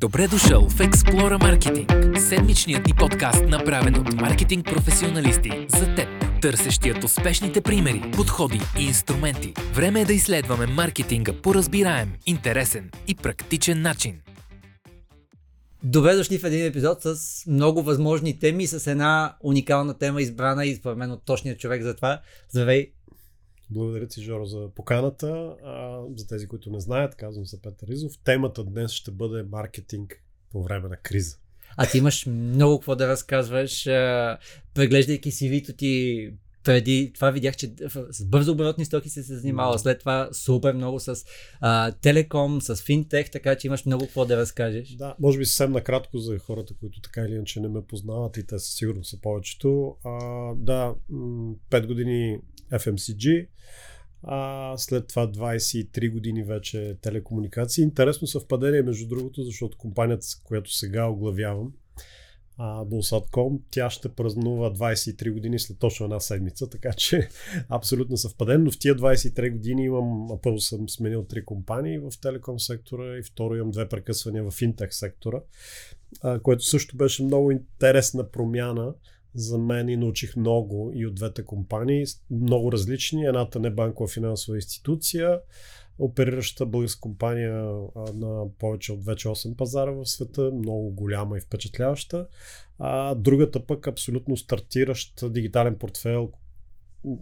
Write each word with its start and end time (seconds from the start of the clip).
Добре 0.00 0.28
дошъл 0.28 0.68
в 0.68 0.78
Explora 0.78 1.38
Marketing, 1.38 2.18
седмичният 2.18 2.86
ни 2.86 2.92
подкаст, 2.98 3.44
направен 3.48 3.94
от 3.94 4.12
маркетинг 4.12 4.66
професионалисти 4.66 5.66
за 5.68 5.94
теб, 5.94 6.08
търсещият 6.42 7.04
успешните 7.04 7.60
примери, 7.60 8.10
подходи 8.16 8.60
и 8.78 8.84
инструменти. 8.84 9.54
Време 9.74 10.00
е 10.00 10.04
да 10.04 10.12
изследваме 10.12 10.66
маркетинга 10.66 11.32
по 11.42 11.54
разбираем, 11.54 12.12
интересен 12.26 12.90
и 13.08 13.14
практичен 13.14 13.82
начин. 13.82 14.20
Добре 15.82 16.14
дошли 16.14 16.38
в 16.38 16.44
един 16.44 16.66
епизод 16.66 17.02
с 17.02 17.16
много 17.46 17.82
възможни 17.82 18.38
теми, 18.38 18.66
с 18.66 18.90
една 18.90 19.36
уникална 19.40 19.98
тема, 19.98 20.22
избрана 20.22 20.66
и 20.66 20.76
според 20.76 20.98
мен 20.98 21.10
от 21.10 21.24
точния 21.24 21.56
човек 21.56 21.82
за 21.82 21.96
това. 21.96 22.20
Здравей, 22.50 22.92
Благодаря 23.70 24.06
ти, 24.06 24.22
Жоро, 24.22 24.44
за 24.44 24.68
поканата. 24.74 25.56
А, 25.64 26.02
за 26.16 26.26
тези, 26.26 26.46
които 26.46 26.70
не 26.70 26.80
знаят, 26.80 27.14
казвам 27.14 27.46
се 27.46 27.62
Петър 27.62 27.88
Ризов. 27.88 28.12
Темата 28.24 28.64
днес 28.64 28.90
ще 28.90 29.10
бъде 29.10 29.42
маркетинг 29.42 30.22
по 30.50 30.62
време 30.62 30.88
на 30.88 30.96
криза. 30.96 31.36
А 31.76 31.86
ти 31.86 31.98
имаш 31.98 32.26
много 32.26 32.78
какво 32.78 32.96
да 32.96 33.08
разказваш, 33.08 33.84
преглеждайки 34.74 35.32
CV-то 35.32 35.72
ти 35.72 36.32
преди 36.64 37.12
това 37.14 37.30
видях, 37.30 37.56
че 37.56 37.72
с 38.10 38.24
бързо 38.24 38.52
оборотни 38.52 38.84
стоки 38.84 39.08
се 39.08 39.22
се 39.22 39.36
занимава, 39.36 39.78
след 39.78 39.98
това 40.00 40.28
супер 40.32 40.74
много 40.74 41.00
с 41.00 41.24
а, 41.60 41.92
телеком, 41.92 42.60
с 42.60 42.76
финтех, 42.82 43.30
така 43.30 43.54
че 43.54 43.66
имаш 43.66 43.86
много 43.86 44.04
какво 44.04 44.24
да 44.24 44.36
разкажеш. 44.36 44.88
Да, 44.88 45.14
може 45.20 45.38
би 45.38 45.44
съвсем 45.44 45.72
накратко 45.72 46.18
за 46.18 46.38
хората, 46.38 46.74
които 46.80 47.00
така 47.00 47.20
или 47.20 47.34
иначе 47.34 47.60
не 47.60 47.68
ме 47.68 47.82
познават 47.82 48.36
и 48.36 48.46
те 48.46 48.58
със 48.58 48.74
сигурност 48.74 49.10
са 49.10 49.20
повечето. 49.20 49.96
А, 50.04 50.10
да, 50.54 50.94
5 51.10 51.86
години 51.86 52.38
FMCG, 52.72 53.48
а 54.22 54.74
след 54.76 55.08
това 55.08 55.32
23 55.32 56.12
години 56.12 56.44
вече 56.44 56.96
телекомуникации. 57.00 57.82
Интересно 57.82 58.26
съвпадение, 58.26 58.82
между 58.82 59.08
другото, 59.08 59.42
защото 59.42 59.78
компанията, 59.78 60.26
която 60.44 60.72
сега 60.72 61.06
оглавявам, 61.06 61.72
Булсатком, 62.86 63.60
тя 63.70 63.90
ще 63.90 64.08
празнува 64.08 64.74
23 64.74 65.32
години 65.32 65.58
след 65.58 65.78
точно 65.78 66.04
една 66.04 66.20
седмица, 66.20 66.70
така 66.70 66.92
че 66.92 67.28
абсолютно 67.68 68.16
съвпаден, 68.16 68.64
но 68.64 68.70
в 68.70 68.78
тия 68.78 68.94
23 68.94 69.52
години 69.52 69.84
имам, 69.84 70.28
първо 70.42 70.58
съм 70.58 70.88
сменил 70.88 71.24
три 71.24 71.44
компании 71.44 71.98
в 71.98 72.12
телеком 72.22 72.60
сектора 72.60 73.18
и 73.18 73.22
второ 73.22 73.54
имам 73.54 73.70
две 73.70 73.88
прекъсвания 73.88 74.44
в 74.44 74.50
финтех 74.50 74.94
сектора, 74.94 75.40
което 76.42 76.64
също 76.64 76.96
беше 76.96 77.24
много 77.24 77.50
интересна 77.50 78.30
промяна 78.30 78.94
за 79.34 79.58
мен 79.58 79.88
и 79.88 79.96
научих 79.96 80.36
много 80.36 80.92
и 80.94 81.06
от 81.06 81.14
двете 81.14 81.44
компании, 81.44 82.04
много 82.30 82.72
различни. 82.72 83.24
Едната 83.24 83.60
не 83.60 83.70
банкова 83.70 84.08
финансова 84.08 84.56
институция, 84.56 85.40
оперираща 85.98 86.66
българска 86.66 87.00
компания 87.00 87.64
на 88.14 88.44
повече 88.58 88.92
от 88.92 89.04
вече 89.04 89.28
8 89.28 89.56
пазара 89.56 89.90
в 89.90 90.06
света, 90.06 90.50
много 90.54 90.90
голяма 90.90 91.38
и 91.38 91.40
впечатляваща. 91.40 92.26
А 92.78 93.14
другата 93.14 93.66
пък 93.66 93.86
абсолютно 93.86 94.36
стартиращ 94.36 95.32
дигитален 95.32 95.76
портфел, 95.78 96.32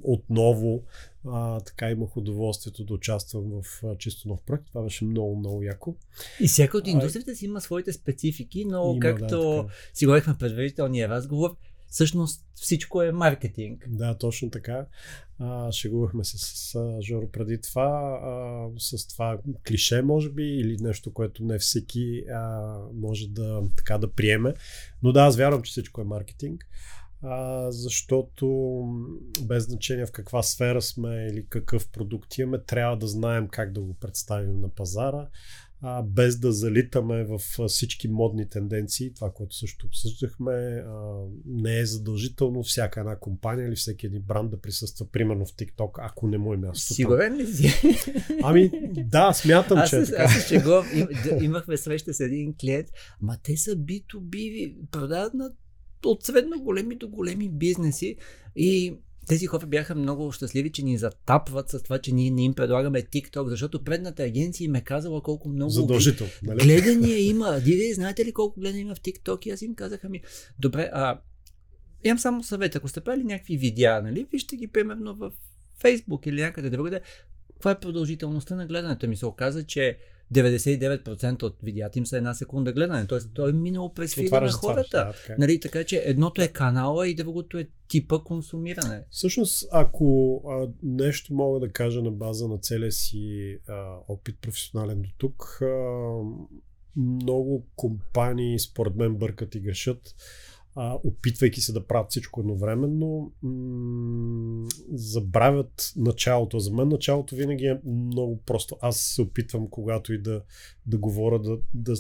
отново 0.03 0.83
а, 1.29 1.61
така 1.61 1.91
имах 1.91 2.17
удоволствието 2.17 2.85
да 2.85 2.95
участвам 2.95 3.63
в 3.63 3.85
а, 3.85 3.97
чисто 3.97 4.29
нов 4.29 4.41
проект. 4.41 4.67
Това 4.67 4.83
беше 4.83 5.05
много, 5.05 5.37
много 5.37 5.63
яко. 5.63 5.97
И 6.41 6.49
всяка 6.49 6.79
от 6.79 6.87
индустрията 6.87 7.37
си 7.37 7.45
има 7.45 7.61
своите 7.61 7.93
специфики, 7.93 8.65
но 8.65 8.91
има, 8.91 9.01
както 9.01 9.39
да, 9.39 9.65
си 9.95 10.07
говорихме 10.07 10.35
в 10.35 10.39
предварителния 10.39 11.09
разговор, 11.09 11.57
всъщност 11.89 12.45
всичко 12.55 13.03
е 13.03 13.13
маркетинг. 13.13 13.85
Да, 13.89 14.19
точно 14.19 14.51
така. 14.51 14.87
А, 15.39 15.73
шегувахме 15.73 16.25
се 16.25 16.39
с, 16.39 16.45
с 16.47 16.99
Жоро 17.03 17.31
преди 17.31 17.61
това, 17.61 18.21
а, 18.23 18.69
с 18.81 19.09
това 19.09 19.39
клише, 19.69 20.03
може 20.03 20.31
би, 20.31 20.43
или 20.43 20.77
нещо, 20.81 21.13
което 21.13 21.45
не 21.45 21.59
всеки 21.59 22.25
а, 22.35 22.77
може 22.95 23.29
да, 23.29 23.63
така, 23.77 23.99
да 23.99 24.13
приеме. 24.13 24.55
Но 25.03 25.13
да, 25.13 25.21
аз 25.21 25.37
вярвам, 25.37 25.63
че 25.63 25.71
всичко 25.71 26.01
е 26.01 26.05
маркетинг. 26.05 26.67
А, 27.23 27.71
защото 27.71 28.85
без 29.43 29.65
значение 29.65 30.07
в 30.07 30.13
каква 30.13 30.43
сфера 30.43 30.83
сме 30.83 31.29
или 31.31 31.47
какъв 31.49 31.91
продукт 31.91 32.39
имаме, 32.39 32.63
трябва 32.67 32.97
да 32.97 33.07
знаем 33.07 33.49
как 33.49 33.73
да 33.73 33.81
го 33.81 33.95
представим 33.95 34.61
на 34.61 34.69
пазара 34.69 35.29
а, 35.83 36.03
без 36.03 36.39
да 36.39 36.53
залитаме 36.53 37.25
в 37.25 37.39
всички 37.69 38.09
модни 38.09 38.49
тенденции. 38.49 39.15
Това, 39.15 39.31
което 39.31 39.57
също 39.57 39.87
обсъждахме, 39.87 40.53
а, 40.53 41.25
не 41.47 41.79
е 41.79 41.87
задължително 41.87 42.63
всяка 42.63 43.01
една 43.01 43.19
компания 43.19 43.69
или 43.69 43.77
всеки 43.77 44.07
един 44.07 44.23
бранд 44.23 44.51
да 44.51 44.61
присъства 44.61 45.07
примерно 45.13 45.47
в 45.47 45.53
TikTok, 45.53 45.91
ако 45.99 46.29
не 46.29 46.39
му 46.39 46.55
е 46.55 46.57
място. 46.57 46.95
Сигурен 46.95 47.37
ли 47.37 47.47
си? 47.47 47.69
Ами 48.43 48.71
да, 49.05 49.33
смятам, 49.33 49.79
аз 49.79 49.91
че 49.91 49.97
е 49.97 50.05
така. 50.05 50.23
Аз 50.23 50.33
се 50.35 50.49
шегувам, 50.49 50.87
имахме 51.41 51.77
среща 51.77 52.15
с 52.15 52.21
един 52.21 52.55
клиент, 52.61 52.89
ма 53.21 53.37
те 53.43 53.57
са 53.57 53.71
B2B, 53.71 54.75
продават 54.91 55.35
на 55.35 55.51
от 56.05 56.25
средно 56.25 56.63
големи 56.63 56.97
до 56.97 57.09
големи 57.09 57.49
бизнеси 57.49 58.17
и 58.57 58.95
тези 59.29 59.47
хора 59.47 59.67
бяха 59.67 59.95
много 59.95 60.33
щастливи, 60.33 60.73
че 60.73 60.85
ни 60.85 60.99
затапват 60.99 61.71
с 61.71 61.83
това, 61.83 61.99
че 61.99 62.15
ние 62.15 62.31
не 62.31 62.45
им 62.45 62.55
предлагаме 62.55 63.03
TikTok, 63.03 63.49
защото 63.49 63.85
предната 63.85 64.23
агенция 64.23 64.65
им 64.65 64.75
е 64.75 64.81
казала 64.81 65.23
колко 65.23 65.49
много 65.49 65.71
Задължително, 65.71 66.33
нали? 66.43 66.59
гледания 66.59 67.19
има. 67.29 67.59
Вие 67.63 67.95
знаете 67.95 68.25
ли 68.25 68.33
колко 68.33 68.61
гледания 68.61 68.83
има 68.83 68.95
в 68.95 69.01
TikTok? 69.01 69.47
И 69.47 69.51
аз 69.51 69.63
им 69.63 69.75
казах, 69.75 70.05
ами, 70.05 70.23
добре, 70.59 70.91
а 70.93 71.21
имам 72.05 72.19
само 72.19 72.43
съвет, 72.43 72.77
ако 72.77 72.89
сте 72.89 73.01
правили 73.01 73.25
някакви 73.25 73.57
видеа, 73.57 74.03
нали, 74.03 74.27
вижте 74.33 74.57
ги 74.57 74.67
примерно 74.67 75.15
в 75.15 75.33
Facebook 75.83 76.29
или 76.29 76.41
някъде 76.41 76.71
другаде, 76.71 77.01
каква 77.53 77.71
е 77.71 77.81
продължителността 77.81 78.57
на 78.57 78.67
гледането 78.67 79.09
ми? 79.09 79.17
Се 79.17 79.27
оказа, 79.27 79.65
че 79.67 79.99
99% 80.35 81.43
от 81.43 81.57
видеята 81.63 81.99
им 81.99 82.07
са 82.07 82.17
една 82.17 82.35
секунда 82.35 82.73
гледане. 82.73 83.07
Тоест, 83.07 83.31
той 83.35 83.51
е 83.51 83.53
минало 83.53 83.95
през 83.95 84.15
фида 84.15 84.41
на 84.41 84.53
хората. 84.53 84.97
Да, 84.97 85.13
така. 85.13 85.33
Е. 85.33 85.37
Нали, 85.39 85.61
така 85.61 85.85
че 85.85 86.03
едното 86.05 86.43
е 86.43 86.49
канала 86.49 87.09
и 87.09 87.15
другото 87.15 87.59
е 87.59 87.69
типа 87.89 88.19
консумиране. 88.19 89.05
Всъщност, 89.11 89.69
ако 89.73 90.37
а, 90.49 90.69
нещо 90.83 91.35
мога 91.35 91.61
да 91.61 91.73
кажа 91.73 92.03
на 92.03 92.11
база 92.11 92.49
на 92.49 92.59
целия 92.59 92.93
си 92.93 93.57
а, 93.69 93.97
опит 94.09 94.37
професионален 94.41 95.03
до 95.03 95.09
тук, 95.19 95.59
а, 95.63 95.67
много 96.97 97.67
компании 97.77 98.59
според 98.59 98.97
мен 98.97 99.15
бъркат 99.15 99.55
и 99.55 99.61
грешат 99.61 100.15
а, 100.77 100.99
опитвайки 101.05 101.61
се 101.61 101.73
да 101.73 101.87
правят 101.87 102.11
всичко 102.11 102.41
едновременно, 102.41 103.33
м- 103.43 104.69
забравят 104.93 105.93
началото. 105.97 106.59
За 106.59 106.73
мен 106.73 106.89
началото 106.89 107.35
винаги 107.35 107.65
е 107.67 107.81
много 107.85 108.43
просто. 108.47 108.77
Аз 108.81 108.97
се 109.01 109.23
опитвам, 109.23 109.71
когато 109.71 110.13
и 110.13 110.23
да, 110.23 110.43
да 110.87 110.99
говоря, 110.99 111.39
да, 111.39 111.59
да, 111.75 111.95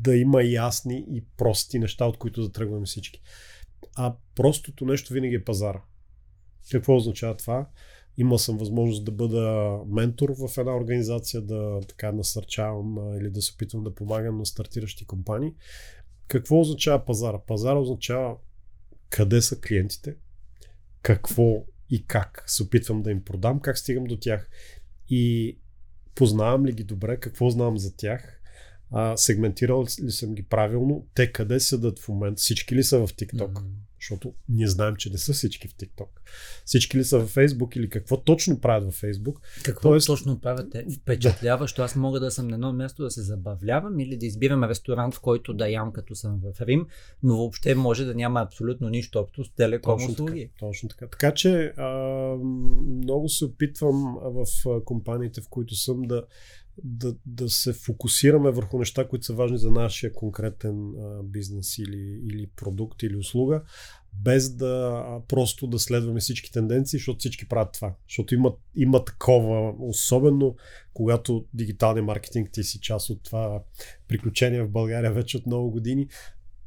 да 0.00 0.16
има 0.16 0.42
ясни 0.42 1.06
и 1.10 1.24
прости 1.36 1.78
неща, 1.78 2.06
от 2.06 2.18
които 2.18 2.42
да 2.42 2.52
тръгваме 2.52 2.86
всички. 2.86 3.22
А 3.96 4.14
простото 4.34 4.84
нещо 4.84 5.12
винаги 5.12 5.34
е 5.34 5.44
пазара. 5.44 5.82
Какво 6.70 6.96
означава 6.96 7.36
това? 7.36 7.68
Имал 8.18 8.38
съм 8.38 8.58
възможност 8.58 9.04
да 9.04 9.12
бъда 9.12 9.76
ментор 9.86 10.28
в 10.28 10.58
една 10.58 10.76
организация, 10.76 11.40
да 11.42 11.80
така 11.88 12.12
насърчавам 12.12 13.16
или 13.20 13.30
да 13.30 13.42
се 13.42 13.52
опитвам 13.54 13.84
да 13.84 13.94
помагам 13.94 14.38
на 14.38 14.46
стартиращи 14.46 15.06
компании. 15.06 15.54
Какво 16.28 16.60
означава 16.60 17.04
пазара? 17.04 17.38
Пазара 17.46 17.78
означава 17.78 18.36
къде 19.10 19.42
са 19.42 19.60
клиентите, 19.60 20.16
какво 21.02 21.64
и 21.90 22.06
как 22.06 22.44
се 22.46 22.62
опитвам 22.62 23.02
да 23.02 23.10
им 23.10 23.24
продам, 23.24 23.60
как 23.60 23.78
стигам 23.78 24.04
до 24.04 24.16
тях 24.16 24.50
и 25.08 25.58
познавам 26.14 26.66
ли 26.66 26.72
ги 26.72 26.84
добре, 26.84 27.20
какво 27.20 27.50
знам 27.50 27.78
за 27.78 27.96
тях, 27.96 28.40
а, 28.90 29.16
сегментирал 29.16 29.84
ли 30.02 30.10
съм 30.10 30.34
ги 30.34 30.42
правилно, 30.42 31.06
те 31.14 31.32
къде 31.32 31.60
седат 31.60 31.98
в 31.98 32.08
момента, 32.08 32.40
всички 32.40 32.76
ли 32.76 32.82
са 32.82 33.06
в 33.06 33.12
TikTok, 33.12 33.52
mm-hmm. 33.52 33.85
Защото 34.06 34.34
ние 34.48 34.66
знаем, 34.66 34.96
че 34.96 35.10
не 35.10 35.18
са 35.18 35.32
всички 35.32 35.68
в 35.68 35.74
TikTok. 35.74 36.08
Всички 36.64 36.98
ли 36.98 37.04
са 37.04 37.18
в 37.18 37.34
Facebook 37.34 37.76
или 37.76 37.88
какво 37.88 38.20
точно 38.20 38.60
правят 38.60 38.92
в 38.92 39.02
Facebook. 39.02 39.36
Какво 39.64 39.88
Тоест... 39.88 40.06
точно 40.06 40.40
правят 40.40 40.70
те? 40.70 40.86
Впечатляващо. 41.02 41.82
Аз 41.82 41.96
мога 41.96 42.20
да 42.20 42.30
съм 42.30 42.48
на 42.48 42.54
едно 42.54 42.72
място 42.72 43.02
да 43.02 43.10
се 43.10 43.22
забавлявам 43.22 44.00
или 44.00 44.16
да 44.16 44.26
избирам 44.26 44.64
ресторант, 44.64 45.14
в 45.14 45.20
който 45.20 45.54
да 45.54 45.68
ям 45.68 45.92
като 45.92 46.14
съм 46.14 46.40
в 46.40 46.60
Рим, 46.60 46.86
но 47.22 47.36
въобще 47.36 47.74
може 47.74 48.04
да 48.04 48.14
няма 48.14 48.40
абсолютно 48.40 48.88
нищо 48.88 49.18
общо 49.18 49.44
с 49.44 49.54
телеком 49.54 49.98
точно 49.98 50.12
услуги. 50.12 50.50
Така, 50.52 50.66
точно 50.66 50.88
така. 50.88 51.06
Така 51.08 51.34
че 51.34 51.72
а, 51.76 51.88
много 52.86 53.28
се 53.28 53.44
опитвам 53.44 54.18
в 54.22 54.44
компаниите, 54.84 55.40
в 55.40 55.48
които 55.48 55.74
съм 55.74 56.02
да 56.02 56.22
да, 56.84 57.14
да 57.26 57.48
се 57.48 57.72
фокусираме 57.72 58.50
върху 58.50 58.78
неща, 58.78 59.08
които 59.08 59.24
са 59.24 59.34
важни 59.34 59.58
за 59.58 59.70
нашия 59.70 60.12
конкретен 60.12 60.90
а, 60.90 61.22
бизнес 61.22 61.78
или, 61.78 62.20
или 62.24 62.46
продукт 62.56 63.02
или 63.02 63.16
услуга, 63.16 63.62
без 64.12 64.54
да 64.54 65.04
а, 65.06 65.20
просто 65.28 65.66
да 65.66 65.78
следваме 65.78 66.20
всички 66.20 66.52
тенденции, 66.52 66.98
защото 66.98 67.18
всички 67.18 67.48
правят 67.48 67.72
това. 67.72 67.94
Защото 68.08 68.34
има, 68.34 68.54
има 68.76 69.04
такова, 69.04 69.74
особено 69.78 70.56
когато 70.94 71.44
дигиталния 71.54 72.02
маркетинг 72.02 72.50
ти 72.52 72.64
си 72.64 72.80
част 72.80 73.10
от 73.10 73.22
това 73.22 73.62
приключение 74.08 74.62
в 74.62 74.70
България 74.70 75.12
вече 75.12 75.36
от 75.36 75.46
много 75.46 75.70
години, 75.70 76.08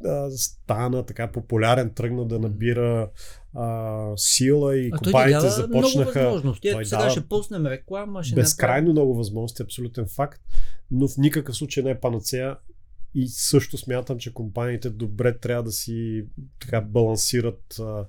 а, 0.06 0.29
стана 0.31 1.06
така 1.06 1.31
популярен, 1.31 1.94
тръгна 1.94 2.27
да 2.27 2.39
набира 2.39 3.09
а, 3.54 4.12
сила 4.16 4.78
и 4.78 4.90
а 4.94 4.98
компаниите 4.98 5.40
той 5.40 5.50
започнаха. 5.50 6.19
Много 6.19 6.34
възможности. 6.34 6.68
Ето 6.68 6.86
сега 6.86 7.10
ще 7.10 7.28
пуснем 7.28 7.66
реклама. 7.66 8.24
Ще 8.24 8.36
безкрайно 8.36 8.74
направим... 8.74 8.92
много 8.92 9.16
възможности, 9.16 9.63
абсолютен 9.63 10.06
факт, 10.07 10.42
но 10.92 11.07
в 11.07 11.18
никакъв 11.18 11.56
случай 11.56 11.84
не 11.84 11.90
е 11.90 12.00
панацея 12.00 12.57
и 13.16 13.28
също 13.28 13.78
смятам, 13.78 14.19
че 14.19 14.34
компаниите 14.34 14.90
добре 14.90 15.38
трябва 15.38 15.63
да 15.63 15.72
си 15.72 16.25
така 16.60 16.81
балансират 16.81 17.80
а, 17.80 18.07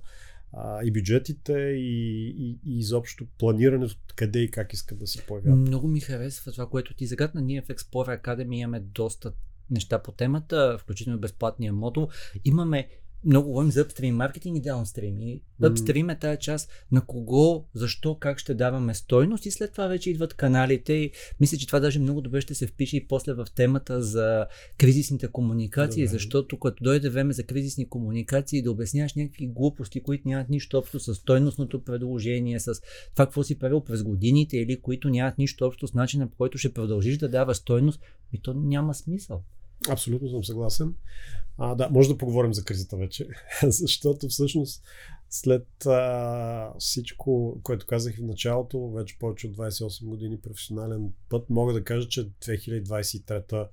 а, 0.52 0.84
и 0.84 0.92
бюджетите, 0.92 1.52
и, 1.58 2.28
и, 2.38 2.58
и 2.66 2.78
изобщо 2.78 3.26
планирането 3.38 3.96
къде 4.16 4.38
и 4.38 4.50
как 4.50 4.72
искат 4.72 4.98
да 4.98 5.06
се 5.06 5.26
появят. 5.26 5.58
Много 5.58 5.88
ми 5.88 6.00
харесва 6.00 6.52
това, 6.52 6.68
което 6.68 6.94
ти 6.94 7.06
загадна. 7.06 7.40
Ние 7.40 7.62
в 7.62 7.68
Explorer 7.68 8.22
Academy 8.22 8.54
имаме 8.54 8.80
доста 8.80 9.32
неща 9.70 10.02
по 10.02 10.12
темата, 10.12 10.78
включително 10.80 11.18
безплатния 11.18 11.72
модул. 11.72 12.08
Имаме 12.44 12.88
много 13.24 13.48
говорим 13.48 13.70
за 13.70 13.84
upstream 13.84 14.10
маркетинг 14.10 14.58
и 14.58 14.62
downstream. 14.62 15.18
И 15.18 15.42
upstream 15.62 16.12
е 16.12 16.18
тази 16.18 16.40
част 16.40 16.70
на 16.92 17.06
кого, 17.06 17.64
защо, 17.74 18.18
как 18.18 18.38
ще 18.38 18.54
даваме 18.54 18.94
стойност 18.94 19.46
и 19.46 19.50
след 19.50 19.72
това 19.72 19.86
вече 19.86 20.10
идват 20.10 20.34
каналите 20.34 20.92
и 20.92 21.12
мисля, 21.40 21.58
че 21.58 21.66
това 21.66 21.80
даже 21.80 21.98
много 21.98 22.20
добре 22.20 22.40
ще 22.40 22.54
се 22.54 22.66
впише 22.66 22.96
и 22.96 23.08
после 23.08 23.32
в 23.32 23.46
темата 23.54 24.02
за 24.02 24.46
кризисните 24.78 25.28
комуникации, 25.28 26.02
добре. 26.02 26.12
защото 26.12 26.58
като 26.58 26.84
дойде 26.84 27.08
време 27.08 27.32
за 27.32 27.42
кризисни 27.42 27.88
комуникации 27.88 28.62
да 28.62 28.70
обясняваш 28.70 29.14
някакви 29.14 29.46
глупости, 29.46 30.02
които 30.02 30.28
нямат 30.28 30.48
нищо 30.48 30.78
общо 30.78 31.00
с 31.00 31.14
стойностното 31.14 31.84
предложение, 31.84 32.60
с 32.60 32.80
това 33.12 33.26
какво 33.26 33.42
си 33.42 33.58
правил 33.58 33.80
през 33.80 34.02
годините 34.02 34.56
или 34.56 34.80
които 34.80 35.08
нямат 35.08 35.38
нищо 35.38 35.64
общо 35.66 35.86
с 35.86 35.94
начина 35.94 36.30
по 36.30 36.36
който 36.36 36.58
ще 36.58 36.74
продължиш 36.74 37.18
да 37.18 37.28
дава 37.28 37.54
стойност, 37.54 38.00
и 38.32 38.42
то 38.42 38.54
няма 38.54 38.94
смисъл. 38.94 39.42
Абсолютно 39.88 40.28
съм 40.28 40.44
съгласен. 40.44 40.94
А, 41.58 41.74
да, 41.74 41.88
може 41.90 42.08
да 42.08 42.18
поговорим 42.18 42.54
за 42.54 42.64
кризата 42.64 42.96
вече, 42.96 43.28
защото 43.62 44.28
всъщност 44.28 44.82
след 45.30 45.86
а, 45.86 46.72
всичко, 46.78 47.60
което 47.62 47.86
казах 47.86 48.16
в 48.16 48.22
началото, 48.22 48.90
вече 48.90 49.18
повече 49.18 49.46
от 49.46 49.56
28 49.56 50.04
години 50.04 50.40
професионален 50.40 51.12
път, 51.28 51.50
мога 51.50 51.72
да 51.72 51.84
кажа, 51.84 52.08
че 52.08 52.28
2023 52.28 53.68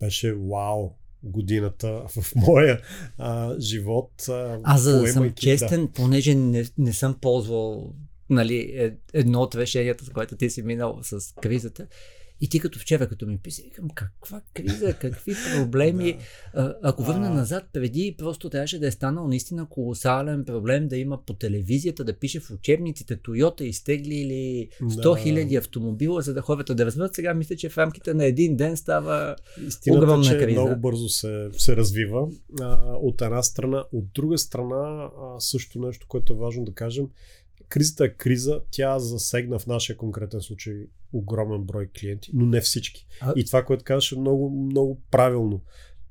беше 0.00 0.34
вау 0.34 0.90
годината 1.22 2.02
в 2.08 2.34
моя 2.36 2.80
а, 3.18 3.60
живот. 3.60 4.28
А, 4.28 4.60
Аз 4.62 4.80
за 4.80 5.00
да 5.00 5.08
съм 5.08 5.32
честен, 5.32 5.86
да. 5.86 5.92
понеже 5.92 6.34
не, 6.34 6.64
не 6.78 6.92
съм 6.92 7.14
ползвал 7.20 7.94
нали, 8.30 8.56
е, 8.56 8.96
едно 9.12 9.40
от 9.40 9.54
решенията, 9.54 10.04
с 10.04 10.10
което 10.10 10.36
ти 10.36 10.50
си 10.50 10.62
минал 10.62 10.98
с 11.02 11.34
кризата, 11.42 11.86
и 12.40 12.48
ти 12.48 12.60
като 12.60 12.78
вчера, 12.78 13.08
като 13.08 13.26
ми 13.26 13.38
писа, 13.38 13.62
викам, 13.64 13.88
каква 13.94 14.40
криза, 14.54 14.92
какви 14.92 15.34
проблеми. 15.56 16.18
да. 16.54 16.74
Ако 16.82 17.02
върна 17.02 17.26
а... 17.26 17.34
назад, 17.34 17.64
преди 17.72 18.14
просто 18.18 18.50
трябваше 18.50 18.78
да 18.78 18.86
е 18.86 18.90
станал 18.90 19.28
наистина 19.28 19.68
колосален 19.68 20.44
проблем 20.44 20.88
да 20.88 20.96
има 20.96 21.24
по 21.26 21.34
телевизията, 21.34 22.04
да 22.04 22.18
пише 22.18 22.40
в 22.40 22.50
учебниците 22.50 23.16
Toyota 23.16 23.62
изтеглили 23.62 24.68
100 24.82 25.22
хиляди 25.22 25.52
да. 25.52 25.58
автомобила, 25.58 26.22
за 26.22 26.34
да 26.34 26.40
хората 26.40 26.74
да 26.74 26.86
разберат. 26.86 27.14
Сега 27.14 27.34
мисля, 27.34 27.56
че 27.56 27.68
в 27.68 27.78
рамките 27.78 28.14
на 28.14 28.24
един 28.24 28.56
ден 28.56 28.76
става 28.76 29.36
Истината, 29.66 30.04
огромна 30.04 30.24
че 30.24 30.38
криза. 30.38 30.60
много 30.60 30.80
бързо 30.80 31.08
се, 31.08 31.48
се 31.52 31.76
развива 31.76 32.28
а, 32.60 32.78
от 32.96 33.22
една 33.22 33.42
страна. 33.42 33.84
От 33.92 34.04
друга 34.14 34.38
страна, 34.38 35.10
а, 35.22 35.40
също 35.40 35.78
нещо, 35.78 36.06
което 36.08 36.32
е 36.32 36.36
важно 36.36 36.64
да 36.64 36.72
кажем, 36.72 37.06
кризата 37.68 38.04
е 38.04 38.08
криза, 38.08 38.60
тя 38.70 38.98
засегна 38.98 39.58
в 39.58 39.66
нашия 39.66 39.96
конкретен 39.96 40.40
случай 40.40 40.74
огромен 41.12 41.62
брой 41.62 41.88
клиенти, 42.00 42.30
но 42.34 42.46
не 42.46 42.60
всички. 42.60 43.06
А... 43.20 43.32
И 43.36 43.44
това, 43.44 43.64
което 43.64 43.84
казваш 43.84 44.12
е 44.12 44.18
много, 44.18 44.50
много 44.50 45.00
правилно. 45.10 45.60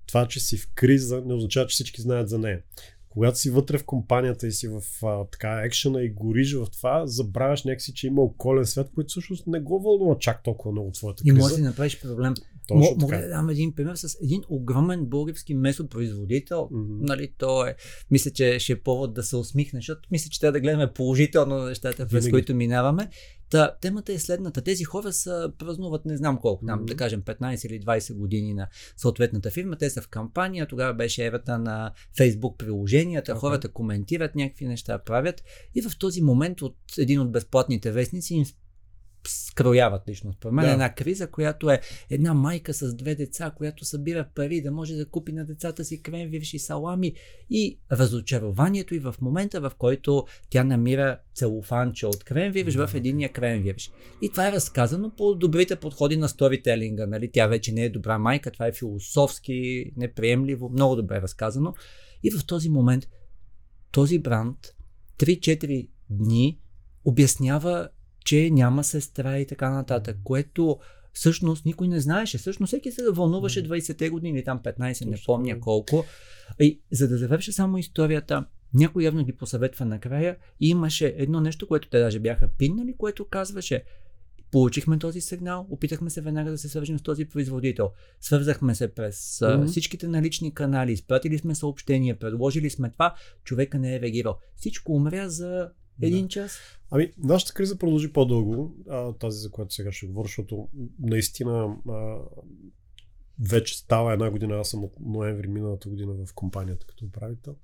Това, 0.08 0.28
че 0.28 0.40
си 0.40 0.58
в 0.58 0.70
криза, 0.76 1.24
не 1.26 1.34
означава, 1.34 1.68
че 1.68 1.74
всички 1.74 2.02
знаят 2.02 2.30
за 2.30 2.40
нея. 2.40 2.62
Когато 3.10 3.40
си 3.40 3.50
вътре 3.50 3.78
в 3.78 3.86
компанията 3.86 4.48
и 4.48 4.52
си 4.52 4.68
в 4.68 4.82
а, 5.04 5.26
така 5.26 5.62
екшена 5.66 6.04
и 6.04 6.10
гориш 6.10 6.54
в 6.54 6.68
това, 6.72 7.08
забравяш 7.08 7.64
някакси, 7.64 7.94
че 7.94 8.08
има 8.08 8.22
околен 8.22 8.66
свят, 8.66 8.90
който 8.96 9.10
всъщност 9.10 9.48
не 9.48 9.60
го 9.60 9.80
вълнува 9.80 10.18
чак 10.20 10.44
толкова 10.44 10.72
много 10.72 10.92
твоята 10.92 11.24
криза. 11.24 11.36
И 11.36 11.40
може 11.40 11.56
да 11.56 11.62
направиш 11.62 12.02
проблем. 12.02 12.34
Точно 12.82 12.98
Мога 13.00 13.18
да 13.18 13.30
дам 13.30 13.50
един 13.50 13.76
пример 13.76 13.96
с 13.96 14.18
един 14.24 14.42
огромен 14.50 15.06
български 15.06 15.54
месопроизводител. 15.54 16.58
Mm-hmm. 16.58 17.08
Нали, 17.08 17.34
то 17.38 17.66
е, 17.66 17.76
мисля, 18.12 18.32
че 18.32 18.60
ще 18.60 18.74
е 18.74 18.82
повод 18.82 19.14
да 19.14 19.24
се 19.24 19.36
усмихне, 19.36 19.78
защото 19.78 20.02
мисля, 20.12 20.30
че 20.30 20.40
трябва 20.40 20.52
да 20.52 20.60
гледаме 20.60 20.94
положително 20.94 21.58
на 21.58 21.66
нещата, 21.66 22.08
през 22.08 22.30
които 22.30 22.56
минаваме. 22.56 23.10
Та, 23.50 23.76
темата 23.82 24.14
е 24.14 24.20
следната. 24.20 24.62
Тези 24.62 24.84
хора 24.84 25.14
са 25.14 25.52
празнуват 25.58 26.06
не 26.06 26.18
знам 26.18 26.38
колко, 26.38 26.66
там, 26.66 26.80
mm-hmm. 26.80 26.86
да 26.86 26.96
кажем 26.96 27.22
15 27.22 27.68
или 27.68 27.82
20 27.82 28.14
години 28.14 28.54
на 28.54 28.68
съответната 28.98 29.52
фирма. 29.52 29.76
Те 29.76 29.90
са 29.90 30.02
в 30.02 30.08
кампания, 30.08 30.68
тогава 30.68 30.94
беше 30.94 31.26
ерата 31.26 31.58
на 31.58 31.92
Facebook 32.18 32.58
приложенията, 32.58 33.32
okay. 33.32 33.38
хората 33.38 33.70
коментират 33.70 34.36
някакви 34.36 34.66
неща, 34.66 34.98
правят. 34.98 35.44
И 35.76 35.82
в 35.82 35.98
този 36.00 36.22
момент 36.22 36.62
от 36.62 36.76
един 36.98 37.20
от 37.20 37.32
безплатните 37.32 37.92
вестници 37.92 38.34
им 38.34 38.46
скрояват 39.28 40.08
лично. 40.08 40.34
Според 40.34 40.54
мен 40.54 40.66
да. 40.66 40.72
една 40.72 40.94
криза, 40.94 41.28
която 41.28 41.70
е 41.70 41.82
една 42.10 42.34
майка 42.34 42.74
с 42.74 42.96
две 42.96 43.16
деца, 43.16 43.52
която 43.58 43.86
събира 43.86 44.28
пари 44.36 44.62
да 44.62 44.72
може 44.72 44.96
да 44.96 45.06
купи 45.06 45.32
на 45.32 45.46
децата 45.46 45.86
си 45.86 46.02
кремвирши 46.02 46.60
салами 46.60 47.14
и 47.50 47.80
разочарованието 47.92 48.96
и 48.96 49.00
в 49.00 49.16
момента, 49.22 49.62
в 49.62 49.72
който 49.78 50.26
тя 50.50 50.64
намира 50.64 51.20
целофанче 51.36 52.06
от 52.08 52.24
кремвирш 52.24 52.76
в 52.76 52.92
единия 52.94 53.32
кремвирш. 53.32 53.92
И 54.22 54.30
това 54.30 54.48
е 54.48 54.52
разказано 54.52 55.12
по 55.18 55.36
добрите 55.36 55.76
подходи 55.76 56.18
на 56.18 56.30
сторителинга. 56.30 57.06
Нали? 57.06 57.32
Тя 57.32 57.48
вече 57.48 57.72
не 57.72 57.84
е 57.84 57.90
добра 57.90 58.18
майка, 58.18 58.52
това 58.52 58.68
е 58.68 58.72
философски, 58.72 59.92
неприемливо, 59.98 60.70
много 60.70 60.96
добре 60.96 61.22
разказано. 61.22 61.74
И 62.24 62.32
в 62.32 62.46
този 62.46 62.70
момент 62.70 63.08
този 63.92 64.20
бранд 64.20 64.58
3-4 65.20 65.90
дни 66.10 66.60
обяснява 67.06 67.90
че 68.26 68.50
няма 68.52 68.84
сестра 68.84 69.40
и 69.40 69.48
така 69.48 69.70
нататък, 69.70 70.18
което 70.24 70.78
всъщност 71.14 71.66
никой 71.66 71.88
не 71.88 72.00
знаеше. 72.00 72.38
Всъщност 72.38 72.70
всеки 72.70 72.92
се 72.92 73.02
вълнуваше 73.12 73.68
20-те 73.68 74.10
години, 74.10 74.44
там 74.44 74.60
15, 74.60 75.06
не 75.06 75.18
помня 75.26 75.60
колко. 75.60 76.06
И 76.60 76.82
за 76.92 77.08
да 77.08 77.18
завърша 77.18 77.52
само 77.52 77.78
историята, 77.78 78.46
някой 78.74 79.04
явно 79.04 79.26
ги 79.26 79.34
посъветва 79.36 79.86
накрая 79.86 80.38
и 80.60 80.70
имаше 80.70 81.16
едно 81.18 81.42
нещо, 81.42 81.68
което 81.68 81.90
те 81.90 82.00
даже 82.00 82.20
бяха 82.20 82.48
пиннали, 82.58 82.96
което 82.98 83.26
казваше 83.26 83.84
Получихме 84.54 85.00
този 85.00 85.22
сигнал, 85.22 85.68
опитахме 85.70 86.10
се 86.10 86.22
веднага 86.22 86.52
да 86.52 86.58
се 86.58 86.70
свържем 86.70 87.00
с 87.00 87.02
този 87.02 87.26
производител. 87.26 87.92
Свързахме 88.22 88.76
се 88.76 88.94
през 88.94 89.40
mm-hmm. 89.40 89.66
всичките 89.66 90.08
налични 90.08 90.54
канали, 90.54 90.92
изпратили 90.92 91.38
сме 91.38 91.56
съобщения, 91.56 92.20
предложили 92.20 92.70
сме 92.70 92.92
това, 92.92 93.16
човека 93.44 93.80
не 93.80 93.96
е 93.96 94.00
реагирал. 94.00 94.38
Всичко 94.56 94.96
умря 94.96 95.30
за 95.30 95.70
един 96.02 96.22
да. 96.22 96.30
час? 96.30 96.58
Ами, 96.92 97.12
нашата 97.18 97.54
криза 97.54 97.78
продължи 97.78 98.14
по-дълго, 98.14 98.76
а, 98.90 99.14
тази 99.14 99.40
за 99.40 99.52
която 99.52 99.74
сега 99.74 99.92
ще 99.92 100.08
говоря, 100.08 100.28
защото 100.28 100.70
наистина 101.00 101.76
а, 101.90 102.18
вече 103.50 103.78
става 103.78 104.14
една 104.14 104.32
година, 104.32 104.56
аз 104.56 104.70
съм 104.70 104.84
от 104.84 104.94
ноември 105.00 105.48
миналата 105.48 105.90
година 105.90 106.14
в 106.26 106.34
компанията 106.34 106.86
като 106.86 107.06
управител. 107.06 107.56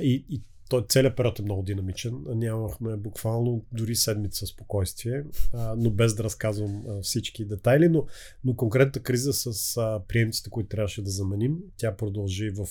И, 0.00 0.24
и 0.28 0.42
той 0.68 0.84
целият 0.88 1.16
период 1.16 1.38
е 1.38 1.42
много 1.42 1.62
динамичен. 1.62 2.24
Нямахме 2.28 2.96
буквално 2.96 3.64
дори 3.72 3.96
седмица 3.96 4.46
спокойствие, 4.46 5.24
а, 5.52 5.74
но 5.78 5.90
без 5.90 6.14
да 6.14 6.24
разказвам 6.24 6.84
а, 6.88 7.02
всички 7.02 7.44
детайли. 7.44 7.88
Но, 7.88 8.06
но 8.44 8.56
конкретната 8.56 9.02
криза 9.02 9.32
с 9.32 9.76
а, 9.76 10.02
приемците, 10.08 10.50
които 10.50 10.68
трябваше 10.68 11.02
да 11.02 11.10
заменим, 11.10 11.58
тя 11.76 11.96
продължи 11.96 12.50
в 12.50 12.66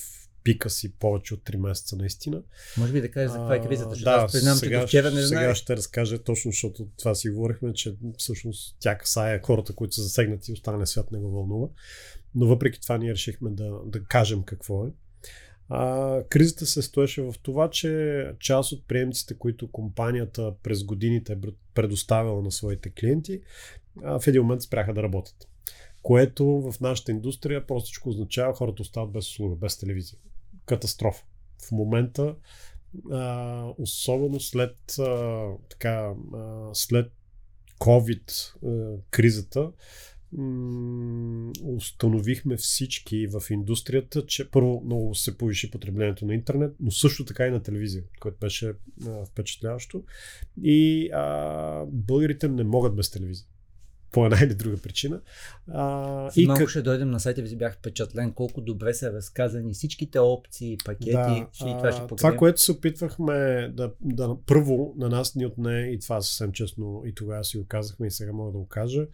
пика 0.47 0.69
си 0.69 0.93
повече 0.93 1.33
от 1.33 1.43
3 1.43 1.55
месеца 1.55 1.95
наистина. 1.95 2.41
Може 2.77 2.93
би 2.93 3.01
да 3.01 3.11
кажеш 3.11 3.31
за 3.31 3.37
каква 3.37 3.55
е 3.55 3.61
кризата, 3.61 3.89
защото 3.89 4.11
да, 4.11 4.15
аз 4.15 4.31
признам, 4.31 4.57
сега, 4.57 4.81
че 4.81 4.87
вчера 4.87 5.11
не 5.11 5.21
знае. 5.21 5.41
Сега 5.41 5.55
ще 5.55 5.77
разкажа 5.77 6.19
точно, 6.23 6.51
защото 6.51 6.87
това 6.97 7.15
си 7.15 7.29
говорихме, 7.29 7.73
че 7.73 7.95
всъщност 8.17 8.77
тя 8.79 8.97
касае 8.97 9.41
хората, 9.43 9.75
които 9.75 9.95
са 9.95 10.01
засегнати 10.01 10.51
и 10.51 10.53
останалия 10.53 10.87
свят 10.87 11.11
не 11.11 11.19
го 11.19 11.31
вълнува. 11.31 11.67
Но 12.35 12.47
въпреки 12.47 12.81
това 12.81 12.97
ние 12.97 13.11
решихме 13.11 13.49
да, 13.49 13.71
да 13.85 14.03
кажем 14.03 14.43
какво 14.43 14.85
е. 14.85 14.89
А, 15.69 16.23
кризата 16.29 16.65
се 16.65 16.81
стоеше 16.81 17.21
в 17.21 17.35
това, 17.43 17.69
че 17.69 18.31
част 18.39 18.71
от 18.71 18.87
приемците, 18.87 19.33
които 19.33 19.71
компанията 19.71 20.53
през 20.63 20.83
годините 20.83 21.33
е 21.33 21.37
предоставила 21.73 22.41
на 22.41 22.51
своите 22.51 22.89
клиенти, 22.89 23.41
а, 24.03 24.19
в 24.19 24.27
един 24.27 24.41
момент 24.41 24.61
спряха 24.61 24.93
да 24.93 25.03
работят. 25.03 25.47
Което 26.01 26.45
в 26.45 26.75
нашата 26.81 27.11
индустрия 27.11 27.67
простичко 27.67 28.09
означава 28.09 28.53
хората 28.53 28.81
остават 28.81 29.11
без 29.11 29.29
услуга, 29.29 29.55
без 29.55 29.77
телевизия 29.77 30.19
катастрофа. 30.67 31.23
В 31.67 31.71
момента, 31.71 32.35
а, 33.11 33.63
особено 33.77 34.39
след, 34.39 34.99
а, 34.99 35.45
така, 35.69 36.13
а, 36.33 36.69
след 36.73 37.11
COVID 37.79 38.55
а, 38.65 38.97
кризата, 39.11 39.71
м- 40.31 41.51
установихме 41.63 42.57
всички 42.57 43.27
в 43.27 43.43
индустрията, 43.49 44.25
че 44.25 44.51
първо 44.51 44.81
много 44.85 45.15
се 45.15 45.37
повиши 45.37 45.71
потреблението 45.71 46.25
на 46.25 46.33
интернет, 46.33 46.75
но 46.79 46.91
също 46.91 47.25
така 47.25 47.47
и 47.47 47.51
на 47.51 47.63
телевизия, 47.63 48.03
което 48.19 48.37
беше 48.39 48.73
а, 49.07 49.25
впечатляващо. 49.25 50.03
И 50.63 51.09
а, 51.13 51.85
българите 51.85 52.47
не 52.47 52.63
могат 52.63 52.95
без 52.95 53.11
телевизия 53.11 53.47
по 54.11 54.25
една 54.25 54.37
или 54.43 54.55
друга 54.55 54.77
причина. 54.77 55.21
А, 55.71 56.31
и 56.35 56.45
малко 56.45 56.59
как... 56.59 56.69
ще 56.69 56.81
дойдем 56.81 57.11
на 57.11 57.19
сайта 57.19 57.41
ви, 57.41 57.55
бях 57.55 57.75
впечатлен 57.75 58.31
колко 58.31 58.61
добре 58.61 58.93
са 58.93 59.13
разказани 59.13 59.73
всичките 59.73 60.19
опции, 60.19 60.77
пакети. 60.85 61.11
Да, 61.11 61.47
и 61.59 61.77
това, 61.77 61.91
ще 61.91 62.07
това, 62.07 62.37
което 62.37 62.61
се 62.61 62.71
опитвахме 62.71 63.69
да, 63.73 63.91
да 64.01 64.37
първо 64.45 64.93
на 64.97 65.09
нас 65.09 65.35
ни 65.35 65.45
отне, 65.45 65.79
и 65.79 65.99
това 65.99 66.21
съвсем 66.21 66.51
честно 66.51 67.03
и 67.05 67.15
тогава 67.15 67.43
си 67.43 67.57
го 67.57 67.65
казахме 67.67 68.07
и 68.07 68.11
сега 68.11 68.33
мога 68.33 68.51
да 68.51 68.57
го 68.57 68.67
кажа, 68.67 69.07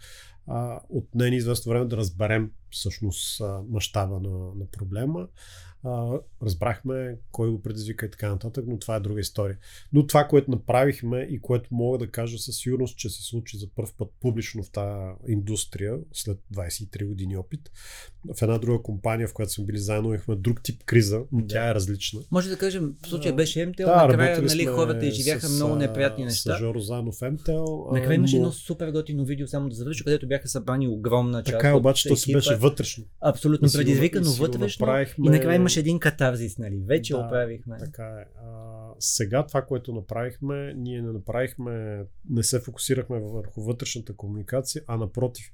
а, 0.47 0.79
отне 0.89 1.29
ни 1.29 1.35
известно 1.35 1.69
време 1.69 1.85
да 1.85 1.97
разберем 1.97 2.51
всъщност 2.71 3.41
мащаба 3.69 4.19
на, 4.19 4.29
на 4.29 4.65
проблема 4.71 5.27
а, 5.85 6.19
разбрахме 6.43 7.17
кой 7.31 7.49
го 7.49 7.61
предизвика 7.61 8.05
и 8.05 8.11
така 8.11 8.29
нататък, 8.29 8.65
но 8.67 8.79
това 8.79 8.95
е 8.95 8.99
друга 8.99 9.19
история. 9.19 9.57
Но 9.93 10.07
това, 10.07 10.27
което 10.27 10.51
направихме 10.51 11.27
и 11.29 11.41
което 11.41 11.69
мога 11.71 11.97
да 11.97 12.11
кажа 12.11 12.37
със 12.37 12.57
сигурност, 12.57 12.97
че 12.97 13.09
се 13.09 13.23
случи 13.23 13.57
за 13.57 13.67
първ 13.75 13.89
път 13.97 14.11
публично 14.21 14.63
в 14.63 14.71
тази 14.71 15.13
индустрия, 15.27 15.97
след 16.13 16.39
23 16.55 17.07
години 17.07 17.37
опит, 17.37 17.71
в 18.37 18.41
една 18.41 18.57
друга 18.57 18.83
компания, 18.83 19.27
в 19.27 19.33
която 19.33 19.51
сме 19.51 19.65
били 19.65 19.77
заедно, 19.77 20.13
имахме 20.13 20.35
друг 20.35 20.63
тип 20.63 20.83
криза, 20.83 21.21
но 21.31 21.41
да. 21.41 21.47
тя 21.47 21.69
е 21.69 21.75
различна. 21.75 22.19
Може 22.31 22.49
да 22.49 22.57
кажем, 22.57 22.93
в 23.05 23.07
случая 23.07 23.35
беше 23.35 23.65
МТЛ, 23.65 23.83
да, 23.83 24.07
накрая 24.07 24.41
нали, 24.41 24.65
хората 24.65 25.05
изживяха 25.05 25.47
с, 25.47 25.55
много 25.55 25.75
неприятни 25.75 26.25
неща. 26.25 26.55
С 26.57 26.59
Жоро 26.59 26.79
заедно 26.79 27.11
в 27.11 27.31
МТЛ. 27.31 27.93
Накрая 27.93 28.15
имаше 28.15 28.35
но... 28.35 28.41
едно 28.41 28.51
супер 28.51 28.91
готино 28.91 29.25
видео, 29.25 29.47
само 29.47 29.69
да 29.69 29.75
завърши, 29.75 30.03
където 30.03 30.27
бяха 30.27 30.47
събрани 30.47 30.87
огромна 30.87 31.43
част. 31.43 31.53
Така 31.53 31.69
е, 31.69 31.73
обаче 31.73 32.09
то 32.09 32.15
си 32.15 32.33
беше 32.33 32.55
вътрешно. 32.55 33.03
Абсолютно 33.21 33.69
предизвикано 33.73 34.31
вътрешно. 34.31 34.87
И 35.23 35.29
накрая 35.29 35.55
имаше 35.55 35.72
един 35.79 35.99
катарзис, 35.99 36.57
нали? 36.57 36.83
Вече 36.85 37.13
да, 37.13 37.19
оправихме. 37.19 37.77
Така 37.77 38.05
е. 38.05 38.25
А, 38.45 38.89
сега 38.99 39.45
това, 39.45 39.61
което 39.61 39.93
направихме, 39.93 40.73
ние 40.73 41.01
не 41.01 41.11
направихме, 41.11 42.05
не 42.29 42.43
се 42.43 42.59
фокусирахме 42.59 43.19
върху 43.19 43.61
вътрешната 43.61 44.15
комуникация, 44.15 44.83
а 44.87 44.97
напротив, 44.97 45.45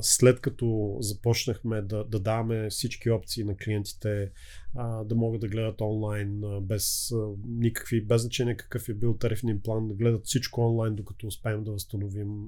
след 0.00 0.40
като 0.40 0.96
започнахме 1.00 1.82
да, 1.82 2.04
да 2.04 2.20
даваме 2.20 2.70
всички 2.70 3.10
опции 3.10 3.44
на 3.44 3.56
клиентите 3.56 4.30
а, 4.76 5.04
да 5.04 5.14
могат 5.14 5.40
да 5.40 5.48
гледат 5.48 5.80
онлайн 5.80 6.44
а, 6.44 6.60
без 6.60 7.12
а, 7.12 7.28
никакви, 7.48 8.00
без 8.00 8.22
значение 8.22 8.56
какъв 8.56 8.88
е 8.88 8.94
бил 8.94 9.16
тарифния 9.16 9.62
план, 9.62 9.88
да 9.88 9.94
гледат 9.94 10.26
всичко 10.26 10.60
онлайн, 10.60 10.94
докато 10.94 11.26
успеем 11.26 11.64
да 11.64 11.72
възстановим, 11.72 12.46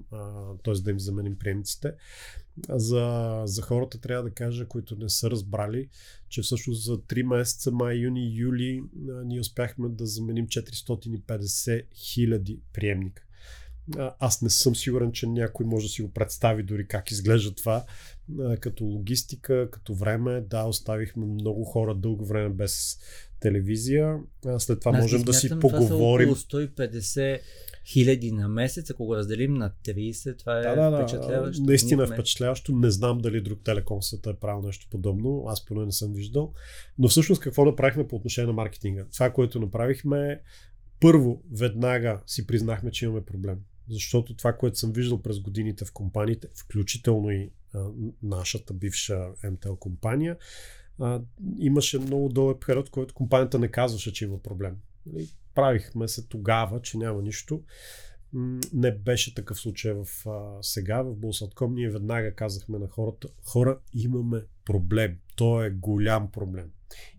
т.е. 0.65 0.75
да 0.75 0.91
им 0.91 1.01
заменим 1.01 1.39
приемниците. 1.39 1.93
За, 2.69 3.43
за 3.45 3.63
хората 3.63 4.01
трябва 4.01 4.25
да 4.25 4.35
кажа, 4.35 4.69
които 4.69 4.97
не 4.97 5.09
са 5.09 5.31
разбрали, 5.31 5.89
че 6.29 6.43
всъщност 6.43 6.85
за 6.85 6.99
3 6.99 7.23
месеца, 7.23 7.71
май, 7.73 7.97
юни, 7.97 8.35
юли, 8.37 8.83
а, 9.11 9.25
ние 9.25 9.41
успяхме 9.41 9.89
да 9.89 10.07
заменим 10.07 10.47
450 10.47 11.85
хиляди 11.95 12.61
приемника 12.73 13.23
аз 14.19 14.43
не 14.43 14.51
съм 14.51 14.77
сигурен, 14.77 15.13
че 15.13 15.27
някой 15.27 15.67
може 15.67 15.87
да 15.87 15.93
си 15.93 16.03
го 16.03 16.13
представи 16.13 16.63
дори 16.63 16.87
как 16.87 17.11
изглежда 17.11 17.55
това. 17.55 17.85
Като 18.61 18.85
логистика, 18.85 19.69
като 19.71 19.95
време, 19.95 20.41
да, 20.41 20.65
оставихме 20.65 21.27
много 21.27 21.65
хора 21.65 21.95
дълго 21.95 22.27
време 22.27 22.49
без 22.49 22.99
телевизия. 23.41 24.19
След 24.59 24.81
това 24.81 24.93
аз 24.95 25.03
можем 25.03 25.23
да 25.23 25.35
си 25.35 25.51
поговорим. 25.61 26.29
Това 26.29 26.41
са 26.41 26.47
около 26.47 26.63
150 26.87 27.41
хиляди 27.87 28.33
на 28.33 28.49
месец, 28.49 28.91
ако 28.91 29.05
го 29.05 29.17
разделим 29.17 29.55
на 29.55 29.73
30, 29.85 30.39
това 30.39 30.59
е 30.59 30.63
да, 30.63 30.91
да, 30.91 30.99
впечатляващо. 30.99 31.63
Наистина 31.63 32.03
е 32.03 32.07
впечатляващо. 32.07 32.73
Не 32.73 32.91
знам 32.91 33.19
дали 33.19 33.41
друг 33.41 33.61
телеком 33.65 34.03
света 34.03 34.31
е 34.31 34.35
правил 34.35 34.63
нещо 34.67 34.87
подобно. 34.91 35.45
Аз 35.49 35.65
поне 35.65 35.85
не 35.85 35.93
съм 35.93 36.13
виждал. 36.13 36.53
Но 36.99 37.09
всъщност 37.09 37.43
какво 37.43 37.65
направихме 37.65 38.09
по 38.09 38.17
отношение 38.17 38.47
на 38.47 38.53
маркетинга? 38.53 39.05
Това, 39.13 39.33
което 39.33 39.61
направихме, 39.61 40.41
първо, 41.01 41.43
веднага 41.53 42.21
си 42.27 42.47
признахме, 42.47 42.91
че 42.91 43.05
имаме 43.05 43.25
проблем 43.25 43.59
защото 43.89 44.37
това, 44.37 44.53
което 44.53 44.79
съм 44.79 44.93
виждал 44.93 45.23
през 45.23 45.41
годините 45.41 45.85
в 45.85 45.93
компаниите, 45.93 46.49
включително 46.55 47.31
и 47.31 47.51
а, 47.75 47.87
нашата 48.23 48.75
бивша 48.75 49.29
МТЛ 49.51 49.75
компания, 49.75 50.37
а, 50.99 51.21
имаше 51.59 51.99
много 51.99 52.29
дълъг 52.29 52.67
период, 52.67 52.91
който 52.91 53.15
компанията 53.15 53.59
не 53.59 53.69
казваше, 53.69 54.13
че 54.13 54.25
има 54.25 54.43
проблем. 54.43 54.77
Нали? 55.07 55.29
Правихме 55.55 56.09
се 56.09 56.27
тогава, 56.27 56.83
че 56.83 56.99
няма 56.99 57.23
нищо. 57.23 57.63
Не 58.73 58.93
беше 58.93 59.35
такъв 59.35 59.59
случай 59.59 59.93
в 59.93 60.07
а, 60.27 60.63
сега 60.63 61.03
в 61.03 61.17
Булсатком. 61.17 61.75
Ние 61.75 61.91
веднага 61.91 62.35
казахме 62.35 62.79
на 62.79 62.89
хората, 62.89 63.29
хора, 63.45 63.79
имаме 63.95 64.43
проблем. 64.65 65.19
То 65.37 65.63
е 65.63 65.71
голям 65.71 66.31
проблем. 66.31 66.71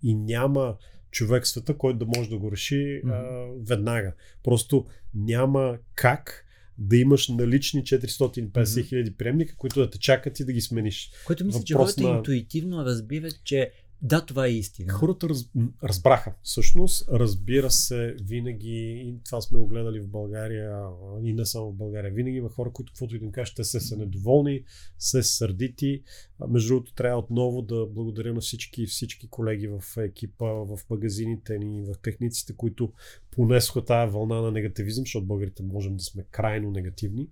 И 0.03 0.15
няма 0.15 0.77
човек 1.12 1.43
в 1.43 1.48
света, 1.48 1.77
който 1.77 2.00
да 2.00 2.17
може 2.17 2.29
да 2.29 2.38
го 2.38 2.51
реши 2.51 2.75
mm-hmm. 2.75 3.12
а, 3.12 3.53
веднага. 3.67 4.13
Просто 4.43 4.86
няма 5.13 5.77
как 5.96 6.46
да 6.77 6.98
имаш 6.98 7.27
налични 7.27 7.84
450 7.84 8.88
хиляди 8.88 9.12
mm-hmm. 9.12 9.18
приемника, 9.18 9.56
които 9.56 9.80
да 9.80 9.89
те 9.89 10.00
чакат 10.00 10.39
и 10.39 10.46
да 10.46 10.53
ги 10.53 10.62
смениш. 10.62 11.12
Което 11.25 11.46
мисля, 11.46 11.63
че 11.63 11.74
хората 11.74 12.03
на... 12.03 12.10
интуитивно 12.10 12.86
разбират, 12.86 13.44
че 13.44 13.72
да, 14.02 14.26
това 14.26 14.46
е 14.46 14.52
истина. 14.52 14.94
Хората 14.94 15.30
раз, 15.30 15.50
разбраха. 15.84 16.34
Всъщност, 16.44 17.10
разбира 17.12 17.72
се, 17.72 18.16
винаги, 18.22 19.04
и 19.06 19.16
това 19.26 19.42
сме 19.42 19.60
го 19.60 19.68
гледали 19.68 20.00
в 20.00 20.08
България, 20.08 20.80
и 21.24 21.34
не 21.34 21.46
само 21.46 21.72
в 21.72 21.76
България, 21.76 22.12
винаги 22.12 22.38
има 22.38 22.50
хора, 22.50 22.72
които 22.74 22.92
каквото 22.92 23.16
и 23.16 23.20
да 23.20 23.26
им 23.26 23.32
кажат, 23.32 23.56
те 23.56 23.64
се 23.64 23.80
са 23.80 23.98
недоволни, 23.98 24.64
се 24.98 25.24
сърдити. 25.24 26.04
Между 26.50 26.74
другото, 26.74 26.94
трябва 26.94 27.20
отново 27.20 27.62
да 27.62 27.86
благодаря 27.86 28.34
на 28.34 28.42
всички, 28.42 28.86
всички 28.86 29.28
колеги 29.28 29.68
в 29.68 29.84
екипа, 29.98 30.46
в 30.46 30.80
магазините 30.90 31.58
ни, 31.58 31.82
в 31.82 31.96
техниците, 32.02 32.54
които 32.56 32.92
понесоха 33.32 33.86
тази 33.86 34.12
вълна 34.12 34.42
на 34.42 34.52
негативизъм, 34.52 35.02
защото 35.02 35.26
българите 35.26 35.64
можем 35.64 35.98
да 35.98 36.04
сме 36.04 36.26
крайно 36.32 36.72
негативни. 36.72 37.28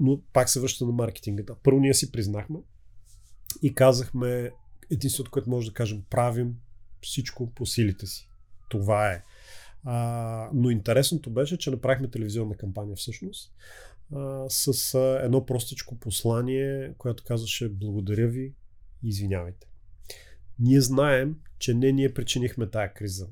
Но 0.00 0.20
пак 0.32 0.48
се 0.50 0.60
връща 0.60 0.86
на 0.86 0.92
маркетинга. 0.92 1.54
Първо 1.62 1.80
ние 1.80 1.94
си 1.94 2.12
признахме 2.12 2.58
и 3.62 3.74
казахме, 3.74 4.50
единството, 4.92 5.30
което 5.30 5.50
може 5.50 5.68
да 5.68 5.74
кажем, 5.74 6.02
правим 6.10 6.56
всичко 7.02 7.50
по 7.50 7.66
силите 7.66 8.06
си. 8.06 8.28
Това 8.68 9.12
е. 9.12 9.22
А, 9.84 10.50
но 10.54 10.70
интересното 10.70 11.30
беше, 11.30 11.58
че 11.58 11.70
направихме 11.70 12.10
телевизионна 12.10 12.56
кампания 12.56 12.96
всъщност 12.96 13.52
а, 14.14 14.44
с 14.48 14.98
едно 15.22 15.46
простичко 15.46 15.98
послание, 15.98 16.94
което 16.98 17.24
казваше 17.24 17.68
благодаря 17.68 18.28
ви 18.28 18.54
и 19.02 19.08
извинявайте. 19.08 19.66
Ние 20.58 20.80
знаем, 20.80 21.36
че 21.58 21.74
не 21.74 21.92
ние 21.92 22.14
причинихме 22.14 22.66
тая 22.66 22.94
криза. 22.94 23.28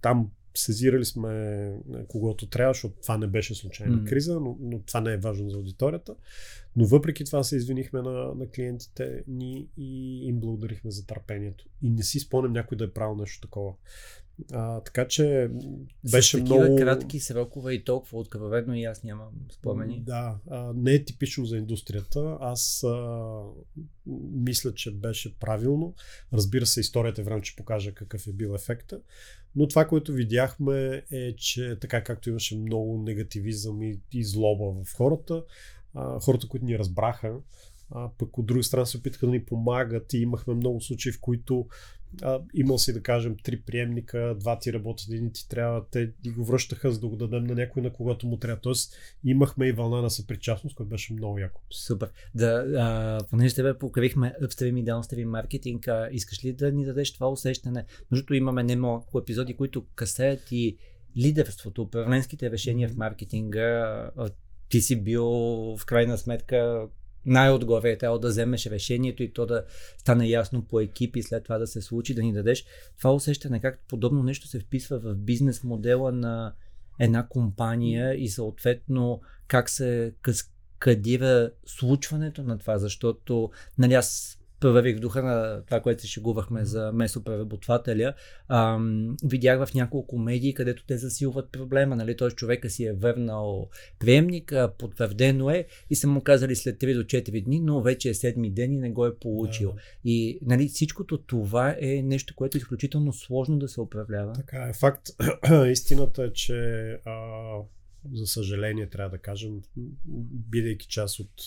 Там 0.00 0.30
сезирали 0.58 1.04
сме 1.04 1.72
когото 2.08 2.48
трябва, 2.48 2.74
защото 2.74 2.94
това 3.02 3.18
не 3.18 3.26
беше 3.26 3.54
случайна 3.54 3.98
mm. 3.98 4.08
криза, 4.08 4.40
но, 4.40 4.56
но 4.60 4.78
това 4.78 5.00
не 5.00 5.12
е 5.12 5.16
важно 5.16 5.50
за 5.50 5.56
аудиторията. 5.56 6.14
Но 6.76 6.86
въпреки 6.86 7.24
това 7.24 7.42
се 7.42 7.56
извинихме 7.56 8.02
на, 8.02 8.34
на 8.34 8.50
клиентите 8.50 9.24
ни 9.28 9.68
и 9.76 10.20
им 10.26 10.40
благодарихме 10.40 10.90
за 10.90 11.06
търпението. 11.06 11.66
И 11.82 11.90
не 11.90 12.02
си 12.02 12.20
спомням 12.20 12.52
някой 12.52 12.78
да 12.78 12.84
е 12.84 12.90
правил 12.90 13.16
нещо 13.16 13.40
такова. 13.40 13.74
А, 14.52 14.80
така 14.80 15.08
че 15.08 15.50
беше 16.10 16.38
С 16.38 16.40
много... 16.40 16.76
кратки 16.76 17.20
срокове 17.20 17.72
и 17.72 17.84
толкова 17.84 18.18
откровено 18.18 18.74
и 18.74 18.84
аз 18.84 19.02
нямам 19.02 19.32
спомени. 19.52 20.02
Да, 20.06 20.38
а, 20.50 20.72
не 20.76 20.92
е 20.92 21.04
типично 21.04 21.44
за 21.44 21.56
индустрията. 21.56 22.38
Аз 22.40 22.84
а, 22.84 23.40
мисля, 24.32 24.74
че 24.74 24.90
беше 24.90 25.38
правилно. 25.38 25.94
Разбира 26.32 26.66
се, 26.66 26.80
историята 26.80 27.20
е 27.20 27.24
време, 27.24 27.42
че 27.42 27.56
покажа 27.56 27.94
какъв 27.94 28.26
е 28.26 28.32
бил 28.32 28.54
ефекта. 28.54 29.00
Но 29.56 29.68
това, 29.68 29.84
което 29.84 30.12
видяхме 30.12 31.02
е, 31.10 31.36
че 31.36 31.76
така 31.80 32.04
както 32.04 32.30
имаше 32.30 32.58
много 32.58 33.02
негативизъм 33.02 33.82
и, 33.82 34.00
и 34.12 34.24
злоба 34.24 34.84
в 34.84 34.96
хората, 34.96 35.44
а, 35.94 36.20
хората, 36.20 36.48
които 36.48 36.66
ни 36.66 36.78
разбраха, 36.78 37.36
а 37.90 38.10
пък 38.18 38.38
от 38.38 38.46
друга 38.46 38.62
страна 38.62 38.86
се 38.86 38.96
опитаха 38.96 39.26
да 39.26 39.32
ни 39.32 39.44
помагат 39.44 40.12
и 40.12 40.18
имахме 40.18 40.54
много 40.54 40.80
случаи, 40.80 41.12
в 41.12 41.20
които 41.20 41.66
а, 42.22 42.40
имал 42.54 42.78
си 42.78 42.92
да 42.92 43.02
кажем 43.02 43.36
три 43.42 43.60
приемника, 43.60 44.36
два 44.40 44.58
ти 44.58 44.72
работят, 44.72 45.08
един 45.08 45.32
ти 45.32 45.48
трябва, 45.48 45.84
те 45.90 46.12
ни 46.24 46.30
го 46.30 46.44
връщаха 46.44 46.92
за 46.92 47.00
да 47.00 47.08
го 47.08 47.16
дадем 47.16 47.44
на 47.44 47.54
някой, 47.54 47.82
на 47.82 47.92
когото 47.92 48.26
му 48.26 48.36
трябва. 48.36 48.60
Тоест 48.60 48.96
имахме 49.24 49.66
и 49.66 49.72
вълна 49.72 50.02
на 50.02 50.10
съпричастност, 50.10 50.76
която 50.76 50.90
беше 50.90 51.12
много 51.12 51.38
яко. 51.38 51.60
Супер. 51.70 52.10
Да, 52.34 52.64
а, 52.76 53.18
понеже 53.30 53.54
тебе 53.54 53.78
покривихме 53.78 54.34
upstream 54.42 54.80
и 54.80 54.84
downstream 54.84 55.24
маркетинг, 55.24 55.88
а, 55.88 56.08
искаш 56.12 56.44
ли 56.44 56.52
да 56.52 56.72
ни 56.72 56.84
дадеш 56.84 57.14
това 57.14 57.28
усещане? 57.28 57.84
Между 58.10 58.34
имаме 58.34 58.62
немалко 58.62 59.18
епизоди, 59.18 59.56
които 59.56 59.86
касаят 59.94 60.52
и 60.52 60.76
лидерството, 61.16 61.82
управленските 61.82 62.50
решения 62.50 62.88
в 62.88 62.96
маркетинга. 62.96 64.10
Ти 64.68 64.80
си 64.80 65.02
бил 65.02 65.24
в 65.78 65.80
крайна 65.86 66.18
сметка 66.18 66.88
най-отгоре 67.26 67.90
е 67.90 67.98
трябвало 67.98 68.18
да 68.18 68.28
вземеш 68.28 68.66
решението 68.66 69.22
и 69.22 69.32
то 69.32 69.46
да 69.46 69.64
стане 69.98 70.28
ясно 70.28 70.62
по 70.62 70.80
екипи, 70.80 71.22
след 71.22 71.44
това 71.44 71.58
да 71.58 71.66
се 71.66 71.82
случи, 71.82 72.14
да 72.14 72.22
ни 72.22 72.32
дадеш. 72.32 72.64
Това 72.98 73.12
усещане 73.12 73.60
как 73.60 73.80
подобно 73.88 74.22
нещо 74.22 74.48
се 74.48 74.60
вписва 74.60 74.98
в 74.98 75.14
бизнес 75.14 75.64
модела 75.64 76.12
на 76.12 76.54
една 77.00 77.28
компания 77.28 78.14
и 78.14 78.28
съответно 78.28 79.20
как 79.48 79.70
се 79.70 80.14
каскадира 80.22 81.50
случването 81.66 82.42
на 82.42 82.58
това, 82.58 82.78
защото 82.78 83.50
нали 83.78 83.94
аз 83.94 84.35
проверих 84.60 84.98
духа 84.98 85.22
на 85.22 85.62
това, 85.66 85.80
което 85.80 86.02
се 86.02 86.08
шегувахме 86.08 86.64
за 86.64 86.92
месопреработвателя, 86.92 88.14
ам, 88.48 89.16
видях 89.24 89.66
в 89.66 89.74
няколко 89.74 90.18
медии, 90.18 90.54
където 90.54 90.84
те 90.86 90.98
засилват 90.98 91.52
проблема. 91.52 91.96
Нали? 91.96 92.16
Т.е. 92.16 92.30
човека 92.30 92.70
си 92.70 92.84
е 92.84 92.92
върнал 92.92 93.68
приемника, 93.98 94.72
потвърдено 94.78 95.50
е 95.50 95.66
и 95.90 95.96
са 95.96 96.08
му 96.08 96.20
казали 96.20 96.56
след 96.56 96.80
3 96.80 96.94
до 96.94 97.02
4 97.02 97.44
дни, 97.44 97.60
но 97.60 97.82
вече 97.82 98.08
е 98.08 98.14
седми 98.14 98.50
ден 98.50 98.72
и 98.72 98.78
не 98.78 98.90
го 98.90 99.06
е 99.06 99.16
получил. 99.16 99.72
Да. 99.72 99.80
И 100.04 100.38
нали, 100.42 100.68
всичкото 100.68 101.18
това 101.18 101.76
е 101.80 102.02
нещо, 102.02 102.34
което 102.36 102.56
е 102.56 102.60
изключително 102.60 103.12
сложно 103.12 103.58
да 103.58 103.68
се 103.68 103.80
управлява. 103.80 104.32
Така 104.32 104.68
е. 104.68 104.72
Факт. 104.72 105.08
Истината 105.70 106.24
е, 106.24 106.32
че 106.32 106.90
а, 107.04 107.20
за 108.12 108.26
съжаление 108.26 108.86
трябва 108.86 109.10
да 109.10 109.18
кажем, 109.18 109.62
бидейки 110.50 110.86
част 110.86 111.20
от, 111.20 111.46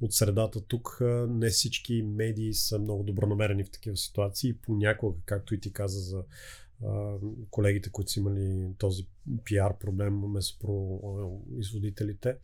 от 0.00 0.12
средата 0.12 0.60
тук, 0.60 0.98
не 1.28 1.48
всички 1.48 2.02
медии 2.02 2.54
са 2.54 2.78
много 2.78 3.02
добронамерени 3.02 3.64
в 3.64 3.70
такива 3.70 3.96
ситуации. 3.96 4.54
Понякога, 4.54 5.18
както 5.26 5.54
и 5.54 5.60
ти 5.60 5.72
каза 5.72 6.00
за 6.00 6.22
колегите, 7.50 7.90
които 7.90 8.10
са 8.10 8.20
имали 8.20 8.68
този 8.78 9.06
пиар 9.44 9.78
проблем 9.78 10.14
месопроизводителите, 10.14 12.36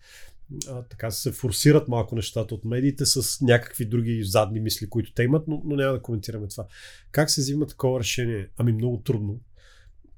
а, 0.68 0.82
така 0.82 1.10
се 1.10 1.32
форсират 1.32 1.88
малко 1.88 2.14
нещата 2.14 2.54
от 2.54 2.64
медиите 2.64 3.06
с 3.06 3.40
някакви 3.40 3.84
други 3.84 4.24
задни 4.24 4.60
мисли, 4.60 4.88
които 4.88 5.12
те 5.12 5.22
имат, 5.22 5.48
но, 5.48 5.62
но 5.64 5.76
няма 5.76 5.92
да 5.92 6.02
коментираме 6.02 6.48
това. 6.48 6.66
Как 7.10 7.30
се 7.30 7.40
взима 7.40 7.66
такова 7.66 8.00
решение? 8.00 8.48
Ами 8.56 8.72
много 8.72 9.00
трудно. 9.00 9.40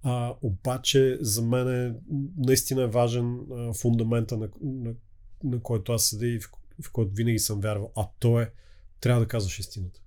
А, 0.03 0.35
обаче 0.43 1.19
за 1.21 1.43
мен 1.43 1.69
е, 1.69 1.95
наистина 2.37 2.83
е 2.83 2.87
важен 2.87 3.39
а, 3.53 3.73
фундамента, 3.75 4.37
на, 4.37 4.49
на, 4.63 4.95
на 5.45 5.61
който 5.61 5.93
аз 5.93 6.05
седя 6.05 6.27
и 6.27 6.41
в, 6.41 6.51
в 6.83 6.93
който 6.93 7.15
винаги 7.15 7.39
съм 7.39 7.61
вярвал, 7.61 7.93
а 7.97 8.09
то 8.19 8.41
е 8.41 8.53
трябва 9.01 9.21
да 9.21 9.29
казваш 9.29 9.59
истината. 9.59 10.01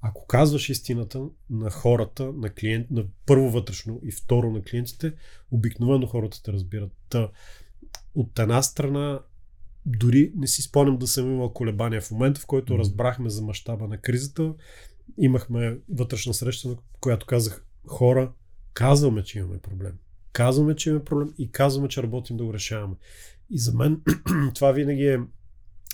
Ако 0.00 0.26
казваш 0.26 0.68
истината 0.68 1.22
на 1.50 1.70
хората, 1.70 2.32
на 2.32 2.50
клиент, 2.50 2.90
на 2.90 3.04
първо 3.26 3.50
вътрешно 3.50 4.00
и 4.04 4.12
второ 4.12 4.50
на 4.50 4.62
клиентите, 4.62 5.12
обикновено 5.50 6.06
хората 6.06 6.42
те 6.42 6.52
разбират. 6.52 6.92
Та, 7.08 7.30
от 8.14 8.38
една 8.38 8.62
страна, 8.62 9.20
дори 9.86 10.32
не 10.36 10.46
си 10.46 10.62
спомням 10.62 10.98
да 10.98 11.06
съм 11.06 11.32
имал 11.32 11.52
колебания 11.52 12.00
в 12.00 12.10
момента, 12.10 12.40
в 12.40 12.46
който 12.46 12.78
разбрахме 12.78 13.30
за 13.30 13.42
мащаба 13.42 13.88
на 13.88 13.98
кризата. 13.98 14.54
Имахме 15.18 15.78
вътрешна 15.88 16.34
среща, 16.34 16.68
на 16.68 16.76
която 17.00 17.26
казах 17.26 17.66
хора, 17.86 18.32
казваме, 18.74 19.22
че 19.22 19.38
имаме 19.38 19.58
проблем. 19.58 19.92
Казваме, 20.32 20.76
че 20.76 20.88
имаме 20.88 21.04
проблем 21.04 21.34
и 21.38 21.50
казваме, 21.50 21.88
че 21.88 22.02
работим 22.02 22.36
да 22.36 22.44
го 22.44 22.54
решаваме. 22.54 22.94
И 23.50 23.58
за 23.58 23.72
мен 23.72 24.00
това 24.54 24.72
винаги 24.72 25.06
е 25.06 25.20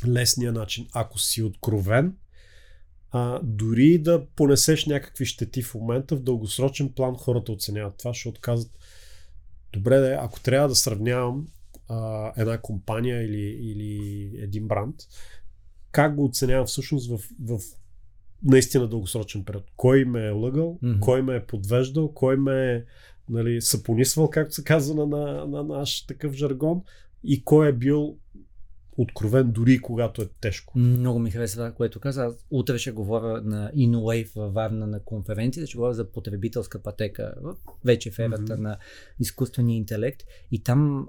лесният 0.07 0.55
начин. 0.55 0.87
Ако 0.93 1.19
си 1.19 1.43
откровен, 1.43 2.17
а, 3.11 3.41
дори 3.43 3.99
да 3.99 4.27
понесеш 4.37 4.87
някакви 4.87 5.27
щети 5.27 5.63
в 5.63 5.75
момента, 5.75 6.17
в 6.17 6.23
дългосрочен 6.23 6.93
план 6.93 7.17
хората 7.17 7.53
оценяват 7.53 7.97
това, 7.99 8.11
защото 8.11 8.41
казват, 8.41 8.73
добре 9.73 9.99
да 9.99 10.19
ако 10.21 10.41
трябва 10.41 10.69
да 10.69 10.75
сравнявам 10.75 11.47
а, 11.89 12.33
една 12.37 12.59
компания 12.59 13.23
или, 13.23 13.41
или 13.41 14.31
един 14.43 14.69
бранд, 14.69 14.97
как 15.91 16.15
го 16.15 16.25
оценявам 16.25 16.67
всъщност 16.67 17.11
в, 17.11 17.21
в 17.41 17.61
наистина 18.43 18.89
дългосрочен 18.89 19.45
период. 19.45 19.65
Кой 19.77 20.05
ме 20.05 20.27
е 20.27 20.31
лъгал, 20.31 20.79
mm-hmm. 20.83 21.01
кой 21.01 21.23
ме 21.23 21.37
е 21.37 21.47
подвеждал, 21.47 22.13
кой 22.15 22.37
ме 22.37 22.73
е 22.75 22.85
нали, 23.29 23.61
съпонисвал, 23.61 24.31
както 24.31 24.55
се 24.55 24.65
казва 24.65 25.07
на, 25.07 25.07
на, 25.07 25.47
на 25.47 25.65
наш 25.65 26.07
такъв 26.07 26.33
жаргон 26.33 26.83
и 27.25 27.45
кой 27.45 27.69
е 27.69 27.73
бил 27.73 28.17
откровен 28.99 29.53
дори 29.53 29.79
когато 29.79 30.23
е 30.23 30.29
тежко. 30.41 30.79
Много 30.79 31.19
ми 31.19 31.31
харесва 31.31 31.57
това, 31.57 31.73
което 31.73 32.01
каза. 32.01 32.35
Утре 32.51 32.79
ще 32.79 32.91
говоря 32.91 33.43
на 33.43 33.73
InnoWave 33.77 34.37
във 34.37 34.55
Варна 34.55 34.87
на 34.87 35.01
конференцията, 35.01 35.67
ще 35.67 35.77
говоря 35.77 35.95
за 35.95 36.13
потребителска 36.13 36.83
пътека, 36.83 37.35
вече 37.85 38.11
в 38.11 38.19
ерата 38.19 38.43
mm-hmm. 38.43 38.61
на 38.61 38.79
изкуствения 39.21 39.77
интелект. 39.77 40.23
И 40.51 40.63
там 40.63 41.09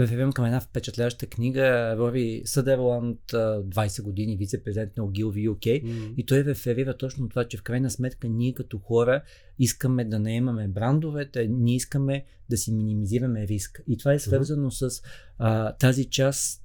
реферирам 0.00 0.32
към 0.32 0.44
една 0.44 0.60
впечатляваща 0.60 1.26
книга. 1.26 1.96
Рори 1.98 2.42
Съдерланд, 2.44 3.20
20 3.32 4.02
години 4.02 4.36
вице-президент 4.36 4.96
на 4.96 5.04
Ogilvy 5.04 5.50
UK. 5.50 5.84
Mm-hmm. 5.84 6.14
И 6.16 6.26
той 6.26 6.44
реферира 6.44 6.96
точно 6.96 7.28
това, 7.28 7.44
че 7.44 7.56
в 7.56 7.62
крайна 7.62 7.90
сметка 7.90 8.28
ние 8.28 8.54
като 8.54 8.78
хора 8.78 9.22
искаме 9.58 10.04
да 10.04 10.18
не 10.18 10.34
имаме 10.34 10.68
брандовете, 10.68 11.46
ние 11.46 11.76
искаме 11.76 12.24
да 12.50 12.56
си 12.56 12.72
минимизираме 12.72 13.46
риск. 13.46 13.82
И 13.88 13.98
това 13.98 14.12
е 14.12 14.18
свързано 14.18 14.70
mm-hmm. 14.70 14.88
с 14.88 15.02
а, 15.38 15.72
тази 15.72 16.04
част 16.04 16.62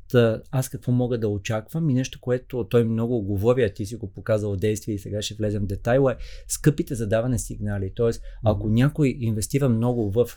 аз 0.52 0.70
какво 0.70 0.92
мога 0.92 1.20
да 1.20 1.28
очаквам 1.28 1.90
и 1.90 1.94
нещо, 1.94 2.20
което 2.22 2.68
той 2.70 2.84
много 2.84 3.22
говори, 3.22 3.64
а 3.64 3.74
ти 3.74 3.86
си 3.86 3.96
го 3.96 4.12
показал 4.12 4.56
действие 4.56 4.96
и 4.96 5.00
сега 5.00 5.22
ще 5.22 5.34
влезем 5.34 5.64
в 5.64 5.68
детайла, 5.68 6.12
е 6.12 6.16
скъпите 6.48 6.96
задаване 6.96 7.40
сигнали. 7.40 7.92
Тоест, 7.96 8.22
ако 8.44 8.68
mm-hmm. 8.68 8.74
някой 8.74 9.18
инвестира 9.20 9.70
много 9.70 10.12
в 10.12 10.28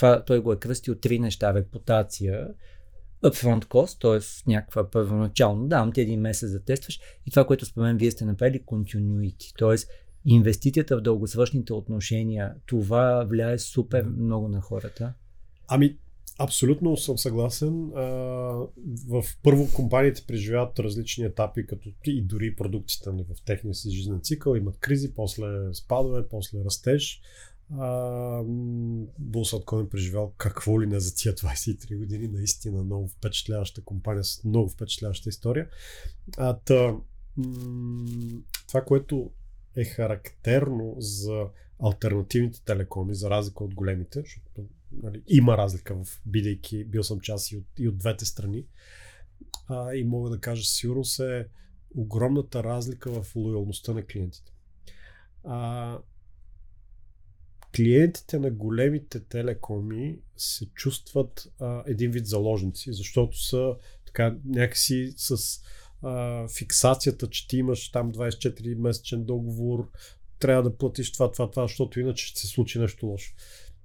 това 0.00 0.24
той 0.24 0.40
го 0.40 0.52
е 0.52 0.58
кръстил 0.58 0.94
три 0.94 1.18
неща. 1.18 1.54
Репутация, 1.54 2.48
upfront 3.24 3.64
cost, 3.64 4.00
т.е. 4.00 4.50
някаква 4.50 4.90
първоначално, 4.90 5.68
давам 5.68 5.92
ти 5.92 6.00
един 6.00 6.20
месец 6.20 6.52
да 6.52 6.64
тестваш 6.64 7.00
и 7.26 7.30
това, 7.30 7.46
което 7.46 7.66
спомен 7.66 7.96
вие 7.96 8.10
сте 8.10 8.24
направили, 8.24 8.62
continuity, 8.62 9.58
т.е. 9.58 9.86
инвестицията 10.24 10.96
в 10.96 11.00
дългосрочните 11.00 11.72
отношения, 11.72 12.54
това 12.66 13.24
влияе 13.24 13.58
супер 13.58 14.04
много 14.04 14.48
на 14.48 14.60
хората. 14.60 15.14
Ами, 15.68 15.98
Абсолютно 16.42 16.96
съм 16.96 17.18
съгласен. 17.18 17.90
В 19.08 19.24
първо 19.42 19.68
компаниите 19.74 20.24
преживяват 20.26 20.78
различни 20.78 21.24
етапи, 21.24 21.66
като 21.66 21.88
и 22.06 22.22
дори 22.22 22.56
продуктите 22.56 23.12
ни 23.12 23.24
в 23.24 23.44
техния 23.44 23.74
си 23.74 23.90
жизнен 23.90 24.20
цикъл. 24.22 24.54
Имат 24.54 24.78
кризи, 24.78 25.14
после 25.14 25.46
спадове, 25.72 26.28
после 26.30 26.64
растеж. 26.64 27.20
Булсаткоин 29.18 29.88
преживял 29.88 30.34
какво 30.36 30.82
ли 30.82 30.86
не 30.86 31.00
за 31.00 31.14
тия 31.14 31.34
23 31.36 31.98
години. 31.98 32.28
Наистина 32.28 32.84
много 32.84 33.08
впечатляваща 33.08 33.82
компания 33.84 34.24
с 34.24 34.44
много 34.44 34.68
впечатляваща 34.68 35.28
история. 35.28 35.68
А, 36.36 36.58
та, 36.58 36.96
това, 38.68 38.84
което 38.84 39.30
е 39.76 39.84
характерно 39.84 40.94
за 40.98 41.46
альтернативните 41.82 42.64
телекоми, 42.64 43.14
за 43.14 43.30
разлика 43.30 43.64
от 43.64 43.74
големите, 43.74 44.20
защото 44.20 44.68
нали, 44.92 45.22
има 45.28 45.56
разлика 45.56 45.94
в 46.04 46.22
бидейки, 46.26 46.84
бил 46.84 47.02
съм 47.02 47.20
част 47.20 47.52
и 47.52 47.56
от, 47.56 47.64
и 47.78 47.88
от 47.88 47.98
двете 47.98 48.24
страни. 48.24 48.66
А, 49.68 49.94
и 49.94 50.04
мога 50.04 50.30
да 50.30 50.40
кажа 50.40 50.64
сигурно 50.64 51.04
се 51.04 51.46
огромната 51.96 52.64
разлика 52.64 53.22
в 53.22 53.36
лоялността 53.36 53.92
на 53.92 54.02
клиентите. 54.02 54.52
А, 55.44 55.98
клиентите 57.76 58.38
на 58.38 58.50
големите 58.50 59.20
телекоми 59.20 60.18
се 60.36 60.66
чувстват 60.66 61.52
а, 61.60 61.82
един 61.86 62.10
вид 62.10 62.26
заложници, 62.26 62.92
защото 62.92 63.44
са 63.44 63.74
така 64.06 64.36
някакси 64.44 65.12
с 65.16 65.60
а, 66.02 66.48
фиксацията, 66.48 67.30
че 67.30 67.48
ти 67.48 67.56
имаш 67.56 67.90
там 67.90 68.12
24 68.12 68.74
месечен 68.74 69.24
договор, 69.24 69.90
трябва 70.38 70.62
да 70.62 70.76
платиш 70.76 71.12
това, 71.12 71.30
това, 71.30 71.50
това, 71.50 71.62
защото 71.62 72.00
иначе 72.00 72.26
ще 72.26 72.40
се 72.40 72.46
случи 72.46 72.78
нещо 72.78 73.06
лошо. 73.06 73.34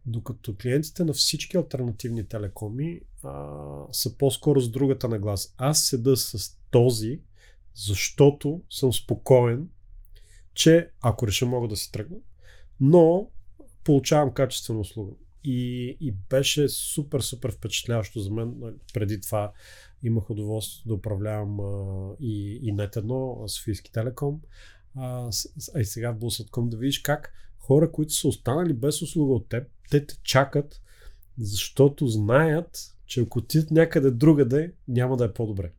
Докато 0.05 0.55
клиентите 0.55 1.03
на 1.03 1.13
всички 1.13 1.57
альтернативни 1.57 2.27
телекоми 2.27 3.01
а, 3.23 3.53
са 3.91 4.17
по-скоро 4.17 4.61
с 4.61 4.69
другата 4.69 5.07
нагласа. 5.07 5.53
Аз 5.57 5.85
седа 5.85 6.17
с 6.17 6.57
този, 6.71 7.21
защото 7.73 8.61
съм 8.69 8.93
спокоен, 8.93 9.69
че 10.53 10.89
ако 11.01 11.27
реша 11.27 11.45
мога 11.45 11.67
да 11.67 11.75
си 11.75 11.91
тръгна, 11.91 12.17
но 12.79 13.29
получавам 13.85 14.33
качествена 14.33 14.79
услуга. 14.79 15.11
И, 15.43 15.97
и 16.01 16.11
беше 16.29 16.69
супер, 16.69 17.19
супер 17.19 17.51
впечатляващо 17.51 18.19
за 18.19 18.31
мен. 18.31 18.53
Преди 18.93 19.21
това 19.21 19.51
имах 20.03 20.29
удоволствие 20.29 20.83
да 20.87 20.93
управлявам 20.93 21.59
а, 21.59 22.15
и, 22.19 22.59
и 22.63 22.71
нет 22.71 22.95
едно, 22.95 23.43
Софийски 23.47 23.91
телеком. 23.91 24.41
А, 24.95 25.29
и 25.79 25.85
сега 25.85 26.11
в 26.11 26.17
Булсатком 26.17 26.69
да 26.69 26.77
видиш 26.77 26.99
как 26.99 27.33
хора, 27.59 27.91
които 27.91 28.13
са 28.13 28.27
останали 28.27 28.73
без 28.73 29.01
услуга 29.01 29.33
от 29.33 29.49
теб, 29.49 29.67
те 29.91 30.05
те 30.05 30.15
чакат, 30.23 30.81
защото 31.37 32.07
знаят, 32.07 32.95
че 33.05 33.21
ако 33.21 33.39
отидат 33.39 33.71
някъде 33.71 34.11
другаде, 34.11 34.73
няма 34.87 35.17
да 35.17 35.25
е 35.25 35.33
по-добре. 35.33 35.71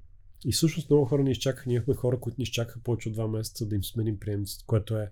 И 0.45 0.53
всъщност 0.53 0.91
много 0.91 1.05
хора 1.05 1.23
ни 1.23 1.31
изчакаха. 1.31 1.69
Ние 1.69 1.77
имахме 1.77 1.95
хора, 1.95 2.21
които 2.21 2.35
ни 2.39 2.43
изчакаха 2.43 2.81
повече 2.81 3.09
от 3.09 3.15
два 3.15 3.29
месеца 3.29 3.67
да 3.67 3.75
им 3.75 3.85
сменим 3.85 4.19
приемниците, 4.19 4.65
което 4.67 4.97
е 4.97 5.11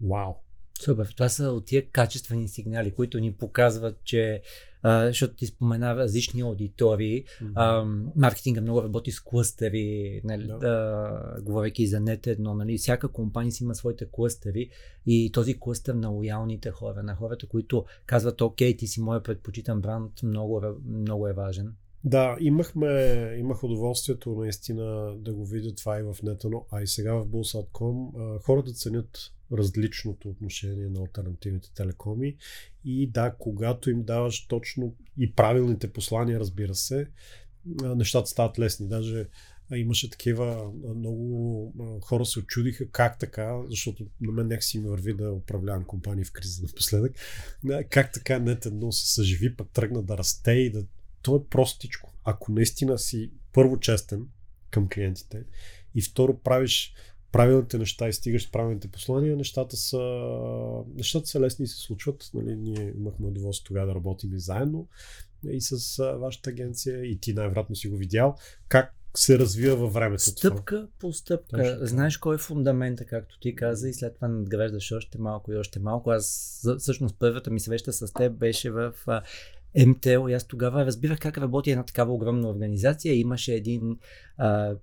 вау. 0.00 0.34
Супер. 0.84 1.12
Това 1.16 1.28
са 1.28 1.44
от 1.50 1.64
тия 1.64 1.86
качествени 1.90 2.48
сигнали, 2.48 2.90
които 2.90 3.20
ни 3.20 3.32
показват, 3.32 3.96
че 4.04 4.42
а, 4.82 5.06
защото 5.06 5.34
ти 5.34 5.46
спомена 5.46 5.96
различни 5.96 6.40
аудитории. 6.40 7.24
Mm-hmm. 7.24 7.52
А, 7.54 7.84
маркетинга 8.16 8.60
много 8.60 8.82
работи 8.82 9.12
с 9.12 9.20
клъстери, 9.20 10.20
нали, 10.24 10.46
да. 10.60 11.36
говоряки 11.42 11.86
за 11.86 12.00
нет 12.00 12.26
едно. 12.26 12.54
Нали, 12.54 12.78
всяка 12.78 13.08
компания 13.08 13.52
си 13.52 13.64
има 13.64 13.74
своите 13.74 14.06
клъстери 14.12 14.70
и 15.06 15.32
този 15.32 15.60
клъстер 15.60 15.94
на 15.94 16.08
лоялните 16.08 16.70
хора, 16.70 17.02
на 17.02 17.14
хората, 17.14 17.48
които 17.48 17.84
казват, 18.06 18.40
окей, 18.40 18.76
ти 18.76 18.86
си 18.86 19.00
моя 19.00 19.22
предпочитан 19.22 19.80
бранд, 19.80 20.22
много, 20.22 20.62
много 20.86 21.28
е 21.28 21.32
важен. 21.32 21.74
Да, 22.04 22.36
имахме, 22.40 23.34
имах 23.38 23.64
удоволствието 23.64 24.30
наистина 24.30 25.14
да 25.18 25.32
го 25.34 25.46
видя 25.46 25.74
това 25.74 25.98
и 25.98 26.02
в 26.02 26.14
Netano, 26.14 26.64
а 26.72 26.82
и 26.82 26.86
сега 26.86 27.14
в 27.14 27.26
Bulls.com. 27.26 28.38
Хората 28.42 28.72
ценят 28.72 29.32
различното 29.52 30.28
отношение 30.28 30.88
на 30.88 31.00
альтернативните 31.00 31.74
телекоми 31.74 32.36
и 32.84 33.06
да, 33.06 33.34
когато 33.38 33.90
им 33.90 34.02
даваш 34.02 34.46
точно 34.46 34.94
и 35.18 35.32
правилните 35.32 35.92
послания, 35.92 36.40
разбира 36.40 36.74
се, 36.74 37.06
нещата 37.82 38.26
стават 38.26 38.58
лесни. 38.58 38.88
Даже 38.88 39.28
имаше 39.74 40.10
такива, 40.10 40.72
много 40.96 41.74
хора 42.04 42.26
се 42.26 42.38
очудиха 42.38 42.88
как 42.88 43.18
така, 43.18 43.62
защото 43.68 44.06
на 44.20 44.32
мен 44.32 44.46
някакси 44.46 44.78
ми 44.78 44.88
върви 44.88 45.14
да 45.14 45.32
управлявам 45.32 45.84
компании 45.84 46.24
в 46.24 46.32
криза 46.32 46.62
напоследък. 46.62 47.12
Как 47.90 48.12
така 48.12 48.38
нет 48.38 48.66
едно 48.66 48.92
се 48.92 49.14
съживи, 49.14 49.56
пък 49.56 49.68
тръгна 49.70 50.02
да 50.02 50.18
расте 50.18 50.52
и 50.52 50.70
да 50.70 50.84
то 51.22 51.36
е 51.36 51.48
простичко. 51.50 52.14
Ако 52.24 52.52
наистина 52.52 52.98
си 52.98 53.30
първо 53.52 53.80
честен 53.80 54.26
към 54.70 54.88
клиентите 54.88 55.44
и 55.94 56.02
второ 56.02 56.38
правиш 56.38 56.94
правилните 57.32 57.78
неща 57.78 58.08
и 58.08 58.12
стигаш 58.12 58.46
с 58.46 58.50
правилните 58.50 58.88
послания, 58.88 59.36
нещата 59.36 59.76
са, 59.76 60.00
нещата 60.94 61.26
са 61.26 61.40
лесни 61.40 61.64
и 61.64 61.68
се 61.68 61.78
случват. 61.78 62.30
Нали, 62.34 62.56
ние 62.56 62.92
имахме 62.98 63.26
удоволствие 63.26 63.66
тогава 63.66 63.86
да 63.86 63.94
работим 63.94 64.34
и 64.34 64.40
заедно 64.40 64.88
и 65.50 65.60
с 65.60 65.98
а, 65.98 66.12
вашата 66.12 66.50
агенция 66.50 67.04
и 67.04 67.18
ти 67.18 67.34
най-вероятно 67.34 67.76
си 67.76 67.88
го 67.88 67.96
видял. 67.96 68.36
Как 68.68 68.94
се 69.14 69.38
развива 69.38 69.76
във 69.76 69.92
времето. 69.92 70.22
Стъпка 70.22 70.76
това. 70.76 70.88
по 70.98 71.12
стъпка. 71.12 71.56
Точно. 71.56 71.86
Знаеш 71.86 72.16
кой 72.16 72.34
е 72.34 72.38
фундамента, 72.38 73.04
както 73.04 73.38
ти 73.40 73.54
каза, 73.54 73.88
и 73.88 73.94
след 73.94 74.14
това 74.14 74.28
надграждаш 74.28 74.92
още 74.92 75.18
малко 75.18 75.52
и 75.52 75.56
още 75.56 75.78
малко. 75.78 76.10
Аз 76.10 76.60
всъщност 76.78 77.16
първата 77.18 77.50
ми 77.50 77.60
среща 77.60 77.92
с 77.92 78.12
теб 78.12 78.32
беше 78.32 78.70
в 78.70 78.92
МТЛ 79.86 80.28
и 80.28 80.32
аз 80.32 80.46
тогава 80.46 80.86
разбирах 80.86 81.18
как 81.18 81.38
работи 81.38 81.70
една 81.70 81.84
такава 81.84 82.12
огромна 82.12 82.50
организация. 82.50 83.14
Имаше 83.14 83.54
един 83.54 83.98
а, 84.36 84.74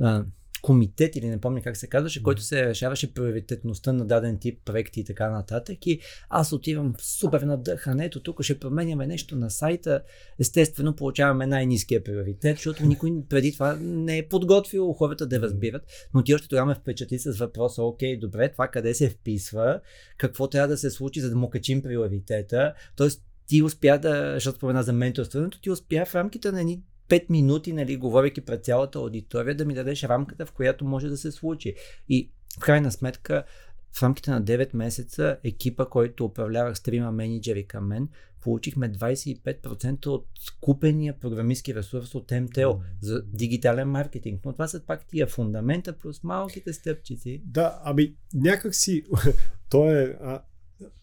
а, 0.00 0.24
комитет 0.62 1.16
или 1.16 1.28
не 1.28 1.40
помня 1.40 1.62
как 1.62 1.76
се 1.76 1.86
казваше, 1.86 2.22
който 2.22 2.42
се 2.42 2.66
решаваше 2.66 3.14
приоритетността 3.14 3.92
на 3.92 4.06
даден 4.06 4.38
тип 4.38 4.60
проекти 4.64 5.00
и 5.00 5.04
така 5.04 5.30
нататък. 5.30 5.86
И 5.86 6.00
аз 6.28 6.52
отивам 6.52 6.94
супер 6.98 7.40
надъхан, 7.40 8.00
ето 8.00 8.22
тук 8.22 8.42
ще 8.42 8.58
променяме 8.58 9.06
нещо 9.06 9.36
на 9.36 9.50
сайта. 9.50 10.02
Естествено, 10.38 10.96
получаваме 10.96 11.46
най-низкия 11.46 12.04
приоритет, 12.04 12.56
защото 12.56 12.86
никой 12.86 13.12
преди 13.28 13.52
това 13.52 13.76
не 13.80 14.18
е 14.18 14.28
подготвил 14.28 14.92
хората 14.92 15.26
да 15.26 15.40
разбират. 15.40 15.82
Но 16.14 16.24
ти 16.24 16.34
още 16.34 16.48
тогава 16.48 16.66
ме 16.66 16.74
впечатли 16.74 17.18
с 17.18 17.38
въпроса, 17.38 17.82
окей, 17.82 18.18
добре, 18.18 18.52
това 18.52 18.68
къде 18.68 18.94
се 18.94 19.10
вписва, 19.10 19.80
какво 20.18 20.48
трябва 20.48 20.68
да 20.68 20.76
се 20.76 20.90
случи, 20.90 21.20
за 21.20 21.30
да 21.30 21.36
му 21.36 21.50
качим 21.50 21.82
приоритета. 21.82 22.74
Тоест, 22.96 23.22
ти 23.46 23.62
успя 23.62 23.98
да, 23.98 24.34
защото 24.34 24.56
спомена 24.56 24.82
за 24.82 24.92
менторството, 24.92 25.60
ти 25.60 25.70
успя 25.70 26.04
в 26.06 26.14
рамките 26.14 26.52
на 26.52 26.60
едни 26.60 26.82
5 27.10 27.30
минути, 27.30 27.72
нали, 27.72 27.96
говоряки 27.96 28.40
пред 28.40 28.64
цялата 28.64 28.98
аудитория, 28.98 29.54
да 29.54 29.64
ми 29.64 29.74
дадеш 29.74 30.04
рамката, 30.04 30.46
в 30.46 30.52
която 30.52 30.84
може 30.84 31.08
да 31.08 31.16
се 31.16 31.32
случи. 31.32 31.74
И 32.08 32.30
в 32.56 32.60
крайна 32.60 32.92
сметка, 32.92 33.44
в 33.92 34.02
рамките 34.02 34.30
на 34.30 34.42
9 34.42 34.76
месеца, 34.76 35.36
екипа, 35.44 35.84
който 35.84 36.24
управлявах 36.24 36.76
с 36.76 36.82
трима 36.82 37.12
менеджери 37.12 37.66
към 37.66 37.86
мен, 37.86 38.08
получихме 38.40 38.92
25% 38.92 40.06
от 40.06 40.26
купения 40.60 41.20
програмистски 41.20 41.74
ресурс 41.74 42.14
от 42.14 42.30
МТО 42.30 42.80
за 43.00 43.22
дигитален 43.22 43.88
маркетинг. 43.88 44.40
Но 44.44 44.52
това 44.52 44.68
са 44.68 44.86
пак 44.86 45.06
тия 45.06 45.26
фундамента 45.26 45.98
плюс 45.98 46.22
малките 46.22 46.72
стъпчици. 46.72 47.42
Да, 47.44 47.80
ами 47.84 48.14
някак 48.34 48.74
си, 48.74 49.04
то 49.70 49.90
е, 49.90 50.18
а, 50.22 50.42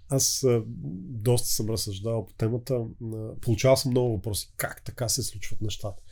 аз 0.10 0.46
доста 1.10 1.48
съм 1.48 1.70
разсъждавал 1.70 2.26
по 2.26 2.34
темата. 2.34 2.86
Получавал 3.42 3.78
съм 3.78 3.92
много 3.92 4.12
въпроси. 4.12 4.54
Как 4.58 4.84
така 4.84 5.10
се 5.10 5.24
случват 5.24 5.62
нещата? 5.62 6.04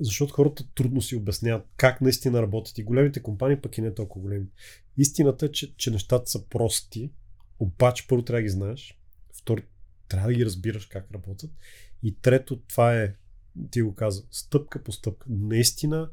Защото 0.00 0.34
хората 0.34 0.64
трудно 0.74 1.02
си 1.02 1.16
обясняват 1.16 1.66
как 1.76 2.00
наистина 2.00 2.42
работят. 2.42 2.78
И 2.78 2.84
големите 2.84 3.22
компании, 3.22 3.60
пък 3.60 3.78
и 3.78 3.80
не 3.80 3.94
толкова 3.94 4.22
големи. 4.22 4.46
Истината 4.96 5.46
е, 5.46 5.52
че, 5.52 5.76
че 5.76 5.90
нещата 5.90 6.30
са 6.30 6.44
прости, 6.44 7.12
обаче 7.58 8.06
първо 8.08 8.24
трябва 8.24 8.38
да 8.38 8.42
ги 8.42 8.48
знаеш. 8.48 8.98
Второ, 9.32 9.62
трябва 10.08 10.28
да 10.28 10.34
ги 10.34 10.44
разбираш 10.44 10.86
как 10.86 11.12
работят. 11.14 11.50
И 12.02 12.16
трето, 12.16 12.60
това 12.60 13.02
е, 13.02 13.14
ти 13.70 13.82
го 13.82 13.94
каза, 13.94 14.22
стъпка 14.30 14.82
по 14.82 14.92
стъпка. 14.92 15.26
Наистина, 15.30 16.10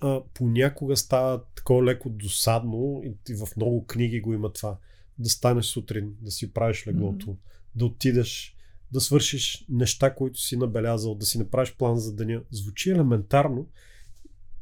а, 0.00 0.22
понякога 0.34 0.96
става 0.96 1.44
такова 1.54 1.84
леко 1.84 2.10
досадно 2.10 3.02
и 3.28 3.34
в 3.34 3.48
много 3.56 3.86
книги 3.86 4.20
го 4.20 4.34
има 4.34 4.52
това 4.52 4.78
да 5.20 5.28
станеш 5.28 5.66
сутрин, 5.66 6.14
да 6.20 6.30
си 6.30 6.52
правиш 6.52 6.86
леглото, 6.86 7.26
mm-hmm. 7.26 7.36
да 7.74 7.84
отидеш, 7.84 8.56
да 8.92 9.00
свършиш 9.00 9.66
неща, 9.68 10.14
които 10.14 10.40
си 10.40 10.56
набелязал, 10.56 11.14
да 11.14 11.26
си 11.26 11.38
направиш 11.38 11.74
план 11.76 11.98
за 11.98 12.14
деня. 12.14 12.42
Звучи 12.50 12.90
елементарно, 12.90 13.68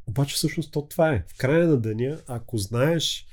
обаче 0.07 0.35
всъщност 0.35 0.73
то 0.73 0.89
това 0.89 1.15
е. 1.15 1.25
В 1.29 1.39
края 1.39 1.67
на 1.67 1.81
деня, 1.81 2.21
ако 2.27 2.59
знаеш 2.59 3.27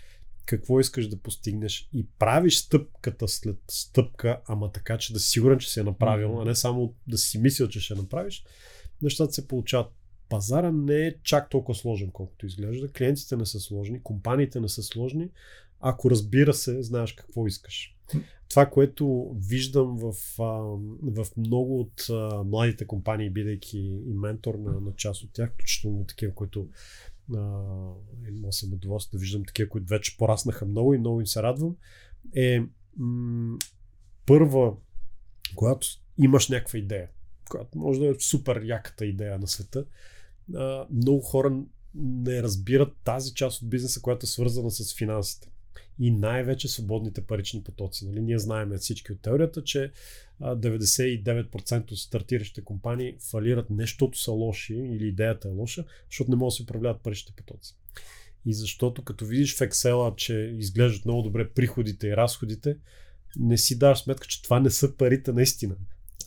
какво 0.45 0.79
искаш 0.79 1.07
да 1.07 1.17
постигнеш 1.17 1.89
и 1.93 2.07
правиш 2.19 2.57
стъпката 2.57 3.27
след 3.27 3.57
стъпка, 3.67 4.41
ама 4.47 4.71
така, 4.71 4.97
че 4.97 5.13
да 5.13 5.19
си 5.19 5.29
сигурен, 5.29 5.59
че 5.59 5.69
си 5.69 5.79
е 5.79 5.83
направил, 5.83 6.29
mm-hmm. 6.29 6.41
а 6.41 6.45
не 6.45 6.55
само 6.55 6.93
да 7.07 7.17
си 7.17 7.37
мислил, 7.37 7.67
че 7.67 7.79
ще 7.79 7.95
направиш, 7.95 8.43
нещата 9.01 9.33
се 9.33 9.47
получават. 9.47 9.91
Пазара 10.29 10.71
не 10.71 11.07
е 11.07 11.15
чак 11.23 11.49
толкова 11.49 11.75
сложен, 11.75 12.09
колкото 12.11 12.45
изглежда. 12.45 12.91
Клиентите 12.91 13.37
не 13.37 13.45
са 13.45 13.59
сложни, 13.59 14.03
компаниите 14.03 14.59
не 14.59 14.69
са 14.69 14.83
сложни, 14.83 15.29
ако 15.79 16.11
разбира 16.11 16.53
се, 16.53 16.83
знаеш 16.83 17.13
какво 17.13 17.47
искаш. 17.47 17.95
Това, 18.49 18.65
което 18.65 19.35
виждам 19.49 19.97
в, 19.97 20.13
в 21.01 21.27
много 21.37 21.79
от 21.79 22.07
младите 22.45 22.87
компании, 22.87 23.29
бидейки 23.29 23.77
и 23.79 24.13
ментор 24.13 24.55
на, 24.55 24.79
на 24.81 24.91
част 24.95 25.23
от 25.23 25.33
тях, 25.33 25.53
включително 25.53 26.05
такива, 26.05 26.33
които 26.33 26.67
имал 28.27 28.51
съм 28.51 28.73
удоволствие 28.73 29.17
да 29.17 29.21
виждам 29.21 29.45
такива, 29.45 29.69
които 29.69 29.87
вече 29.87 30.17
пораснаха 30.17 30.65
много 30.65 30.93
и 30.93 30.97
много 30.97 31.19
им 31.19 31.27
се 31.27 31.43
радвам, 31.43 31.75
е 32.35 32.61
м- 32.97 33.57
първа, 34.25 34.73
когато 35.55 35.87
имаш 36.17 36.49
някаква 36.49 36.79
идея, 36.79 37.09
която 37.49 37.77
може 37.77 37.99
да 37.99 38.07
е 38.07 38.15
супер 38.19 38.61
яката 38.63 39.05
идея 39.05 39.39
на 39.39 39.47
света, 39.47 39.85
а, 40.55 40.87
много 40.91 41.21
хора 41.21 41.61
не 41.95 42.43
разбират 42.43 42.93
тази 43.03 43.33
част 43.33 43.61
от 43.61 43.69
бизнеса, 43.69 44.01
която 44.01 44.23
е 44.23 44.27
свързана 44.27 44.71
с 44.71 44.95
финансите 44.97 45.49
и 45.99 46.11
най-вече 46.11 46.67
свободните 46.67 47.21
парични 47.21 47.63
потоци. 47.63 48.07
Нали? 48.07 48.21
Ние 48.21 48.39
знаем 48.39 48.77
всички 48.77 49.11
от 49.11 49.21
теорията, 49.21 49.63
че 49.63 49.91
99% 50.41 51.91
от 51.91 51.97
стартиращите 51.97 52.63
компании 52.63 53.17
фалират 53.31 53.69
не 53.69 53.85
са 54.13 54.31
лоши 54.31 54.73
или 54.73 55.07
идеята 55.07 55.47
е 55.47 55.51
лоша, 55.51 55.85
защото 56.09 56.31
не 56.31 56.37
могат 56.37 56.51
да 56.51 56.55
се 56.55 56.63
управляват 56.63 57.01
паричните 57.01 57.33
потоци. 57.33 57.75
И 58.45 58.53
защото 58.53 59.03
като 59.03 59.25
видиш 59.25 59.55
в 59.55 59.59
Excel, 59.59 60.15
че 60.15 60.55
изглеждат 60.59 61.05
много 61.05 61.21
добре 61.21 61.49
приходите 61.49 62.07
и 62.07 62.17
разходите, 62.17 62.77
не 63.39 63.57
си 63.57 63.79
даваш 63.79 63.99
сметка, 63.99 64.27
че 64.27 64.41
това 64.41 64.59
не 64.59 64.69
са 64.69 64.97
парите 64.97 65.33
наистина. 65.33 65.75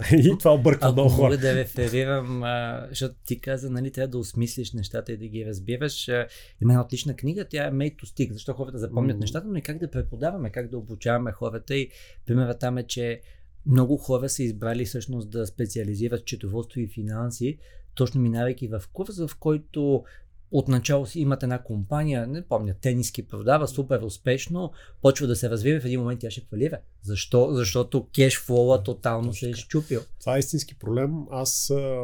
И 0.12 0.38
това 0.38 0.54
обърква 0.54 0.92
много 0.92 1.08
хора. 1.08 1.30
Мога 1.30 1.38
да 1.38 1.54
реферирам, 1.54 2.42
а, 2.42 2.86
защото 2.88 3.14
ти 3.26 3.40
каза, 3.40 3.70
нали, 3.70 3.90
трябва 3.90 4.08
да 4.08 4.18
осмислиш 4.18 4.72
нещата 4.72 5.12
и 5.12 5.16
да 5.16 5.26
ги 5.26 5.46
разбираш. 5.46 6.08
Има 6.08 6.72
една 6.72 6.80
отлична 6.80 7.16
книга, 7.16 7.44
тя 7.44 7.66
е 7.66 7.70
Made 7.70 7.96
to 7.96 8.04
Stick, 8.04 8.32
защо 8.32 8.52
хората 8.52 8.78
запомнят 8.78 9.16
mm. 9.16 9.20
нещата, 9.20 9.48
но 9.48 9.58
и 9.58 9.62
как 9.62 9.78
да 9.78 9.90
преподаваме, 9.90 10.50
как 10.50 10.70
да 10.70 10.78
обучаваме 10.78 11.32
хората. 11.32 11.76
И 11.76 11.90
примерът 12.26 12.60
там 12.60 12.78
е, 12.78 12.86
че 12.86 13.20
много 13.66 13.96
хора 13.96 14.28
са 14.28 14.42
избрали 14.42 14.84
всъщност 14.84 15.30
да 15.30 15.46
специализират 15.46 16.24
четоводство 16.24 16.80
и 16.80 16.88
финанси, 16.88 17.58
точно 17.94 18.20
минавайки 18.20 18.68
в 18.68 18.82
курс, 18.92 19.18
в 19.26 19.30
който 19.38 20.04
отначало 20.50 21.06
си 21.06 21.20
имат 21.20 21.42
една 21.42 21.62
компания, 21.62 22.26
не 22.26 22.42
помня, 22.42 22.74
тениски 22.80 23.26
продава 23.26 23.68
супер 23.68 24.00
успешно, 24.00 24.72
почва 25.02 25.26
да 25.26 25.36
се 25.36 25.50
развива, 25.50 25.80
в 25.80 25.84
един 25.84 26.00
момент 26.00 26.20
тя 26.20 26.30
ще 26.30 26.46
фалира. 26.50 26.78
Защо? 27.02 27.48
Защото 27.54 28.08
кешфлоа 28.14 28.82
тотално 28.82 29.32
се 29.32 29.46
е 29.46 29.50
изчупил. 29.50 30.00
Това 30.20 30.36
е 30.36 30.38
истински 30.38 30.78
проблем. 30.78 31.12
Аз 31.30 31.70
а, 31.70 32.00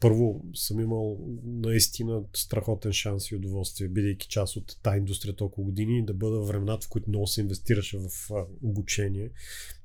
първо 0.00 0.44
съм 0.54 0.80
имал 0.80 1.18
наистина 1.44 2.22
страхотен 2.34 2.92
шанс 2.92 3.30
и 3.30 3.36
удоволствие, 3.36 3.88
бидейки 3.88 4.28
част 4.28 4.56
от 4.56 4.78
тази 4.82 4.98
индустрия 4.98 5.36
толкова 5.36 5.64
години, 5.64 6.04
да 6.04 6.14
бъда 6.14 6.40
времената, 6.40 6.86
в 6.86 6.90
които 6.90 7.10
много 7.10 7.26
се 7.26 7.40
инвестираше 7.40 7.98
в 7.98 8.30
а, 8.34 8.44
обучение 8.62 9.30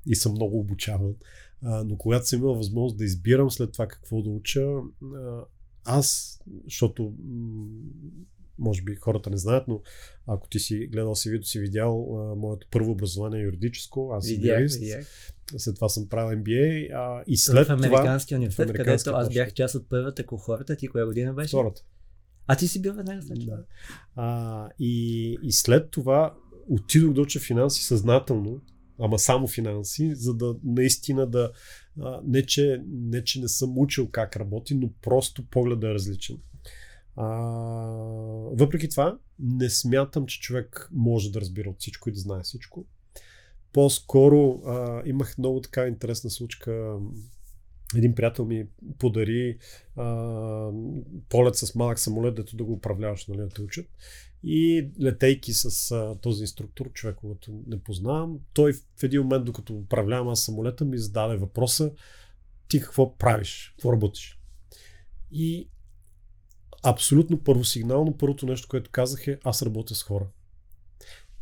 и 0.06 0.16
съм 0.16 0.32
много 0.32 0.58
обучаван. 0.58 1.14
А, 1.62 1.84
но 1.84 1.96
когато 1.96 2.26
съм 2.26 2.40
имал 2.40 2.54
възможност 2.54 2.98
да 2.98 3.04
избирам 3.04 3.50
след 3.50 3.72
това 3.72 3.86
какво 3.86 4.22
да 4.22 4.30
уча, 4.30 4.62
а, 4.62 5.44
аз, 5.84 6.38
защото 6.64 7.14
може 8.58 8.82
би 8.82 8.94
хората 8.94 9.30
не 9.30 9.36
знаят, 9.36 9.68
но 9.68 9.80
ако 10.26 10.48
ти 10.48 10.58
си 10.58 10.88
гледал 10.92 11.14
си 11.14 11.30
видео, 11.30 11.44
си 11.44 11.60
видял 11.60 12.18
а, 12.18 12.34
моето 12.34 12.66
първо 12.70 12.90
образование 12.90 13.40
е 13.40 13.44
юридическо, 13.44 14.10
аз 14.12 14.26
съм 14.26 14.44
юрист. 14.44 14.82
След 15.56 15.74
това 15.74 15.88
съм 15.88 16.08
правил 16.08 16.38
MBA 16.38 16.90
а, 16.94 17.24
и 17.26 17.36
след 17.36 17.66
в 17.66 17.70
Американския 17.70 18.38
университет, 18.38 18.72
където 18.72 19.10
аз 19.10 19.28
бях 19.28 19.52
част 19.52 19.74
от 19.74 19.88
първата 19.88 20.26
кохората. 20.26 20.76
Ти 20.76 20.88
коя 20.88 21.06
година 21.06 21.34
беше? 21.34 21.48
Втората. 21.48 21.82
А 22.46 22.56
ти 22.56 22.68
си 22.68 22.82
бил 22.82 22.92
веднага 22.92 23.22
след 23.22 23.40
това. 23.40 23.56
Да. 23.56 23.64
А, 24.16 24.68
и, 24.78 25.38
и 25.42 25.52
след 25.52 25.90
това 25.90 26.34
отидох 26.68 27.12
да 27.12 27.20
уча 27.20 27.40
финанси 27.40 27.84
съзнателно, 27.84 28.60
ама 29.00 29.18
само 29.18 29.46
финанси, 29.46 30.14
за 30.14 30.34
да 30.34 30.56
наистина 30.64 31.26
да, 31.26 31.52
не, 32.24 32.42
че, 32.42 32.82
не, 32.88 33.24
че 33.24 33.40
не 33.40 33.48
съм 33.48 33.78
учил 33.78 34.08
как 34.10 34.36
работи, 34.36 34.74
но 34.74 34.90
просто 35.02 35.46
погледът 35.46 35.84
е 35.84 35.94
различен. 35.94 36.36
А, 37.16 37.26
въпреки 38.52 38.88
това, 38.88 39.18
не 39.38 39.70
смятам, 39.70 40.26
че 40.26 40.40
човек 40.40 40.88
може 40.92 41.32
да 41.32 41.40
разбира 41.40 41.70
от 41.70 41.78
всичко 41.78 42.08
и 42.08 42.12
да 42.12 42.18
знае 42.18 42.42
всичко. 42.42 42.86
По-скоро 43.72 44.62
а, 44.66 45.02
имах 45.06 45.38
много 45.38 45.60
така 45.60 45.86
интересна 45.86 46.30
случка. 46.30 46.98
Един 47.96 48.14
приятел 48.14 48.44
ми 48.44 48.66
подари 48.98 49.58
а, 49.96 50.70
полет 51.28 51.56
с 51.56 51.74
малък 51.74 51.98
самолет, 51.98 52.34
дето 52.34 52.56
да 52.56 52.64
го 52.64 52.72
управляваш, 52.72 53.26
нали, 53.26 53.38
да 53.38 53.48
те 53.48 53.62
учат. 53.62 53.86
И 54.42 54.88
летейки 55.02 55.52
с 55.52 55.90
а, 55.90 56.14
този 56.20 56.40
инструктор, 56.40 56.92
човек, 56.92 57.16
който 57.16 57.62
не 57.66 57.78
познавам, 57.78 58.38
той 58.52 58.72
в 58.72 59.02
един 59.02 59.22
момент, 59.22 59.44
докато 59.44 59.74
управлявам 59.74 60.28
аз 60.28 60.40
самолета, 60.40 60.84
ми 60.84 60.98
зададе 60.98 61.36
въпроса 61.36 61.92
ти 62.68 62.80
какво 62.80 63.16
правиш, 63.16 63.72
какво 63.76 63.92
работиш. 63.92 64.40
И 65.30 65.68
абсолютно 66.82 67.44
първосигнално 67.44 68.16
първото 68.16 68.46
нещо, 68.46 68.68
което 68.68 68.90
казах 68.90 69.26
е 69.26 69.38
аз 69.44 69.62
работя 69.62 69.94
с 69.94 70.02
хора. 70.02 70.26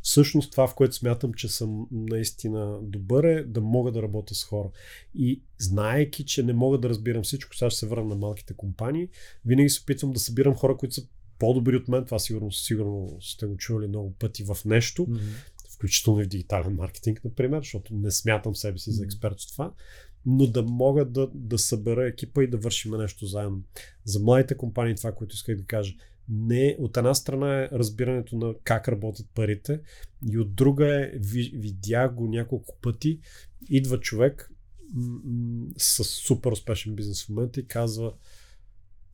Всъщност 0.03 0.51
това, 0.51 0.67
в 0.67 0.75
което 0.75 0.95
смятам, 0.95 1.35
че 1.35 1.49
съм 1.49 1.87
наистина 1.91 2.79
добър 2.83 3.25
е 3.25 3.45
да 3.45 3.61
мога 3.61 3.93
да 3.93 4.03
работя 4.03 4.35
с 4.35 4.45
хора. 4.45 4.71
И 5.15 5.43
знаеки, 5.59 6.25
че 6.25 6.43
не 6.43 6.53
мога 6.53 6.79
да 6.79 6.89
разбирам 6.89 7.23
всичко, 7.23 7.57
сега 7.57 7.71
ще 7.71 7.79
се 7.79 7.87
върна 7.87 8.05
на 8.05 8.15
малките 8.15 8.55
компании, 8.55 9.09
винаги 9.45 9.69
се 9.69 9.83
опитвам 9.83 10.13
да 10.13 10.21
събирам 10.21 10.55
хора, 10.55 10.77
които 10.77 10.95
са 10.95 11.09
по-добри 11.39 11.77
от 11.77 11.89
мен. 11.89 12.05
Това 12.05 12.19
сигурно, 12.19 12.53
сигурно 12.53 13.19
сте 13.21 13.47
го 13.47 13.57
чували 13.57 13.87
много 13.87 14.15
пъти 14.15 14.45
в 14.45 14.57
нещо, 14.65 15.07
mm-hmm. 15.07 15.75
включително 15.75 16.21
и 16.21 16.25
в 16.25 16.29
дигитален 16.29 16.75
маркетинг, 16.75 17.21
например, 17.25 17.59
защото 17.59 17.95
не 17.95 18.11
смятам 18.11 18.57
себе 18.57 18.79
си 18.79 18.91
mm-hmm. 18.91 18.95
за 18.95 19.05
експерт 19.05 19.41
в 19.41 19.53
това 19.53 19.73
но 20.27 20.47
да 20.47 20.63
мога 20.63 21.05
да, 21.05 21.31
да 21.35 21.59
събера 21.59 22.09
екипа 22.09 22.43
и 22.43 22.51
да 22.51 22.57
вършим 22.57 22.93
нещо 22.93 23.27
заедно. 23.27 23.63
За 24.05 24.21
младите 24.21 24.57
компании 24.57 24.95
това, 24.95 25.13
което 25.13 25.35
исках 25.35 25.57
да 25.57 25.65
кажа. 25.65 25.95
Не, 26.29 26.77
от 26.79 26.97
една 26.97 27.15
страна 27.15 27.63
е 27.63 27.69
разбирането 27.73 28.37
на 28.37 28.55
как 28.65 28.89
работят 28.89 29.27
парите 29.35 29.81
и 30.31 30.39
от 30.39 30.55
друга 30.55 30.87
е, 30.87 31.11
видях 31.55 32.15
го 32.15 32.29
няколко 32.29 32.77
пъти, 32.83 33.21
идва 33.71 34.01
човек 34.01 34.53
м- 34.95 35.67
с 35.77 36.05
супер 36.05 36.53
успешен 36.53 36.95
бизнес 36.95 37.25
в 37.25 37.29
момента 37.29 37.61
и 37.61 37.67
казва 37.67 38.13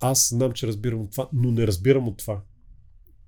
аз 0.02 0.28
знам, 0.28 0.52
че 0.52 0.66
разбирам 0.66 1.00
от 1.00 1.10
това, 1.10 1.28
но 1.32 1.50
не 1.50 1.66
разбирам 1.66 2.08
от 2.08 2.16
това 2.16 2.42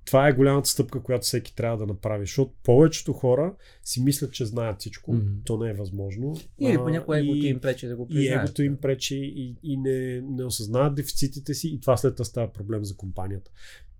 това 0.04 0.28
е 0.28 0.32
голямата 0.32 0.68
стъпка, 0.68 1.02
която 1.02 1.26
всеки 1.26 1.56
трябва 1.56 1.78
да 1.78 1.86
направи, 1.86 2.26
защото 2.26 2.54
повечето 2.62 3.12
хора 3.12 3.54
си 3.84 4.02
мислят, 4.02 4.32
че 4.32 4.46
знаят 4.46 4.80
всичко. 4.80 5.14
Mm-hmm. 5.14 5.44
То 5.44 5.58
не 5.58 5.70
е 5.70 5.74
възможно. 5.74 6.36
Или 6.58 6.78
понякога 6.78 7.18
егото 7.18 7.46
им 7.46 7.60
пречи 7.60 7.86
да 7.86 7.96
го 7.96 8.08
признаят. 8.08 8.42
И 8.42 8.44
егото 8.44 8.62
им 8.62 8.76
пречи 8.76 9.16
и, 9.16 9.56
и 9.62 9.76
не, 9.76 10.20
не 10.20 10.44
осъзнават 10.44 10.94
дефицитите 10.94 11.54
си 11.54 11.68
и 11.68 11.80
това 11.80 11.96
след 11.96 12.16
това 12.16 12.24
става 12.24 12.52
проблем 12.52 12.84
за 12.84 12.96
компанията. 12.96 13.50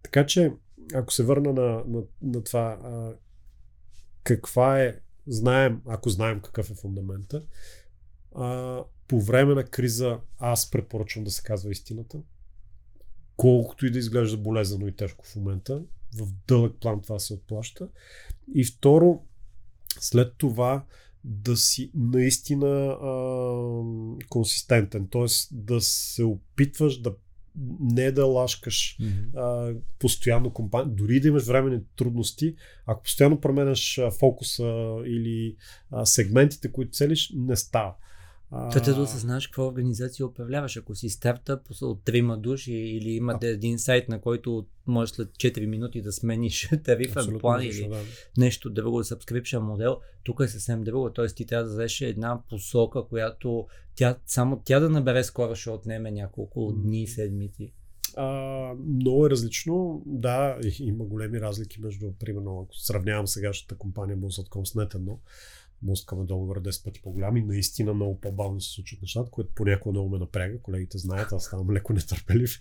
Така 0.03 0.27
че, 0.27 0.53
ако 0.95 1.13
се 1.13 1.23
върна 1.23 1.53
на, 1.53 1.83
на, 1.87 2.03
на 2.23 2.45
това, 2.45 2.79
а, 2.83 3.13
каква 4.23 4.83
е, 4.83 5.01
знаем, 5.27 5.81
ако 5.87 6.11
знаем 6.11 6.41
какъв 6.41 6.71
е 6.71 6.75
фундамента, 6.75 7.43
а, 8.35 8.81
по 9.09 9.21
време 9.21 9.55
на 9.55 9.65
криза 9.65 10.19
аз 10.39 10.71
препоръчвам 10.71 11.25
да 11.25 11.31
се 11.31 11.43
казва 11.43 11.71
истината 11.71 12.23
колкото 13.37 13.87
и 13.87 13.91
да 13.91 13.99
изглежда 13.99 14.37
болезнено 14.37 14.89
и 14.89 14.97
тежко 14.97 15.27
в 15.27 15.37
момента, 15.37 15.83
в 16.19 16.29
дълъг 16.49 16.77
план 16.81 17.03
това 17.03 17.19
се 17.19 17.35
отплаща. 17.35 17.89
И 18.55 18.65
второ, 18.65 19.23
след 20.01 20.35
това 20.39 20.85
да 21.25 21.57
си 21.57 21.91
наистина 21.95 22.67
а, 22.67 23.09
консистентен, 24.29 25.09
т.е. 25.11 25.27
да 25.53 25.81
се 25.81 26.25
опитваш 26.25 27.01
да 27.01 27.15
не 27.81 28.13
да 28.13 28.27
лашкаш 28.27 28.99
mm-hmm. 29.01 29.37
а, 29.37 29.75
постоянно 29.99 30.53
компания, 30.53 30.89
дори 30.89 31.21
да 31.21 31.29
имаш 31.29 31.45
временни 31.45 31.81
трудности, 31.97 32.55
ако 32.87 33.03
постоянно 33.03 33.41
променяш 33.41 34.01
фокуса 34.19 34.97
или 35.07 35.57
а, 35.91 36.07
сегментите, 36.07 36.73
които 36.73 36.91
целиш, 36.91 37.33
не 37.37 37.57
става. 37.57 37.95
Та 38.73 38.81
да 38.95 39.03
осъзнаеш 39.03 39.47
каква 39.47 39.67
организация 39.67 40.27
управляваш. 40.27 40.77
Ако 40.77 40.95
си 40.95 41.09
стартъп 41.09 41.61
от 41.83 42.05
трима 42.05 42.39
души 42.39 42.73
или 42.73 43.11
имате 43.11 43.49
един 43.49 43.79
сайт, 43.79 44.09
на 44.09 44.21
който 44.21 44.67
можеш 44.87 45.15
след 45.15 45.29
4 45.29 45.67
минути 45.67 46.03
да 46.03 46.13
смениш 46.13 46.71
тарифен 46.85 47.39
план 47.41 47.63
или 47.63 47.89
да. 47.89 48.01
нещо 48.39 48.71
друго, 48.71 49.03
subscription 49.03 49.59
модел, 49.59 50.01
тук 50.25 50.41
е 50.41 50.49
съвсем 50.49 50.83
друго. 50.83 51.11
Т.е. 51.11 51.27
ти 51.27 51.47
трябва 51.47 51.65
да 51.65 51.71
взеш 51.71 52.01
една 52.01 52.43
посока, 52.49 53.03
която 53.09 53.67
тя, 53.95 54.17
само 54.27 54.63
тя 54.65 54.81
да 54.81 54.91
набере 54.91 55.25
скоро 55.25 55.55
ще 55.55 55.71
отнеме 55.71 56.11
няколко 56.11 56.73
дни, 56.73 57.07
седмици. 57.07 57.73
А, 58.17 58.29
много 58.89 59.27
е 59.27 59.31
различно. 59.31 60.03
Да, 60.07 60.59
има 60.81 61.05
големи 61.05 61.41
разлики 61.41 61.81
между, 61.81 62.13
примерно, 62.13 62.61
ако 62.65 62.79
сравнявам 62.79 63.27
сегашната 63.27 63.79
компания 63.79 64.19
Bulls.com 64.19 64.65
с 64.65 64.75
NetEdno, 64.75 65.19
мускаме 65.85 66.25
договора 66.25 66.61
10 66.61 66.85
пъти 66.85 67.03
по-голям 67.03 67.37
и 67.37 67.43
наистина 67.43 67.95
много 67.95 68.21
по-бавно 68.21 68.61
се 68.61 68.71
случват 68.71 69.03
нещата, 69.03 69.31
което 69.31 69.55
понякога 69.55 69.93
много 69.93 70.09
ме 70.09 70.19
напряга. 70.19 70.59
Колегите 70.63 70.99
знаят, 70.99 71.33
аз 71.33 71.45
ставам 71.45 71.71
леко 71.71 71.93
нетърпелив, 71.93 72.61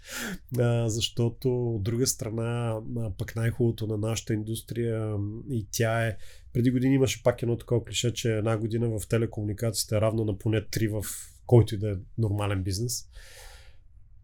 а, 0.59 0.89
защото 0.89 1.75
от 1.75 1.83
друга 1.83 2.07
страна 2.07 2.79
пък 3.17 3.36
най-хубавото 3.36 3.88
на 3.88 3.97
нашата 3.97 4.33
индустрия 4.33 5.15
и 5.49 5.67
тя 5.71 6.07
е 6.07 6.17
преди 6.53 6.71
години 6.71 6.95
имаше 6.95 7.23
пак 7.23 7.41
едно 7.41 7.57
такова 7.57 7.86
клише, 7.86 8.13
че 8.13 8.38
една 8.38 8.57
година 8.57 8.99
в 8.99 9.07
телекомуникациите 9.07 9.95
е 9.95 10.01
равна 10.01 10.25
на 10.25 10.38
поне 10.38 10.62
3 10.62 11.01
в 11.01 11.05
който 11.45 11.75
и 11.75 11.77
да 11.77 11.91
е 11.91 11.95
нормален 12.17 12.63
бизнес. 12.63 13.09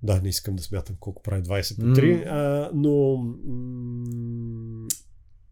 Да, 0.04 0.22
не 0.22 0.30
искам 0.30 0.56
да 0.56 0.64
смятам 0.64 0.96
колко 1.00 1.22
прави 1.22 1.44
20 1.44 1.76
по 1.76 1.82
3, 1.82 2.02
mm. 2.02 2.28
а, 2.28 2.72
но 2.74 3.18
м- 3.18 4.88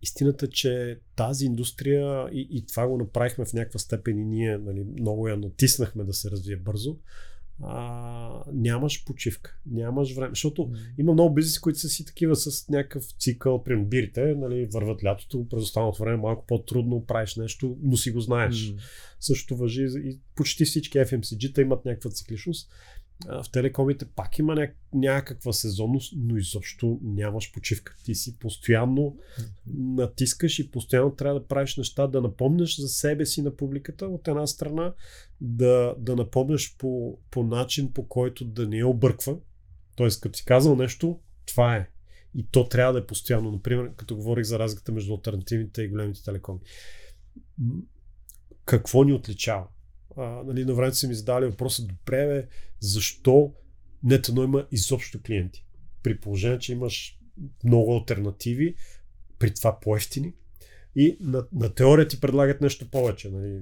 истината, 0.02 0.50
че 0.50 1.00
тази 1.16 1.46
индустрия 1.46 2.30
и, 2.32 2.48
и 2.52 2.66
това 2.66 2.88
го 2.88 2.98
направихме 2.98 3.46
в 3.46 3.54
някаква 3.54 3.80
степен 3.80 4.20
и 4.20 4.26
ние 4.26 4.58
нали, 4.58 4.86
много 5.00 5.28
я 5.28 5.38
натиснахме 5.38 6.04
да 6.04 6.14
се 6.14 6.32
развие 6.32 6.56
бързо, 6.56 6.98
а, 7.64 8.44
нямаш 8.54 9.06
почивка, 9.06 9.58
нямаш 9.66 10.16
време, 10.16 10.30
защото 10.30 10.62
mm. 10.62 10.78
има 10.98 11.14
много 11.14 11.34
бизнеси, 11.34 11.62
които 11.62 11.80
са 11.80 11.90
си 11.90 12.06
такива 12.06 12.36
с 12.36 12.70
някакъв 12.70 13.06
цикъл, 13.20 13.64
при 13.64 13.78
бирите, 13.78 14.36
нали, 14.36 14.66
върват 14.66 15.04
лятото, 15.04 15.48
през 15.50 15.64
останалото 15.64 16.04
време 16.04 16.18
малко 16.18 16.46
по-трудно 16.48 17.06
правиш 17.06 17.36
нещо, 17.36 17.78
но 17.82 17.98
си 17.98 18.12
го 18.12 18.20
знаеш. 18.20 18.56
Mm. 18.56 18.80
Също 19.20 19.56
въжи 19.56 19.86
и 19.96 20.20
почти 20.36 20.66
всички 20.66 20.98
FMCG-та 20.98 21.62
имат 21.62 21.86
някаква 21.86 22.12
цикличност 22.12 22.72
в 23.26 23.46
телекомите 23.52 24.06
пак 24.06 24.40
има 24.40 24.56
ня- 24.56 24.74
някаква 24.94 25.54
сезонност, 25.54 26.14
но 26.18 26.38
изобщо 26.38 27.00
нямаш 27.04 27.52
почивка. 27.52 27.96
Ти 28.04 28.16
си 28.16 28.40
постоянно 28.40 29.18
натискаш 29.78 30.60
и 30.60 30.72
постоянно 30.72 31.16
трябва 31.16 31.40
да 31.40 31.48
правиш 31.48 31.78
неща, 31.78 32.08
да 32.08 32.22
напомняш 32.22 32.82
за 32.82 32.88
себе 32.88 33.26
си 33.26 33.42
на 33.42 33.56
публиката 33.56 34.08
от 34.08 34.28
една 34.28 34.48
страна, 34.48 34.94
да, 35.42 35.96
да 36.00 36.16
напомняш 36.16 36.78
по, 36.78 37.20
по 37.32 37.44
начин, 37.44 37.94
по 37.94 38.08
който 38.08 38.46
да 38.46 38.68
не 38.68 38.78
я 38.78 38.88
обърква. 38.88 39.38
Тоест, 39.96 40.22
като 40.22 40.38
си 40.38 40.46
казал 40.46 40.76
нещо, 40.76 41.20
това 41.46 41.76
е. 41.76 41.90
И 42.36 42.48
то 42.52 42.70
трябва 42.70 42.94
да 42.94 43.00
е 43.00 43.06
постоянно. 43.06 43.52
Например, 43.52 43.92
като 43.96 44.16
говорих 44.16 44.46
за 44.46 44.60
разликата 44.60 44.92
между 44.92 45.14
альтернативните 45.14 45.82
и 45.82 45.88
големите 45.88 46.24
телекоми. 46.24 46.60
Какво 48.66 49.04
ни 49.04 49.14
отличава? 49.14 49.68
А, 50.18 50.44
нали, 50.44 50.66
на 50.66 50.74
времето 50.74 50.98
са 50.98 51.08
ми 51.08 51.16
задали 51.16 51.46
въпроса, 51.46 51.82
добре, 51.82 52.28
бе, 52.28 52.48
защо 52.80 53.54
нетано 54.04 54.44
има 54.44 54.68
изобщо 54.72 55.22
клиенти? 55.26 55.66
При 56.04 56.20
положение, 56.20 56.60
че 56.60 56.72
имаш 56.72 57.20
много 57.64 57.94
альтернативи, 57.94 58.76
при 59.40 59.54
това 59.54 59.80
по-ефтини, 59.80 60.34
и 60.96 61.18
на, 61.20 61.46
на 61.54 61.74
теория 61.74 62.08
ти 62.08 62.20
предлагат 62.20 62.62
нещо 62.62 62.90
повече. 62.90 63.30
Нали. 63.30 63.62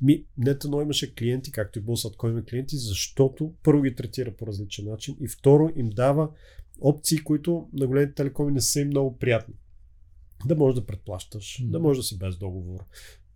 Ми, 0.00 0.24
нетано 0.38 0.80
имаше 0.80 1.14
клиенти, 1.14 1.52
както 1.52 1.78
и 1.78 1.82
кой 2.16 2.30
има 2.30 2.44
клиенти, 2.44 2.76
защото 2.76 3.54
първо 3.62 3.82
ги 3.82 3.94
третира 3.94 4.36
по 4.36 4.46
различен 4.46 4.84
начин 4.84 5.16
и 5.20 5.28
второ 5.28 5.70
им 5.76 5.90
дава 5.90 6.30
опции, 6.80 7.18
които 7.18 7.68
на 7.72 7.86
големите 7.86 8.14
телекоми 8.14 8.52
не 8.52 8.60
са 8.60 8.80
им 8.80 8.88
много 8.88 9.18
приятни. 9.18 9.54
Да 10.46 10.56
можеш 10.56 10.80
да 10.80 10.86
предплащаш, 10.86 11.62
mm. 11.62 11.70
да 11.70 11.80
можеш 11.80 11.98
да 11.98 12.06
си 12.06 12.18
без 12.18 12.36
договор, 12.36 12.80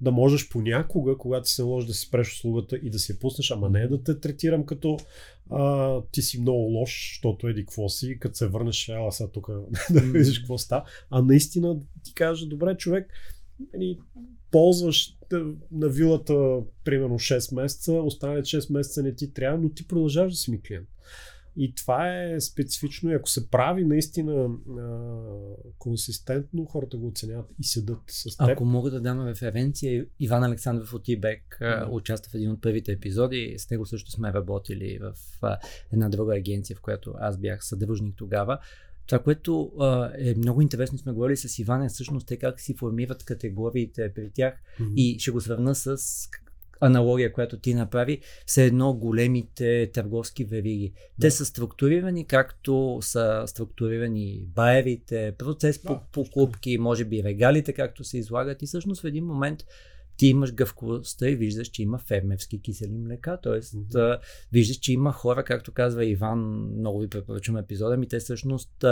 да 0.01 0.11
можеш 0.11 0.49
понякога, 0.49 1.19
когато 1.19 1.51
се 1.51 1.63
наложи 1.63 1.87
да 1.87 1.95
си 1.95 2.07
спреш 2.07 2.33
услугата 2.33 2.77
и 2.77 2.91
да 2.91 2.99
я 3.11 3.19
пуснеш, 3.19 3.51
ама 3.51 3.71
не 3.71 3.89
да 3.89 4.03
те 4.03 4.21
третирам 4.21 4.67
като 4.67 4.99
а, 5.51 6.01
ти 6.13 6.23
си 6.23 6.41
много 6.41 6.59
лош, 6.59 7.11
защото 7.13 7.49
еди 7.49 7.61
какво 7.61 7.89
си, 7.89 8.19
като 8.19 8.35
се 8.35 8.49
върнеш, 8.49 8.89
ела 8.89 9.13
сега 9.13 9.31
тук 9.31 9.49
да 9.91 10.01
видиш 10.01 10.39
какво 10.39 10.59
става, 10.59 10.85
а 11.11 11.23
наистина 11.23 11.81
ти 12.03 12.15
кажа, 12.15 12.47
добре 12.47 12.77
човек, 12.77 13.13
нали, 13.75 13.99
ползваш 14.51 15.17
на 15.73 15.89
вилата 15.89 16.61
примерно 16.85 17.15
6 17.15 17.55
месеца, 17.55 17.93
останалите 17.93 18.49
6 18.49 18.73
месеца 18.73 19.03
не 19.03 19.15
ти 19.15 19.33
трябва, 19.33 19.59
но 19.59 19.69
ти 19.69 19.89
продължаваш 19.89 20.33
да 20.33 20.37
си 20.37 20.51
ми 20.51 20.63
клиент. 20.63 20.89
И 21.57 21.75
това 21.75 22.23
е 22.23 22.41
специфично 22.41 23.11
и 23.11 23.15
ако 23.15 23.31
се 23.31 23.51
прави 23.51 23.85
наистина 23.85 24.33
а, 24.35 24.99
консистентно, 25.79 26.65
хората 26.65 26.97
го 26.97 27.07
оценяват 27.07 27.47
и 27.61 27.65
седат 27.65 28.03
с 28.07 28.37
теб. 28.37 28.49
Ако 28.49 28.65
мога 28.65 28.91
да 28.91 29.01
дам 29.01 29.27
референция, 29.27 30.07
Иван 30.21 30.45
Александров 30.45 30.95
от 30.95 31.09
Ибек 31.09 31.59
mm. 31.61 31.89
участва 31.91 32.31
в 32.31 32.35
един 32.35 32.51
от 32.51 32.63
първите 32.63 32.93
епизоди. 32.93 33.55
С 33.59 33.71
него 33.71 33.87
също 33.87 34.11
сме 34.11 34.33
работили 34.33 34.99
в 34.99 35.15
а, 35.43 35.59
една 35.93 36.09
друга 36.09 36.37
агенция, 36.37 36.77
в 36.77 36.81
която 36.81 37.15
аз 37.19 37.39
бях 37.39 37.65
съдружник 37.65 38.15
тогава. 38.17 38.59
Това, 39.07 39.19
което 39.19 39.73
а, 39.81 40.13
е 40.19 40.35
много 40.35 40.63
интересно, 40.63 40.99
сме 40.99 41.13
говорили 41.13 41.37
с 41.37 41.59
Иван, 41.59 41.83
е 41.83 41.89
всъщност 41.89 42.27
те 42.27 42.37
как 42.37 42.61
си 42.61 42.75
формират 42.75 43.25
категориите 43.25 44.13
при 44.15 44.31
тях 44.31 44.55
mm-hmm. 44.81 44.95
и 44.95 45.19
ще 45.19 45.31
го 45.31 45.41
сравна 45.41 45.75
с 45.75 45.99
аналогия, 46.81 47.33
която 47.33 47.59
ти 47.59 47.75
направи, 47.75 48.21
все 48.47 48.65
едно 48.65 48.95
големите 48.95 49.91
търговски 49.95 50.45
вериги. 50.45 50.93
Да. 51.19 51.27
Те 51.27 51.31
са 51.31 51.45
структурирани 51.45 52.27
както 52.27 52.99
са 53.01 53.43
структурирани 53.47 54.47
байерите, 54.55 55.35
процес 55.39 55.83
по 55.83 56.01
покупки, 56.13 56.79
може 56.79 57.05
би 57.05 57.23
регалите 57.25 57.73
както 57.73 58.05
се 58.05 58.19
излагат 58.19 58.63
и 58.63 58.67
всъщност 58.67 59.03
в 59.03 59.05
един 59.05 59.25
момент 59.25 59.65
ти 60.17 60.27
имаш 60.27 60.55
гъвкавостта 60.55 61.29
и 61.29 61.37
виждаш, 61.37 61.69
че 61.69 61.83
има 61.83 61.99
фермерски 61.99 62.63
кисели 62.63 62.99
млека, 62.99 63.39
т.е. 63.43 63.53
Mm-hmm. 63.53 64.19
виждаш, 64.53 64.77
че 64.77 64.93
има 64.93 65.13
хора, 65.13 65.45
както 65.45 65.73
казва 65.73 66.05
Иван, 66.05 66.39
много 66.79 67.01
ви 67.01 67.09
препоръчвам 67.09 67.57
епизода 67.57 67.97
ми, 67.97 68.09
те 68.09 68.19
всъщност, 68.19 68.85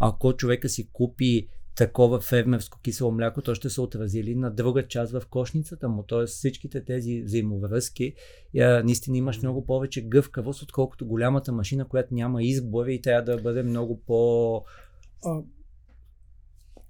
ако 0.00 0.36
човека 0.36 0.68
си 0.68 0.88
купи 0.92 1.48
такова 1.78 2.20
фермерско 2.20 2.78
кисело 2.82 3.12
мляко, 3.12 3.42
то 3.42 3.54
ще 3.54 3.70
се 3.70 3.80
отразили 3.80 4.34
на 4.34 4.50
друга 4.50 4.88
част 4.88 5.12
в 5.12 5.22
кошницата 5.30 5.88
му. 5.88 6.02
Т.е. 6.02 6.26
всичките 6.26 6.84
тези 6.84 7.22
взаимовръзки, 7.22 8.14
а, 8.58 8.82
наистина 8.82 9.16
имаш 9.16 9.42
много 9.42 9.66
повече 9.66 10.02
гъвкавост, 10.02 10.62
отколкото 10.62 11.06
голямата 11.06 11.52
машина, 11.52 11.88
която 11.88 12.14
няма 12.14 12.42
избори 12.42 12.94
и 12.94 13.00
трябва 13.00 13.36
да 13.36 13.42
бъде 13.42 13.62
много 13.62 14.00
по 14.06 14.62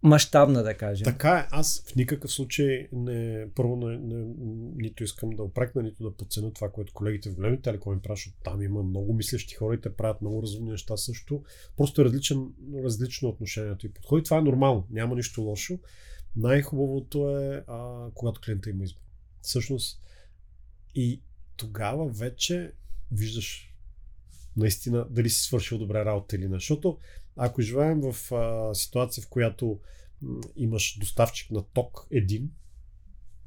мащабна, 0.02 0.62
да 0.62 0.74
кажем. 0.74 1.04
Така 1.04 1.38
е, 1.38 1.48
аз 1.50 1.82
в 1.86 1.96
никакъв 1.96 2.32
случай 2.32 2.88
не, 2.92 3.46
първо 3.54 3.76
не, 3.76 3.98
не, 3.98 4.34
нито 4.76 5.04
искам 5.04 5.30
да 5.30 5.42
опрекна, 5.42 5.82
нито 5.82 6.02
да 6.02 6.16
подценя 6.16 6.52
това, 6.52 6.70
което 6.70 6.92
колегите 6.92 7.30
в 7.30 7.34
големите 7.34 7.62
телекоми 7.62 8.00
правят, 8.00 8.16
защото 8.16 8.36
там 8.44 8.62
има 8.62 8.82
много 8.82 9.14
мислещи 9.14 9.54
хора 9.54 9.74
и 9.74 9.80
те 9.80 9.96
правят 9.96 10.20
много 10.20 10.42
разумни 10.42 10.70
неща 10.70 10.96
също. 10.96 11.42
Просто 11.76 12.00
е 12.00 12.04
различен, 12.04 12.48
различно 12.84 13.28
отношението 13.28 13.86
и 13.86 13.92
подход. 13.92 14.20
И 14.20 14.24
това 14.24 14.38
е 14.38 14.42
нормално, 14.42 14.86
няма 14.90 15.14
нищо 15.14 15.42
лошо. 15.42 15.78
Най-хубавото 16.36 17.38
е, 17.38 17.64
а, 17.66 18.06
когато 18.14 18.40
клиента 18.40 18.70
има 18.70 18.84
избор. 18.84 19.02
Всъщност, 19.42 20.00
и 20.94 21.22
тогава 21.56 22.08
вече 22.08 22.72
виждаш 23.12 23.74
наистина 24.58 25.06
дали 25.10 25.30
си 25.30 25.42
свършил 25.42 25.78
добре 25.78 26.04
работа 26.04 26.36
или 26.36 26.48
не. 26.48 26.56
Защото 26.56 26.98
ако 27.36 27.62
живеем 27.62 28.00
в 28.02 28.32
а, 28.32 28.74
ситуация, 28.74 29.22
в 29.24 29.28
която 29.28 29.80
м, 30.22 30.40
имаш 30.56 30.98
доставчик 31.00 31.50
на 31.50 31.62
ток 31.64 32.06
един 32.10 32.50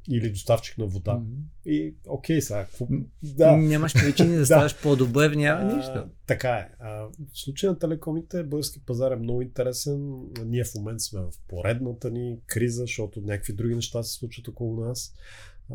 или 0.08 0.30
доставчик 0.30 0.78
на 0.78 0.86
вода, 0.86 1.14
Мгм. 1.14 1.34
и 1.66 1.94
окей 2.06 2.42
сега, 2.42 2.64
какво... 2.64 2.86
Да, 3.22 3.56
Нямаш 3.56 3.94
причини 3.94 4.32
да 4.32 4.38
Да. 4.38 4.46
ставаш 4.46 4.82
по-добър, 4.82 5.30
няма 5.30 5.76
нищо. 5.76 5.92
а, 5.94 6.08
така 6.26 6.50
е. 6.50 6.68
А, 6.78 6.90
в 7.02 7.10
случая 7.34 7.72
на 7.72 7.78
телекомите 7.78 8.42
български 8.42 8.80
пазар 8.80 9.10
е 9.10 9.16
много 9.16 9.42
интересен. 9.42 10.12
Ние 10.44 10.64
в 10.64 10.74
момента 10.74 11.00
сме 11.00 11.20
в 11.20 11.30
поредната 11.48 12.10
ни 12.10 12.38
криза, 12.46 12.80
защото 12.80 13.20
някакви 13.20 13.52
други 13.52 13.74
неща 13.74 14.02
се 14.02 14.12
случват 14.12 14.48
около 14.48 14.84
нас. 14.84 15.14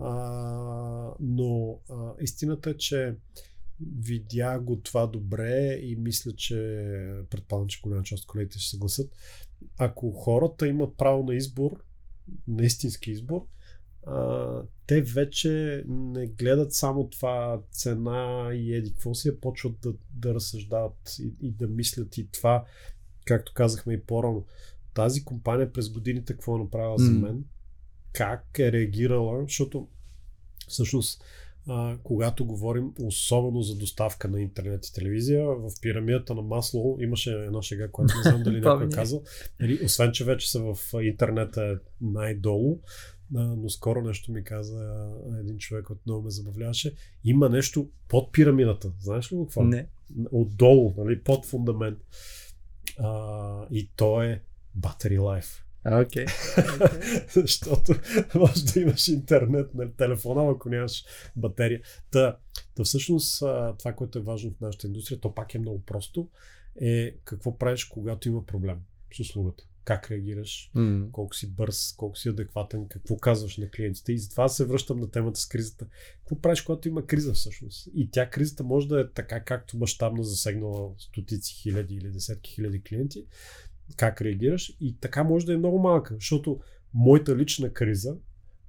А, 0.01 0.09
но 1.19 1.79
а, 1.89 2.11
истината 2.21 2.69
е, 2.69 2.77
че 2.77 3.15
видя 3.97 4.59
го 4.59 4.81
това 4.81 5.07
добре 5.07 5.79
и 5.83 5.95
мисля, 5.95 6.31
че 6.31 6.55
предполагам, 7.29 7.67
че 7.67 7.81
голяма 7.81 8.03
част 8.03 8.23
от 8.23 8.27
колегите 8.27 8.59
ще 8.59 8.69
съгласат. 8.69 9.11
Ако 9.77 10.11
хората 10.11 10.67
имат 10.67 10.97
право 10.97 11.23
на 11.23 11.35
избор, 11.35 11.83
на 12.47 12.65
истински 12.65 13.11
избор, 13.11 13.47
а, 14.07 14.61
те 14.87 15.01
вече 15.01 15.83
не 15.87 16.27
гледат 16.27 16.73
само 16.73 17.09
това 17.09 17.61
цена 17.71 18.49
и 18.53 18.73
еди 18.73 18.93
какво 18.93 19.13
си, 19.13 19.29
а 19.29 19.39
почват 19.39 19.79
да, 19.81 19.93
да 20.11 20.33
разсъждават 20.33 21.15
и, 21.19 21.33
и 21.41 21.51
да 21.51 21.67
мислят 21.67 22.17
и 22.17 22.31
това, 22.31 22.65
както 23.25 23.53
казахме 23.53 23.93
и 23.93 24.01
по-рано. 24.01 24.45
Тази 24.93 25.25
компания 25.25 25.73
през 25.73 25.89
годините 25.89 26.33
какво 26.33 26.55
е 26.55 26.59
направила 26.59 26.97
за 26.97 27.11
М. 27.11 27.19
мен, 27.19 27.45
как 28.13 28.59
е 28.59 28.71
реагирала, 28.71 29.43
защото 29.43 29.87
всъщност 30.67 31.23
а, 31.69 31.97
когато 32.03 32.45
говорим 32.45 32.93
особено 33.01 33.61
за 33.61 33.75
доставка 33.75 34.27
на 34.27 34.41
интернет 34.41 34.85
и 34.87 34.93
телевизия, 34.93 35.45
в 35.45 35.71
пирамидата 35.81 36.35
на 36.35 36.41
масло 36.41 36.97
имаше 36.99 37.31
една 37.31 37.61
шега, 37.61 37.91
която 37.91 38.13
не 38.17 38.23
знам 38.23 38.43
дали 38.43 38.59
някой 38.61 38.85
е 38.85 38.89
казал. 38.89 39.23
Нали, 39.59 39.79
освен, 39.85 40.11
че 40.11 40.25
вече 40.25 40.51
са 40.51 40.59
в 40.59 40.77
интернет 41.01 41.57
е 41.57 41.75
най-долу, 42.01 42.79
но 43.31 43.69
скоро 43.69 44.01
нещо 44.01 44.31
ми 44.31 44.43
каза 44.43 45.09
един 45.39 45.57
човек, 45.57 45.85
който 45.85 46.01
много 46.05 46.23
ме 46.23 46.29
забавляваше. 46.29 46.93
Има 47.23 47.49
нещо 47.49 47.89
под 48.07 48.31
пирамидата. 48.31 48.91
Знаеш 48.99 49.31
ли 49.31 49.35
го 49.35 49.45
какво? 49.45 49.63
Не. 49.63 49.87
Отдолу, 50.31 50.93
нали, 50.97 51.23
под 51.23 51.45
фундамент. 51.45 51.99
А, 52.99 53.67
и 53.71 53.89
то 53.95 54.23
е 54.23 54.41
Battery 54.79 55.19
Life. 55.19 55.66
Окей. 55.91 56.25
Защото 57.33 57.93
може 58.35 58.65
да 58.65 58.79
имаш 58.79 59.07
интернет 59.07 59.73
на 59.73 59.95
телефона, 59.95 60.51
ако 60.51 60.69
нямаш 60.69 61.05
батерия. 61.35 61.81
Та, 62.11 62.37
та 62.75 62.83
всъщност 62.83 63.39
това, 63.79 63.93
което 63.95 64.19
е 64.19 64.21
важно 64.21 64.51
в 64.51 64.61
нашата 64.61 64.87
индустрия, 64.87 65.19
то 65.19 65.35
пак 65.35 65.55
е 65.55 65.59
много 65.59 65.81
просто, 65.85 66.29
е 66.81 67.15
какво 67.23 67.57
правиш, 67.57 67.85
когато 67.85 68.27
има 68.27 68.45
проблем 68.45 68.77
с 69.15 69.19
услугата. 69.19 69.63
Как 69.83 70.11
реагираш, 70.11 70.71
М. 70.73 71.07
колко 71.11 71.35
си 71.35 71.51
бърз, 71.51 71.93
колко 71.97 72.17
си 72.17 72.29
адекватен, 72.29 72.87
какво 72.87 73.17
казваш 73.17 73.57
на 73.57 73.69
клиентите. 73.69 74.13
И 74.13 74.17
затова 74.17 74.47
се 74.47 74.65
връщам 74.65 74.99
на 74.99 75.11
темата 75.11 75.39
с 75.39 75.47
кризата. 75.47 75.87
Какво 76.19 76.41
правиш, 76.41 76.61
когато 76.61 76.87
има 76.87 77.05
криза 77.05 77.33
всъщност? 77.33 77.87
И 77.95 78.11
тя 78.11 78.29
кризата 78.29 78.63
може 78.63 78.87
да 78.87 79.01
е 79.01 79.11
така, 79.15 79.43
както 79.43 79.77
мащабно 79.77 80.23
засегнала 80.23 80.91
стотици 80.97 81.53
хиляди 81.53 81.95
или 81.95 82.11
десетки 82.11 82.51
хиляди 82.51 82.81
клиенти. 82.83 83.25
Как 83.95 84.21
реагираш? 84.21 84.77
И 84.81 84.97
така 84.99 85.23
може 85.23 85.45
да 85.45 85.53
е 85.53 85.57
много 85.57 85.79
малка, 85.79 86.15
защото 86.15 86.59
моята 86.93 87.37
лична 87.37 87.73
криза, 87.73 88.15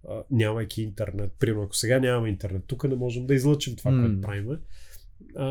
а, 0.09 0.23
нямайки 0.31 0.83
интернет, 0.83 1.33
примерно 1.39 1.63
ако 1.63 1.77
сега 1.77 1.99
нямаме 1.99 2.29
интернет, 2.29 2.65
тук 2.67 2.85
не 2.85 2.95
можем 2.95 3.27
да 3.27 3.35
излъчим 3.35 3.77
това, 3.77 3.91
М. 3.91 4.03
което 4.03 4.21
правиме, 4.21 4.59
а, 5.37 5.47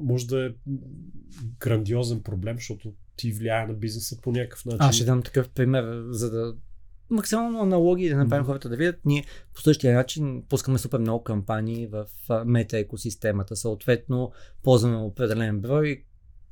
може 0.00 0.26
да 0.26 0.46
е 0.46 0.50
грандиозен 1.60 2.22
проблем, 2.22 2.56
защото 2.56 2.92
ти 3.16 3.32
влияе 3.32 3.66
на 3.66 3.74
бизнеса 3.74 4.20
по 4.22 4.32
някакъв 4.32 4.64
начин. 4.64 4.80
Аз 4.80 4.94
ще 4.94 5.04
дам 5.04 5.22
такъв 5.22 5.48
пример, 5.48 6.04
за 6.10 6.30
да 6.30 6.56
максимално 7.10 7.62
аналогии 7.62 8.08
да 8.08 8.16
направим 8.16 8.46
хората 8.46 8.68
да 8.68 8.76
видят. 8.76 9.00
Ние 9.04 9.24
по 9.54 9.60
същия 9.60 9.94
начин 9.94 10.42
пускаме 10.48 10.78
супер 10.78 10.98
много 10.98 11.24
кампании 11.24 11.86
в 11.86 12.06
мета 12.44 12.78
екосистемата. 12.78 13.56
Съответно, 13.56 14.32
ползваме 14.62 14.96
определен 14.96 15.60
брой 15.60 16.04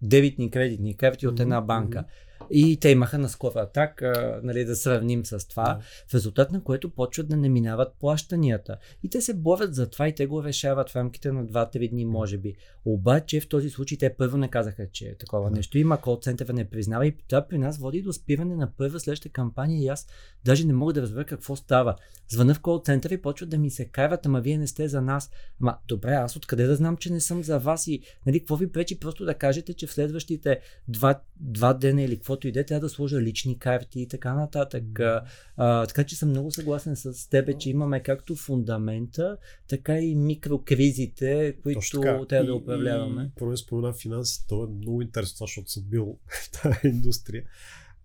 дебитни 0.03 0.51
кредитни 0.51 0.97
карти 0.97 1.27
от 1.27 1.41
една 1.41 1.61
банка. 1.61 2.05
И 2.51 2.81
те 2.81 2.89
имаха 2.89 3.19
наскоро 3.19 3.59
атак, 3.59 4.03
а, 4.03 4.41
нали, 4.43 4.65
да 4.65 4.77
сравним 4.77 5.25
с 5.27 5.49
това, 5.49 5.65
Да. 5.65 5.81
в 6.09 6.15
резултат 6.15 6.53
на 6.53 6.63
което 6.65 6.91
почват 6.91 7.29
да 7.29 7.37
не 7.37 7.49
минават 7.49 7.95
плащанията. 8.01 8.77
И 9.03 9.11
те 9.11 9.21
се 9.21 9.35
борят 9.35 9.75
за 9.75 9.91
това 9.91 10.09
и 10.09 10.15
те 10.15 10.27
го 10.27 10.45
решават 10.45 10.91
в 10.91 10.97
рамките 10.97 11.33
на 11.33 11.47
2-3 11.47 11.91
дни, 11.91 12.05
може 12.05 12.39
би. 12.39 12.55
Обаче 12.85 13.41
в 13.41 13.49
този 13.49 13.71
случай 13.71 13.99
те 13.99 14.15
първо 14.19 14.37
не 14.37 14.49
казаха, 14.49 14.87
че 14.93 15.17
такова 15.19 15.51
Да. 15.51 15.57
нещо 15.57 15.79
има, 15.79 16.01
кол 16.01 16.19
центъра 16.23 16.53
не 16.53 16.71
признава 16.71 17.07
и 17.07 17.17
това 17.29 17.47
при 17.49 17.59
нас 17.59 17.79
води 17.79 18.03
до 18.03 18.13
спиране 18.13 18.57
на 18.57 18.73
първа 18.77 19.01
следваща 19.01 19.29
кампания 19.29 19.83
и 19.83 19.89
аз 19.89 20.07
даже 20.45 20.67
не 20.67 20.73
мога 20.73 20.93
да 20.93 21.03
разбера 21.03 21.25
какво 21.25 21.57
става. 21.57 21.95
Звъна 22.29 22.55
в 22.55 22.61
кол 22.61 22.83
центъра 22.85 23.15
и 23.15 23.23
почват 23.23 23.51
да 23.51 23.59
ми 23.59 23.71
се 23.71 23.85
карат, 23.85 24.27
ама 24.27 24.41
вие 24.41 24.59
не 24.59 24.67
сте 24.67 24.89
за 24.89 25.01
нас. 25.03 25.31
Ама 25.61 25.79
добре, 25.89 26.11
аз 26.11 26.37
откъде 26.37 26.67
да 26.67 26.77
знам, 26.77 26.97
че 26.97 27.13
не 27.13 27.21
съм 27.21 27.43
за 27.45 27.59
вас 27.59 27.87
и 27.87 28.01
нали, 28.27 28.39
какво 28.41 28.57
ви 28.57 28.73
пречи 28.73 29.01
просто 29.01 29.25
да 29.25 29.35
кажете, 29.35 29.75
че 29.75 29.87
в 29.87 29.93
следващите 29.93 30.61
два, 30.89 31.21
два 31.37 31.73
дена 31.75 32.03
или 32.03 32.17
каквото 32.35 32.49
и 32.49 32.53
да 32.53 32.61
е, 32.61 32.67
трябва 32.67 32.81
да 32.81 32.89
сложа 32.89 33.21
лични 33.21 33.59
карти 33.59 34.01
и 34.01 34.09
така 34.09 34.35
нататък. 34.35 35.01
А, 35.01 35.25
а, 35.57 35.87
така 35.87 36.05
че 36.05 36.17
съм 36.17 36.29
много 36.29 36.51
съгласен 36.51 36.97
с 36.97 37.29
тебе, 37.31 37.59
че 37.59 37.71
имаме 37.71 38.03
както 38.03 38.37
фундамента, 38.37 39.37
така 39.69 39.99
и 39.99 40.15
микрокризите, 40.15 41.57
които 41.63 42.01
трябва 42.29 42.45
да 42.45 42.51
И- 42.51 42.51
управляваме. 42.51 43.23
И, 43.23 43.39
поне 43.39 43.57
спомена 43.57 43.93
финанси, 43.93 44.47
то 44.49 44.65
е 44.65 44.67
много 44.67 45.03
интересно, 45.03 45.47
защото 45.47 45.71
съм 45.71 45.83
бил 45.83 46.19
в 46.29 46.51
тази 46.51 46.79
индустрия. 46.85 47.45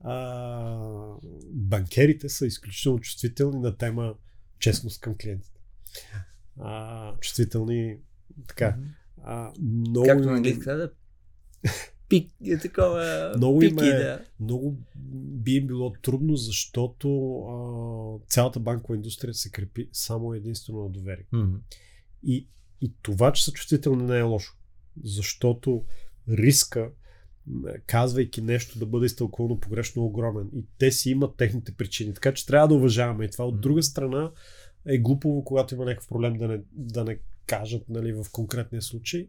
А, 0.01 1.15
банкерите 1.51 2.29
са 2.29 2.45
изключително 2.45 2.99
чувствителни 2.99 3.59
на 3.59 3.77
тема 3.77 4.13
честност 4.59 5.01
към 5.01 5.15
клиентите. 5.21 5.59
А, 6.59 7.13
чувствителни 7.19 7.97
така. 8.47 8.77
А, 9.23 9.51
много 9.61 10.07
Както 10.07 10.25
на 10.29 10.35
английски 10.35 10.63
казва, 10.63 10.89
пик, 12.09 12.31
е 12.45 12.57
такова 12.57 13.33
Много 13.37 13.61
им 13.61 13.75
пики, 13.75 13.87
е- 13.87 13.93
да. 13.93 14.21
много 14.39 14.75
би 15.13 15.51
им 15.51 15.67
било 15.67 15.93
трудно, 16.01 16.35
защото 16.35 17.39
а, 17.39 18.29
цялата 18.29 18.59
банкова 18.59 18.95
индустрия 18.95 19.33
се 19.33 19.51
крепи 19.51 19.89
само 19.93 20.33
единствено 20.33 20.83
на 20.83 20.89
доверие. 20.89 21.25
Мгм. 21.31 21.55
И, 22.23 22.47
и 22.81 22.93
това, 23.01 23.31
че 23.31 23.45
са 23.45 23.51
чувствителни, 23.51 24.03
не 24.03 24.17
е 24.17 24.21
лошо. 24.21 24.55
Защото 25.03 25.85
риска, 26.29 26.91
казвайки 27.85 28.41
нещо 28.41 28.79
да 28.79 28.85
бъде 28.85 29.05
изтълкувано 29.05 29.59
погрешно, 29.59 30.01
е 30.01 30.05
огромен. 30.05 30.49
И 30.55 30.65
те 30.77 30.91
си 30.91 31.09
имат 31.09 31.37
техните 31.37 31.71
причини. 31.71 32.13
Така 32.13 32.33
че 32.33 32.45
трябва 32.45 32.67
да 32.67 32.75
уважаваме 32.75 33.25
и 33.25 33.31
това. 33.31 33.45
От 33.45 33.61
друга 33.61 33.83
страна 33.83 34.31
е 34.85 34.97
глупово, 34.97 35.43
когато 35.43 35.75
има 35.75 35.85
някакъв 35.85 36.07
проблем 36.07 36.33
да 36.33 36.47
не, 36.47 36.61
да 36.71 37.03
не 37.03 37.19
кажат 37.47 37.89
нали, 37.89 38.13
в 38.13 38.25
конкретния 38.31 38.81
случай. 38.81 39.27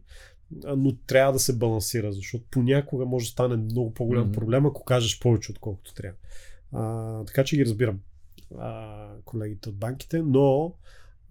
Но 0.77 0.95
трябва 0.95 1.33
да 1.33 1.39
се 1.39 1.57
балансира, 1.57 2.11
защото 2.11 2.45
понякога 2.51 3.05
може 3.05 3.25
да 3.25 3.31
стане 3.31 3.55
много 3.55 3.93
по-голям 3.93 4.23
Мгм. 4.23 4.31
проблем, 4.33 4.65
ако 4.65 4.83
кажеш 4.83 5.19
повече, 5.19 5.51
отколкото 5.51 5.93
трябва. 5.93 6.17
А, 6.71 7.25
така 7.25 7.43
че 7.43 7.55
ги 7.55 7.65
разбирам 7.65 7.99
а, 8.57 9.07
колегите 9.25 9.69
от 9.69 9.75
банките, 9.75 10.21
но 10.21 10.75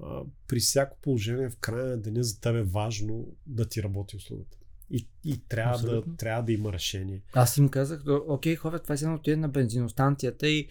а, 0.02 0.22
при 0.48 0.60
всяко 0.60 0.96
положение 1.02 1.50
в 1.50 1.56
края 1.56 1.86
на 1.86 1.96
деня 1.96 2.22
за 2.22 2.40
теб 2.40 2.56
е 2.56 2.62
важно 2.62 3.26
да 3.46 3.68
ти 3.68 3.82
работи 3.82 4.16
услугата. 4.16 4.56
И, 4.90 5.08
и 5.24 5.40
трябва, 5.48 5.78
да, 5.78 6.02
трябва 6.16 6.42
да 6.42 6.52
има 6.52 6.72
решение. 6.72 7.22
Аз 7.32 7.56
им 7.56 7.68
казах, 7.68 8.02
«О, 8.06 8.20
окей, 8.28 8.56
хора, 8.56 8.78
това 8.78 8.94
е 8.94 8.98
едно 9.02 9.14
отиде 9.14 9.36
на 9.36 9.48
бензиностанцията 9.48 10.48
и 10.48 10.68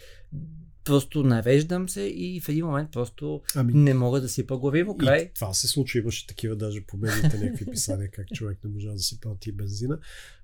просто 0.90 1.24
навеждам 1.24 1.90
се 1.90 2.02
и 2.02 2.42
в 2.42 2.50
един 2.50 2.66
момент 2.66 2.92
просто 2.92 3.42
Ами, 3.56 3.74
не 3.74 3.94
мога 3.94 4.22
да 4.22 4.30
си 4.30 4.44
глави 4.44 4.86
край. 5.00 5.20
И 5.20 5.34
това 5.34 5.54
се 5.54 5.68
случва, 5.68 6.00
имаше 6.00 6.28
такива 6.28 6.56
даже 6.56 6.86
по 6.86 6.98
медиите 6.98 7.38
някакви 7.38 7.66
писания, 7.66 8.12
как 8.12 8.28
човек 8.28 8.58
не 8.64 8.70
можа 8.70 8.92
да 8.92 9.00
си 9.00 9.20
плати 9.20 9.52
бензина. 9.52 10.00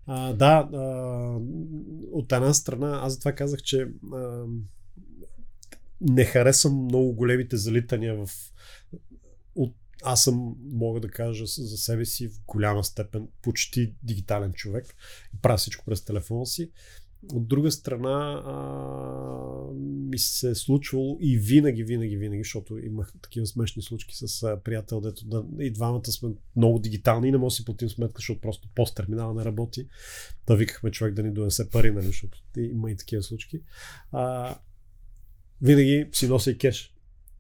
А, 0.06 0.34
да, 0.34 0.70
а, 0.74 0.80
от 2.12 2.32
една 2.32 2.54
страна, 2.54 3.00
аз 3.04 3.14
затова 3.14 3.32
казах, 3.32 3.62
че 3.62 3.88
а, 4.14 4.46
не 6.02 6.26
харесвам 6.26 6.84
много 6.84 7.14
големите 7.14 7.58
залитания 7.58 8.16
в 8.16 8.30
от 9.56 9.76
аз 10.04 10.24
съм, 10.24 10.56
мога 10.72 11.00
да 11.00 11.08
кажа 11.08 11.46
за 11.46 11.78
себе 11.78 12.06
си 12.06 12.28
в 12.28 12.40
голяма 12.48 12.84
степен 12.84 13.28
почти 13.42 13.96
дигитален 14.04 14.54
човек. 14.54 14.96
Правя 15.42 15.58
всичко 15.58 15.86
през 15.86 16.06
телефона 16.06 16.46
си. 16.46 16.72
От 17.34 17.48
друга 17.48 17.72
страна 17.72 18.44
а, 18.46 18.56
ми 20.10 20.20
се 20.20 20.50
е 20.50 20.56
случвало 20.56 21.18
и 21.22 21.38
винаги, 21.38 21.84
винаги, 21.84 22.18
винаги, 22.18 22.44
защото 22.44 22.78
имах 22.78 23.14
такива 23.22 23.46
смешни 23.46 23.82
случки 23.82 24.16
с 24.16 24.44
а, 24.44 24.60
приятел, 24.64 25.02
дето 25.02 25.26
да, 25.26 25.46
и 25.60 25.72
двамата 25.72 26.06
сме 26.06 26.30
много 26.56 26.80
дигитални 26.80 27.28
и 27.28 27.32
не 27.32 27.38
може 27.38 27.54
да 27.54 27.56
си 27.56 27.66
платим 27.66 27.90
сметка, 27.90 28.20
защото 28.20 28.42
просто 28.42 28.70
пост-терминала 28.76 29.34
не 29.34 29.46
работи. 29.46 29.88
Да 30.48 30.56
викахме 30.56 30.92
човек 30.92 31.14
да 31.14 31.24
ни 31.24 31.34
донесе 31.34 31.70
пари, 31.70 31.92
нали, 31.92 32.06
защото 32.06 32.40
има 32.58 32.92
и 32.92 32.98
такива 32.98 33.24
случки. 33.24 33.62
А, 34.12 34.56
винаги 35.62 36.08
си 36.12 36.28
нося 36.28 36.52
и 36.52 36.58
кеш. 36.58 36.94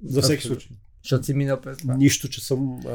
За 0.04 0.22
всеки 0.22 0.44
случай. 0.44 0.78
Защото 1.06 1.26
си 1.26 1.34
минал 1.34 1.62
през 1.62 1.78
това. 1.78 1.98
Нищо, 1.98 2.30
че 2.30 2.46
съм, 2.46 2.80
а, 2.86 2.92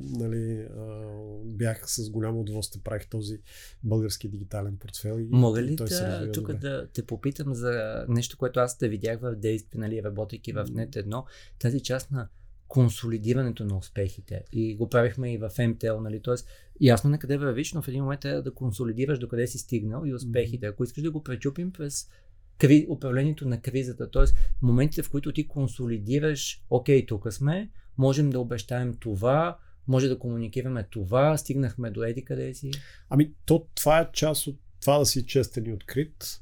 нали, 0.00 0.66
а, 0.76 1.04
бях 1.44 1.90
с 1.90 2.10
голямо 2.10 2.40
удоволствие, 2.40 2.82
правих 2.84 3.08
този 3.08 3.40
български 3.84 4.28
дигитален 4.28 4.76
портфел. 4.76 5.18
И, 5.20 5.28
Мога 5.30 5.62
ли 5.62 5.76
да, 5.76 6.32
тук 6.32 6.46
добре. 6.46 6.58
да 6.58 6.88
те 6.92 7.02
попитам 7.06 7.54
за 7.54 8.04
нещо, 8.08 8.36
което 8.36 8.60
аз 8.60 8.78
те 8.78 8.88
видях 8.88 9.20
в 9.20 9.34
действие, 9.36 9.80
нали, 9.80 10.02
работейки 10.02 10.52
в 10.52 10.66
нет 10.70 10.96
едно, 10.96 11.24
тази 11.58 11.80
част 11.80 12.10
на 12.10 12.28
консолидирането 12.68 13.64
на 13.64 13.78
успехите. 13.78 14.44
И 14.52 14.76
го 14.76 14.88
правихме 14.88 15.32
и 15.32 15.38
в 15.38 15.50
MTL, 15.50 16.00
нали, 16.00 16.20
т.е. 16.22 16.34
ясно 16.80 17.10
на 17.10 17.18
къде 17.18 17.38
вървиш, 17.38 17.72
но 17.72 17.82
в 17.82 17.88
един 17.88 18.02
момент 18.02 18.24
е 18.24 18.42
да 18.42 18.54
консолидираш 18.54 19.18
докъде 19.18 19.46
си 19.46 19.58
стигнал 19.58 20.02
и 20.06 20.14
успехите. 20.14 20.66
Ако 20.66 20.84
искаш 20.84 21.02
да 21.02 21.10
го 21.10 21.22
пречупим 21.22 21.72
през 21.72 22.08
кри... 22.58 22.86
управлението 22.88 23.48
на 23.48 23.60
кризата, 23.60 24.10
т.е. 24.10 24.24
моментите, 24.62 25.02
в 25.02 25.10
които 25.10 25.32
ти 25.32 25.48
консолидираш, 25.48 26.62
окей, 26.70 27.06
тук 27.06 27.32
сме, 27.32 27.70
можем 27.98 28.30
да 28.30 28.40
обещаем 28.40 28.94
това, 29.00 29.58
може 29.88 30.08
да 30.08 30.18
комуникираме 30.18 30.86
това, 30.90 31.36
стигнахме 31.36 31.90
до 31.90 32.04
еди 32.04 32.24
къде 32.24 32.54
си. 32.54 32.70
Ами, 33.10 33.32
то, 33.46 33.66
това 33.74 34.00
е 34.00 34.08
част 34.12 34.46
от 34.46 34.56
това 34.80 34.98
да 34.98 35.06
си 35.06 35.26
честен 35.26 35.66
и 35.66 35.72
открит. 35.72 36.40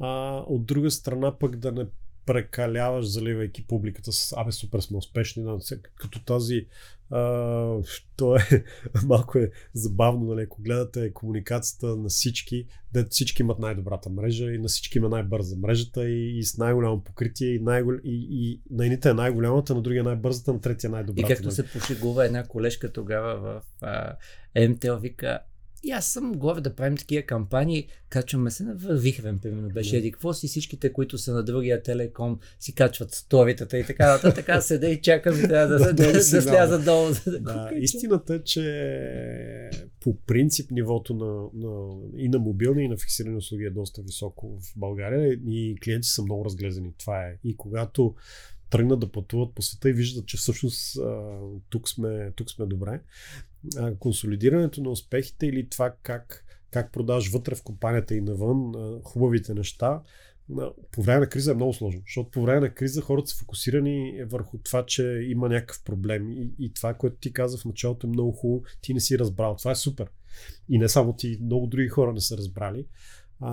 А, 0.00 0.36
от 0.46 0.66
друга 0.66 0.90
страна 0.90 1.38
пък 1.38 1.56
да 1.56 1.72
не 1.72 1.86
прекаляваш, 2.26 3.06
заливайки 3.06 3.66
публиката 3.66 4.12
с 4.12 4.34
абе 4.36 4.52
супер 4.52 4.80
сме 4.80 4.96
успешни, 4.96 5.42
но 5.42 5.58
като 5.96 6.24
тази 6.24 6.66
а, 7.10 7.82
то 8.16 8.36
е 8.36 8.64
малко 9.06 9.38
е 9.38 9.50
забавно, 9.74 10.24
нали, 10.24 10.42
ако 10.42 10.62
гледате 10.62 11.12
комуникацията 11.12 11.96
на 11.96 12.08
всички, 12.08 12.66
де 12.92 13.04
всички 13.10 13.42
имат 13.42 13.58
най-добрата 13.58 14.10
мрежа 14.10 14.52
и 14.52 14.58
на 14.58 14.68
всички 14.68 14.98
има 14.98 15.08
най-бърза 15.08 15.56
мрежата 15.56 16.08
и, 16.08 16.38
и 16.38 16.44
с 16.44 16.58
най-голямо 16.58 17.04
покритие 17.04 17.48
и, 17.48 17.58
най- 17.58 17.82
и, 18.04 18.28
и 18.30 18.60
на 18.70 18.84
едните 18.84 19.10
е 19.10 19.14
най-голямата, 19.14 19.74
на 19.74 19.82
другия 19.82 20.00
е 20.00 20.04
най-бързата, 20.04 20.52
на 20.52 20.60
третия 20.60 20.88
е 20.88 20.90
И 20.90 20.92
най-добрата. 20.92 21.28
както 21.28 21.44
нали. 21.44 21.54
се 21.54 21.68
пошегува 21.68 22.26
една 22.26 22.46
колежка 22.46 22.92
тогава 22.92 23.40
в 23.40 23.62
а, 23.80 24.16
МТЛ, 24.68 24.94
вика, 25.00 25.38
и 25.84 25.90
аз 25.90 26.06
съм 26.06 26.32
горе 26.32 26.60
да 26.60 26.74
правим 26.74 26.96
такива 26.96 27.22
кампании, 27.22 27.88
качваме 28.08 28.50
се 28.50 28.64
на 28.64 28.74
Вихрен, 28.74 29.38
примерно, 29.38 29.68
беше 29.68 29.96
еди 29.96 30.12
какво 30.12 30.32
си, 30.32 30.48
всичките, 30.48 30.92
които 30.92 31.18
са 31.18 31.34
на 31.34 31.42
другия 31.42 31.82
телеком, 31.82 32.38
си 32.60 32.74
качват 32.74 33.14
сторитата 33.14 33.78
и 33.78 33.86
така 33.86 34.12
нататък, 34.12 34.34
така 34.34 34.60
седа 34.60 34.88
и 34.88 35.00
чакам 35.00 35.38
и 35.38 35.42
трябва 35.42 35.78
да, 35.78 35.78
да, 35.78 35.94
Да, 35.94 36.06
да, 36.06 36.12
да 36.12 36.22
сляза 36.22 36.78
долу. 36.78 37.08
да 37.26 37.40
Да, 37.40 37.70
истината 37.74 38.34
е, 38.34 38.44
че 38.44 39.70
по 40.00 40.16
принцип 40.16 40.70
нивото 40.70 41.14
на, 41.14 41.66
на, 41.66 41.96
и 42.16 42.28
на 42.28 42.38
мобилни, 42.38 42.84
и 42.84 42.88
на 42.88 42.96
фиксирани 42.96 43.36
услуги 43.36 43.64
е 43.64 43.70
доста 43.70 44.02
високо 44.02 44.58
в 44.60 44.72
България 44.76 45.32
и 45.32 45.76
клиенти 45.84 46.08
са 46.08 46.22
много 46.22 46.44
разглезени. 46.44 46.92
Това 46.98 47.22
е. 47.22 47.38
И 47.44 47.56
когато 47.56 48.14
тръгнат 48.72 49.00
да 49.00 49.12
пътуват 49.12 49.54
по 49.54 49.62
света 49.62 49.90
и 49.90 49.92
виждат, 49.92 50.26
че 50.26 50.36
всъщност 50.36 50.98
тук, 51.68 51.88
сме, 51.88 52.32
тук 52.36 52.50
сме 52.50 52.66
добре, 52.66 53.00
консолидирането 53.98 54.82
на 54.82 54.90
успехите 54.90 55.46
или 55.46 55.68
това 55.68 55.94
как, 56.02 56.44
как 56.70 56.92
продаваш 56.92 57.30
вътре 57.30 57.54
в 57.54 57.62
компанията 57.62 58.14
и 58.14 58.20
навън 58.20 58.72
хубавите 59.04 59.54
неща, 59.54 60.02
по 60.92 61.02
време 61.02 61.20
на 61.20 61.28
криза 61.28 61.50
е 61.50 61.54
много 61.54 61.72
сложно, 61.72 62.02
защото 62.06 62.30
по 62.30 62.42
време 62.42 62.60
на 62.60 62.74
криза 62.74 63.00
хората 63.00 63.30
са 63.30 63.36
фокусирани 63.36 64.24
върху 64.24 64.58
това, 64.58 64.86
че 64.86 65.26
има 65.28 65.48
някакъв 65.48 65.84
проблем 65.84 66.30
и, 66.30 66.50
и 66.58 66.72
това, 66.74 66.94
което 66.94 67.16
ти 67.16 67.32
каза 67.32 67.58
в 67.58 67.64
началото 67.64 68.06
е 68.06 68.10
много 68.10 68.32
хубаво, 68.32 68.64
ти 68.80 68.94
не 68.94 69.00
си 69.00 69.18
разбрал. 69.18 69.56
Това 69.56 69.70
е 69.70 69.74
супер. 69.74 70.10
И 70.68 70.78
не 70.78 70.88
само 70.88 71.16
ти, 71.16 71.38
много 71.42 71.66
други 71.66 71.88
хора 71.88 72.12
не 72.12 72.20
са 72.20 72.36
разбрали, 72.36 72.86
а, 73.40 73.52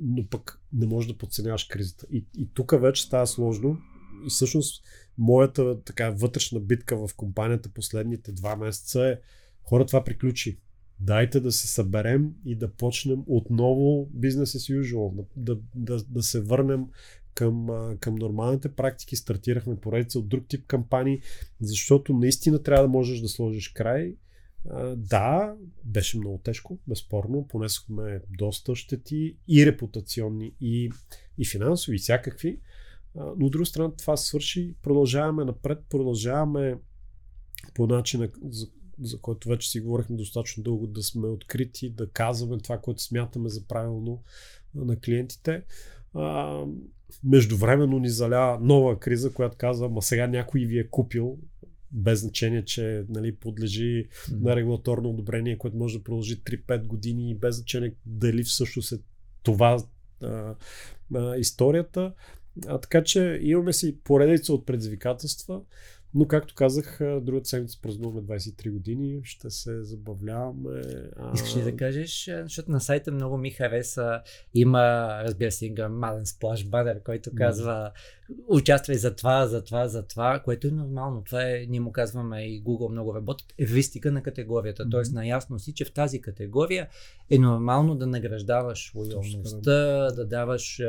но 0.00 0.26
пък 0.26 0.60
не 0.72 0.86
можеш 0.86 1.08
да 1.08 1.18
подценяваш 1.18 1.64
кризата. 1.64 2.06
И, 2.10 2.26
и 2.38 2.48
тук 2.54 2.80
вече 2.80 3.02
става 3.02 3.26
сложно 3.26 3.78
и 4.26 4.28
всъщност 4.28 4.84
моята 5.18 5.82
така 5.84 6.10
вътрешна 6.10 6.60
битка 6.60 6.96
в 6.96 7.14
компанията 7.16 7.68
последните 7.68 8.32
два 8.32 8.56
месеца 8.56 9.06
е 9.06 9.18
хора, 9.62 9.86
това 9.86 10.04
приключи. 10.04 10.58
Дайте 11.00 11.40
да 11.40 11.52
се 11.52 11.68
съберем 11.68 12.34
и 12.44 12.56
да 12.56 12.72
почнем 12.72 13.22
отново 13.26 14.08
бизнес 14.12 14.52
as 14.52 14.80
usual, 14.80 15.24
да, 15.36 15.58
да, 15.74 16.04
да, 16.08 16.22
се 16.22 16.40
върнем 16.40 16.86
към, 17.34 17.66
към 18.00 18.14
нормалните 18.14 18.68
практики. 18.68 19.16
Стартирахме 19.16 19.76
поредица 19.76 20.18
от 20.18 20.28
друг 20.28 20.44
тип 20.48 20.66
кампании, 20.66 21.20
защото 21.60 22.12
наистина 22.12 22.62
трябва 22.62 22.82
да 22.82 22.88
можеш 22.88 23.20
да 23.20 23.28
сложиш 23.28 23.68
край. 23.68 24.16
Да, 24.96 25.54
беше 25.84 26.18
много 26.18 26.38
тежко, 26.38 26.78
безспорно. 26.88 27.46
Понесохме 27.48 28.20
доста 28.38 28.74
щети 28.74 29.36
и 29.48 29.66
репутационни, 29.66 30.54
и, 30.60 30.90
и 31.38 31.46
финансови, 31.46 31.96
и 31.96 31.98
всякакви. 31.98 32.60
Но 33.14 33.46
от 33.46 33.52
друга 33.52 33.66
страна 33.66 33.92
това 33.96 34.16
свърши. 34.16 34.74
Продължаваме 34.82 35.44
напред, 35.44 35.78
продължаваме 35.90 36.78
по 37.74 37.86
начина, 37.86 38.28
за, 38.50 38.66
за 39.00 39.20
който 39.20 39.48
вече 39.48 39.70
си 39.70 39.80
говорихме 39.80 40.16
достатъчно 40.16 40.62
дълго, 40.62 40.86
да 40.86 41.02
сме 41.02 41.26
открити, 41.26 41.90
да 41.90 42.10
казваме 42.10 42.58
това, 42.58 42.78
което 42.78 43.02
смятаме 43.02 43.48
за 43.48 43.66
правилно 43.66 44.22
на 44.74 45.00
клиентите. 45.00 45.62
А, 46.14 46.58
междувременно 47.24 47.98
ни 47.98 48.08
заля 48.08 48.58
нова 48.60 48.98
криза, 48.98 49.32
която 49.32 49.56
казва, 49.56 49.88
ма 49.88 50.02
сега 50.02 50.26
някой 50.26 50.60
ви 50.60 50.78
е 50.78 50.88
купил, 50.88 51.38
без 51.92 52.20
значение, 52.20 52.64
че 52.64 53.04
нали, 53.08 53.36
подлежи 53.36 54.08
на 54.30 54.56
регулаторно 54.56 55.10
одобрение, 55.10 55.58
което 55.58 55.76
може 55.76 55.98
да 55.98 56.04
продължи 56.04 56.42
3-5 56.42 56.86
години 56.86 57.34
без 57.34 57.56
значение 57.56 57.94
дали 58.06 58.44
всъщност 58.44 58.92
е 58.92 58.98
това 59.42 59.84
а, 60.22 60.54
а, 61.14 61.36
историята. 61.36 62.12
А, 62.66 62.78
така 62.78 63.04
че 63.04 63.38
имаме 63.42 63.72
си 63.72 63.96
поредица 64.04 64.52
от 64.52 64.66
предизвикателства, 64.66 65.60
но 66.14 66.26
както 66.26 66.54
казах, 66.54 66.98
другата 67.00 67.48
седмица 67.48 67.78
празнуваме 67.82 68.20
23 68.20 68.70
години, 68.70 69.20
ще 69.24 69.50
се 69.50 69.82
забавляваме. 69.82 70.82
А... 71.16 71.32
Искаш 71.34 71.56
ли 71.56 71.62
да 71.62 71.76
кажеш, 71.76 72.30
защото 72.42 72.70
на 72.70 72.80
сайта 72.80 73.12
много 73.12 73.36
ми 73.36 73.50
хареса, 73.50 74.20
има, 74.54 74.80
разбира 75.24 75.50
се, 75.50 75.64
един 75.64 75.74
грамаден 75.74 76.26
сплаш 76.26 76.66
банер, 76.66 77.02
който 77.02 77.30
казва 77.34 77.90
участвай 78.48 78.96
за 78.96 79.16
това, 79.16 79.46
за 79.46 79.64
това, 79.64 79.88
за 79.88 80.02
това, 80.02 80.40
което 80.44 80.66
е 80.66 80.70
нормално. 80.70 81.24
Това 81.24 81.42
е, 81.42 81.66
ние 81.68 81.80
му 81.80 81.92
казваме 81.92 82.42
и 82.42 82.64
Google 82.64 82.90
много 82.90 83.14
работят, 83.14 83.54
евристика 83.58 84.12
на 84.12 84.22
категорията. 84.22 84.82
Мгм. 84.82 84.90
Тоест, 84.90 85.12
наясно 85.12 85.58
си, 85.58 85.74
че 85.74 85.84
в 85.84 85.92
тази 85.92 86.20
категория 86.20 86.88
е 87.30 87.38
нормално 87.38 87.94
да 87.94 88.06
награждаваш 88.06 88.92
лоялността, 88.94 90.10
да 90.10 90.26
даваш 90.26 90.80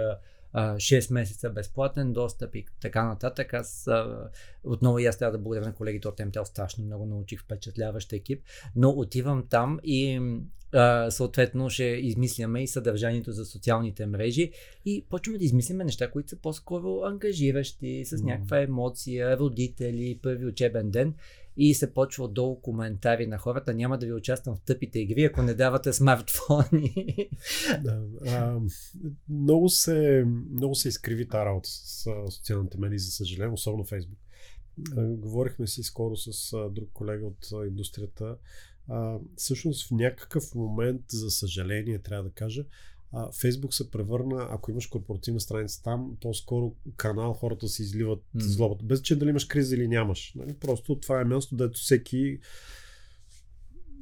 6 0.56 1.14
месеца 1.14 1.50
безплатен 1.50 2.14
достъп 2.14 2.56
и 2.56 2.66
така 2.82 3.08
нататък. 3.08 3.54
Аз 3.54 3.88
отново 4.64 5.00
и 5.00 5.06
аз 5.06 5.18
трябва 5.18 5.38
да 5.38 5.44
благодаря 5.44 5.66
на 5.66 5.76
колегите 5.76 6.08
от 6.08 6.18
MTL, 6.18 6.44
страшно 6.44 6.86
много 6.86 7.06
научих 7.06 7.42
впечатляващ 7.42 8.14
екип, 8.14 8.44
но 8.76 8.90
отивам 8.90 9.48
там 9.50 9.80
и 9.84 10.22
съответно 11.10 11.70
ще 11.70 11.84
измисляме 11.84 12.64
и 12.64 12.68
съдържанието 12.68 13.32
за 13.32 13.46
социалните 13.46 14.06
мрежи 14.06 14.52
и 14.86 15.06
почваме 15.10 15.38
да 15.38 15.46
измисляме 15.46 15.84
неща, 15.84 16.12
които 16.12 16.30
са 16.30 16.36
по-скоро 16.36 17.02
ангажиращи, 17.04 18.06
с 18.06 18.22
някаква 18.24 18.60
емоция, 18.60 19.38
родители, 19.38 20.20
първи 20.24 20.46
учебен 20.46 20.92
ден 20.92 21.14
и 21.58 21.74
се 21.74 21.94
почва 21.94 22.24
отдолу 22.24 22.62
коментари 22.62 23.28
на 23.28 23.38
хората. 23.38 23.74
Няма 23.74 23.98
да 23.98 24.06
ви 24.06 24.14
участвам 24.14 24.56
в 24.56 24.62
тъпите 24.62 25.00
игри, 25.00 25.24
ако 25.24 25.42
не 25.42 25.54
давате 25.54 25.94
смартфони. 25.94 27.30
Да, 27.84 28.02
а, 28.28 28.60
много, 29.30 29.70
се, 29.70 30.26
много 30.52 30.76
се 30.76 30.88
изкриви 30.88 31.28
тази 31.28 31.46
работа 31.46 31.70
с 31.70 32.06
социалните 32.30 32.78
медии, 32.78 33.00
за 33.00 33.12
съжаление, 33.12 33.54
особено 33.54 33.84
Фейсбук. 33.84 34.20
Говорихме 34.98 35.68
си 35.68 35.84
скоро 35.84 36.16
с 36.16 36.52
друг 36.72 36.90
колега 36.94 37.26
от 37.26 37.68
индустрията. 37.68 38.38
А, 38.90 39.18
всъщност 39.36 39.88
в 39.88 39.92
някакъв 39.92 40.56
момент, 40.56 41.02
за 41.12 41.32
съжаление, 41.32 42.00
трябва 42.00 42.24
да 42.24 42.32
кажа, 42.32 42.66
Фейсбук 43.42 43.74
се 43.74 43.92
превърна, 43.92 44.48
ако 44.52 44.72
имаш 44.72 44.88
корпоративна 44.88 45.40
страница 45.40 45.84
там, 45.84 46.18
по-скоро 46.22 46.76
канал 46.98 47.34
хората 47.34 47.68
се 47.68 47.84
изливат 47.84 48.20
mm. 48.20 48.40
злобата. 48.40 48.86
Без 48.86 49.02
че 49.02 49.16
дали 49.16 49.30
имаш 49.30 49.46
криза 49.46 49.76
или 49.76 49.88
нямаш. 49.88 50.34
Нали? 50.36 50.54
Просто 50.54 51.00
това 51.00 51.22
е 51.22 51.26
място, 51.26 51.56
дето 51.56 51.80
всеки 51.80 52.40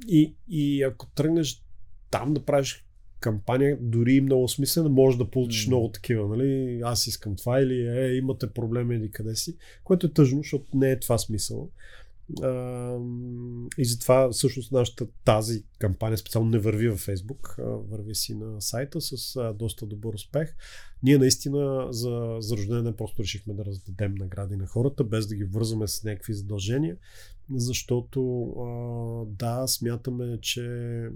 и, 0.08 0.34
и 0.48 0.82
ако 0.82 1.06
тръгнеш 1.06 1.62
там 2.10 2.34
да 2.34 2.44
правиш 2.44 2.86
кампания, 3.20 3.78
дори 3.80 4.14
и 4.14 4.20
много 4.20 4.48
смислена, 4.48 4.88
може 4.88 5.18
да 5.18 5.30
получиш 5.30 5.66
М. 5.66 5.70
много 5.70 5.88
такива, 5.88 6.28
нали? 6.28 6.80
Аз 6.84 7.06
искам 7.06 7.36
това 7.36 7.60
или 7.60 7.86
е, 7.88 8.16
имате 8.16 8.46
проблеми 8.46 8.96
или 8.96 9.10
къде 9.10 9.36
си, 9.36 9.56
което 9.84 10.06
е 10.06 10.12
тъжно, 10.12 10.38
защото 10.38 10.66
не 10.74 10.90
е 10.90 11.00
това 11.00 11.18
смисъл. 11.18 11.70
И 13.78 13.84
затова 13.84 14.30
всъщност 14.30 14.72
нашата 14.72 15.06
тази 15.24 15.64
кампания 15.78 16.18
специално 16.18 16.50
не 16.50 16.58
върви 16.58 16.88
във 16.88 17.00
Фейсбук, 17.00 17.54
върви 17.58 18.14
си 18.14 18.34
на 18.34 18.60
сайта 18.60 19.00
с 19.00 19.36
а, 19.36 19.52
доста 19.52 19.86
добър 19.86 20.14
успех. 20.14 20.56
Ние 21.02 21.18
наистина 21.18 21.86
за, 21.90 22.36
за 22.38 22.56
рождение 22.56 22.82
ден 22.82 22.94
просто 22.96 23.22
решихме 23.22 23.54
да 23.54 23.64
раздадем 23.64 24.14
награди 24.14 24.56
на 24.56 24.66
хората, 24.66 25.04
без 25.04 25.26
да 25.26 25.36
ги 25.36 25.44
вързваме 25.44 25.88
с 25.88 26.04
някакви 26.04 26.34
задължения, 26.34 26.96
защото 27.54 28.42
а, 28.42 28.66
да, 29.26 29.66
смятаме, 29.66 30.38
че 30.40 31.08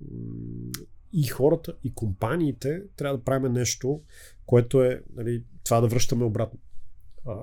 и 1.12 1.26
хората, 1.26 1.74
и 1.84 1.94
компаниите 1.94 2.82
трябва 2.96 3.18
да 3.18 3.24
правим 3.24 3.52
нещо, 3.52 4.00
което 4.46 4.82
е 4.82 5.02
нали, 5.16 5.44
това 5.64 5.80
да 5.80 5.88
връщаме 5.88 6.24
обратно. 6.24 6.58
А, 7.26 7.36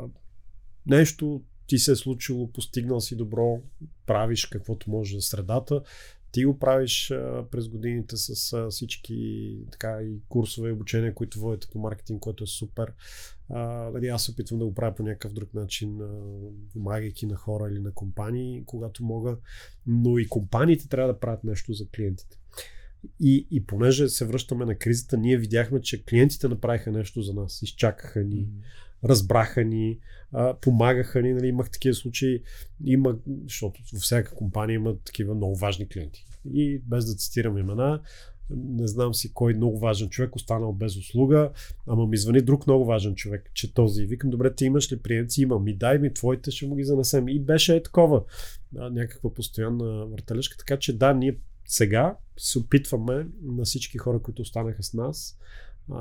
нещо 0.86 1.44
ти 1.68 1.78
се 1.78 1.92
е 1.92 1.96
случило, 1.96 2.52
постигнал 2.52 3.02
си 3.02 3.16
добро, 3.16 3.62
правиш 4.06 4.46
каквото 4.46 4.92
може 4.92 5.16
за 5.16 5.22
средата, 5.22 5.82
ти 6.34 6.46
го 6.46 6.60
правиш 6.60 7.12
а, 7.12 7.46
през 7.52 7.68
годините 7.68 8.18
с 8.18 8.54
а, 8.54 8.70
всички 8.70 9.58
така 9.72 10.02
и 10.02 10.20
курсове 10.30 10.70
и 10.70 10.72
обучения, 10.72 11.14
които 11.14 11.40
водите 11.40 11.68
по 11.72 11.80
маркетинг, 11.80 12.20
което 12.20 12.44
е 12.44 12.48
супер. 12.48 12.94
А, 13.50 13.62
нали, 13.94 14.08
аз 14.08 14.24
се 14.24 14.32
опитвам 14.32 14.60
да 14.60 14.66
го 14.66 14.76
правя 14.76 14.96
по 14.96 15.04
някакъв 15.04 15.34
друг 15.34 15.54
начин, 15.54 16.00
помагайки 16.74 17.26
на 17.26 17.36
хора 17.36 17.72
или 17.72 17.80
на 17.80 17.94
компании, 17.94 18.64
когато 18.66 19.04
мога, 19.04 19.38
но 19.88 20.18
и 20.18 20.30
компаниите 20.30 20.90
трябва 20.90 21.14
да 21.14 21.20
правят 21.20 21.44
нещо 21.44 21.74
за 21.74 21.88
клиентите. 21.88 22.38
И, 23.20 23.48
и 23.52 23.66
понеже 23.66 24.10
се 24.10 24.26
връщаме 24.26 24.66
на 24.66 24.76
кризата, 24.76 25.18
ние 25.18 25.38
видяхме, 25.38 25.82
че 25.82 26.06
клиентите 26.06 26.48
направиха 26.48 26.92
нещо 26.92 27.22
за 27.22 27.34
нас, 27.34 27.62
изчакаха 27.62 28.24
ни, 28.24 28.48
разбраха 29.06 29.64
ни, 29.64 30.00
помагаха 30.62 31.22
ни. 31.22 31.34
Нали, 31.34 31.48
имах 31.48 31.72
такива 31.72 31.96
случаи, 31.96 32.42
има, 32.86 33.16
защото 33.44 33.82
във 33.94 34.02
всяка 34.02 34.36
компания 34.36 34.76
има 34.76 34.96
такива 34.98 35.36
много 35.36 35.56
важни 35.56 35.90
клиенти. 35.90 36.26
И 36.54 36.82
без 36.88 37.06
да 37.06 37.16
цитирам 37.16 37.58
имена, 37.58 38.02
не 38.50 38.88
знам 38.88 39.14
си 39.14 39.34
кой 39.34 39.54
много 39.54 39.80
важен 39.80 40.10
човек 40.10 40.36
останал 40.36 40.74
без 40.74 40.98
услуга, 40.98 41.52
ама 41.88 42.08
ми 42.08 42.18
звъни 42.18 42.42
друг 42.42 42.68
много 42.68 42.86
важен 42.86 43.16
човек, 43.16 43.52
че 43.54 43.74
този. 43.74 44.06
Викам, 44.06 44.30
добре, 44.30 44.56
ти 44.56 44.66
имаш 44.66 44.92
ли 44.92 45.00
приемци? 45.00 45.42
Имам. 45.42 45.64
Ми 45.64 45.78
дай 45.78 45.98
ми 45.98 46.14
твоите, 46.14 46.52
ще 46.52 46.68
му 46.68 46.76
ги 46.76 46.84
занесем. 46.84 47.28
И 47.28 47.40
беше 47.40 47.76
е 47.76 47.84
такова. 47.84 48.24
Някаква 48.74 49.34
постоянна 49.34 50.06
въртележка. 50.06 50.58
Така 50.58 50.80
че 50.80 50.98
да, 50.98 51.14
ние 51.14 51.38
сега 51.66 52.18
се 52.38 52.60
опитваме 52.60 53.28
на 53.44 53.64
всички 53.64 53.98
хора, 53.98 54.20
които 54.20 54.42
останаха 54.42 54.84
с 54.84 54.94
нас, 54.94 55.38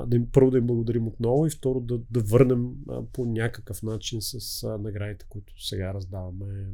да 0.07 0.15
им, 0.15 0.27
първо 0.31 0.51
да 0.51 0.57
им 0.57 0.67
благодарим 0.67 1.07
отново 1.07 1.47
и 1.47 1.49
второ 1.49 1.79
да, 1.79 1.99
да 2.11 2.19
върнем 2.19 2.67
а, 2.89 3.03
по 3.13 3.25
някакъв 3.25 3.83
начин 3.83 4.21
с 4.21 4.63
а, 4.63 4.77
наградите, 4.77 5.25
които 5.29 5.65
сега 5.65 5.93
раздаваме 5.93 6.67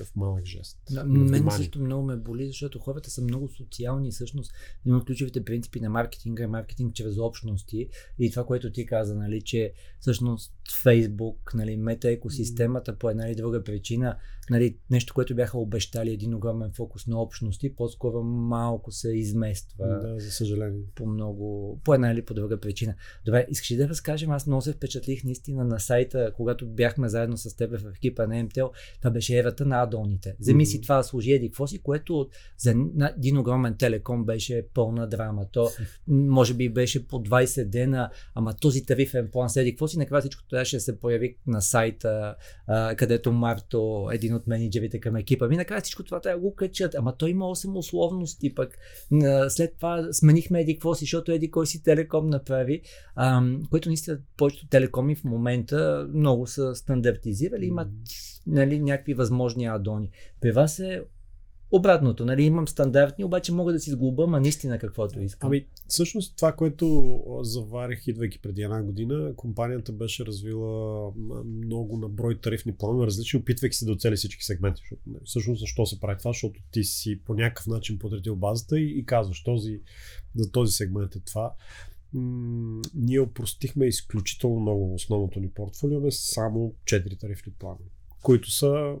такъв 0.00 0.16
малък 0.16 0.44
жест. 0.44 0.78
Да, 0.90 1.04
мен 1.04 1.50
също 1.50 1.80
много 1.80 2.06
ме 2.06 2.16
боли, 2.16 2.46
защото 2.46 2.78
хората 2.78 3.10
са 3.10 3.22
много 3.22 3.48
социални 3.48 4.08
и 4.08 4.10
всъщност 4.10 4.52
един 4.84 4.96
от 4.96 5.04
ключовите 5.04 5.44
принципи 5.44 5.80
на 5.80 5.90
маркетинга 5.90 6.44
е 6.44 6.46
маркетинг 6.46 6.94
чрез 6.94 7.18
общности 7.18 7.88
и 8.18 8.30
това, 8.30 8.44
което 8.44 8.72
ти 8.72 8.86
каза, 8.86 9.14
нали, 9.14 9.42
че 9.42 9.72
всъщност 10.00 10.52
Фейсбук, 10.82 11.54
нали, 11.54 11.76
мета 11.76 12.10
екосистемата 12.10 12.98
по 12.98 13.10
една 13.10 13.28
или 13.28 13.34
друга 13.34 13.64
причина, 13.64 14.16
нали, 14.50 14.78
нещо, 14.90 15.14
което 15.14 15.34
бяха 15.34 15.58
обещали 15.58 16.12
един 16.12 16.34
огромен 16.34 16.72
фокус 16.72 17.06
на 17.06 17.22
общности, 17.22 17.74
по-скоро 17.74 18.22
малко 18.22 18.92
се 18.92 19.10
измества 19.10 19.86
Да, 19.88 20.20
за 20.20 20.30
съжаление. 20.30 20.82
по 20.94 21.06
много, 21.06 21.80
по 21.84 21.94
една 21.94 22.10
или 22.10 22.24
по 22.24 22.34
друга 22.40 22.60
причина. 22.60 22.94
Добре, 23.24 23.46
искаш 23.50 23.70
ли 23.70 23.76
да 23.76 23.88
разкажем? 23.88 24.30
Аз 24.30 24.46
много 24.46 24.62
се 24.62 24.72
впечатлих 24.72 25.24
наистина 25.24 25.64
на 25.64 25.80
сайта, 25.80 26.32
когато 26.36 26.66
бяхме 26.66 27.08
заедно 27.08 27.36
с 27.36 27.56
теб 27.56 27.70
в 27.80 27.92
екипа 27.96 28.26
на 28.26 28.42
МТЛ, 28.42 28.66
това 28.98 29.10
беше 29.10 29.38
ерата 29.38 29.66
на 29.66 29.82
адоните. 29.82 30.36
Вземи 30.40 30.66
си 30.66 30.76
Мгм. 30.76 30.82
това, 30.82 31.02
служи 31.02 31.32
еди 31.32 31.48
какво 31.48 31.66
си, 31.66 31.82
което 31.82 32.20
от- 32.20 32.30
за 32.58 32.74
един 33.16 33.38
огромен 33.38 33.76
телеком 33.78 34.24
беше 34.24 34.66
пълна 34.74 35.06
драма. 35.08 35.46
То 35.52 35.70
може 36.08 36.54
би 36.54 36.68
беше 36.68 37.06
по 37.06 37.22
20 37.22 37.64
дена, 37.64 38.10
ама 38.34 38.54
този 38.54 38.84
тарифен 38.86 39.28
план 39.32 39.50
седи 39.50 39.72
какво 39.72 39.88
си, 39.88 39.98
накрая 39.98 40.20
всичко 40.20 40.42
трябваше 40.50 40.76
да 40.76 40.80
се 40.80 41.00
появи 41.00 41.36
на 41.46 41.62
сайта, 41.62 42.34
а, 42.66 42.94
където 42.96 43.32
Марто, 43.32 44.08
един 44.12 44.34
от 44.34 44.46
менеджерите 44.46 45.00
към 45.00 45.16
екипа 45.16 45.48
ми, 45.48 45.56
накрая 45.56 45.80
всичко 45.80 46.02
това 46.04 46.20
трябва 46.20 46.40
да 46.40 46.48
го 46.48 46.54
качат, 46.54 46.94
ама 46.94 47.16
той 47.16 47.30
има 47.30 47.44
8 47.44 47.76
условности, 47.78 48.54
пък 48.54 48.78
а, 49.24 49.50
след 49.50 49.74
това 49.76 50.08
сменихме 50.12 50.60
еди 50.60 50.74
какво 50.74 50.94
си, 50.94 51.04
защото 51.04 51.32
еди 51.32 51.50
кой 51.50 51.66
си 51.66 51.82
телеком 51.82 52.29
направи, 52.30 52.82
ам, 53.16 53.62
което 53.70 53.88
наистина 53.88 54.18
повечето 54.36 54.68
телекоми 54.68 55.14
в 55.14 55.24
момента 55.24 56.08
много 56.14 56.46
са 56.46 56.74
стандартизирали, 56.74 57.66
имат 57.66 57.88
нали, 58.46 58.80
някакви 58.80 59.14
възможни 59.14 59.66
адони. 59.66 60.10
При 60.40 60.52
вас 60.52 60.78
е 60.78 61.02
обратното, 61.72 62.24
нали, 62.24 62.42
имам 62.42 62.68
стандартни, 62.68 63.24
обаче 63.24 63.52
мога 63.52 63.72
да 63.72 63.80
си 63.80 63.90
сглоба, 63.90 64.26
ма 64.26 64.40
наистина 64.40 64.78
каквото 64.78 65.20
искам. 65.20 65.46
Ами, 65.46 65.66
всъщност 65.88 66.36
това, 66.36 66.52
което 66.52 67.20
заварих, 67.42 68.06
идвайки 68.06 68.42
преди 68.42 68.62
една 68.62 68.82
година, 68.82 69.32
компанията 69.36 69.92
беше 69.92 70.26
развила 70.26 71.12
много 71.44 71.96
на 71.96 72.08
брой 72.08 72.40
тарифни 72.40 72.74
планове, 72.76 73.06
различни, 73.06 73.40
опитвайки 73.40 73.76
се 73.76 73.84
да 73.84 73.92
оцели 73.92 74.16
всички 74.16 74.44
сегменти. 74.44 74.80
Защото, 74.80 75.02
нали, 75.06 75.20
всъщност, 75.24 75.60
защо 75.60 75.86
се 75.86 76.00
прави 76.00 76.18
това? 76.18 76.32
Защото 76.32 76.60
ти 76.70 76.84
си 76.84 77.20
по 77.24 77.34
някакъв 77.34 77.66
начин 77.66 77.98
подредил 77.98 78.36
базата 78.36 78.80
и, 78.80 78.98
и 78.98 79.06
казваш, 79.06 79.42
този, 79.42 79.80
за 80.34 80.50
този 80.50 80.72
сегмент 80.72 81.14
е 81.14 81.20
това. 81.20 81.54
М, 82.14 82.80
ние 82.94 83.20
опростихме 83.20 83.86
изключително 83.86 84.60
много 84.60 84.94
основното 84.94 85.40
ни 85.40 85.50
портфолио, 85.50 85.94
имаме 85.94 86.10
само 86.10 86.74
4 86.84 87.20
тарифни 87.20 87.52
плана 87.52 87.78
които 88.22 88.50
са 88.50 88.96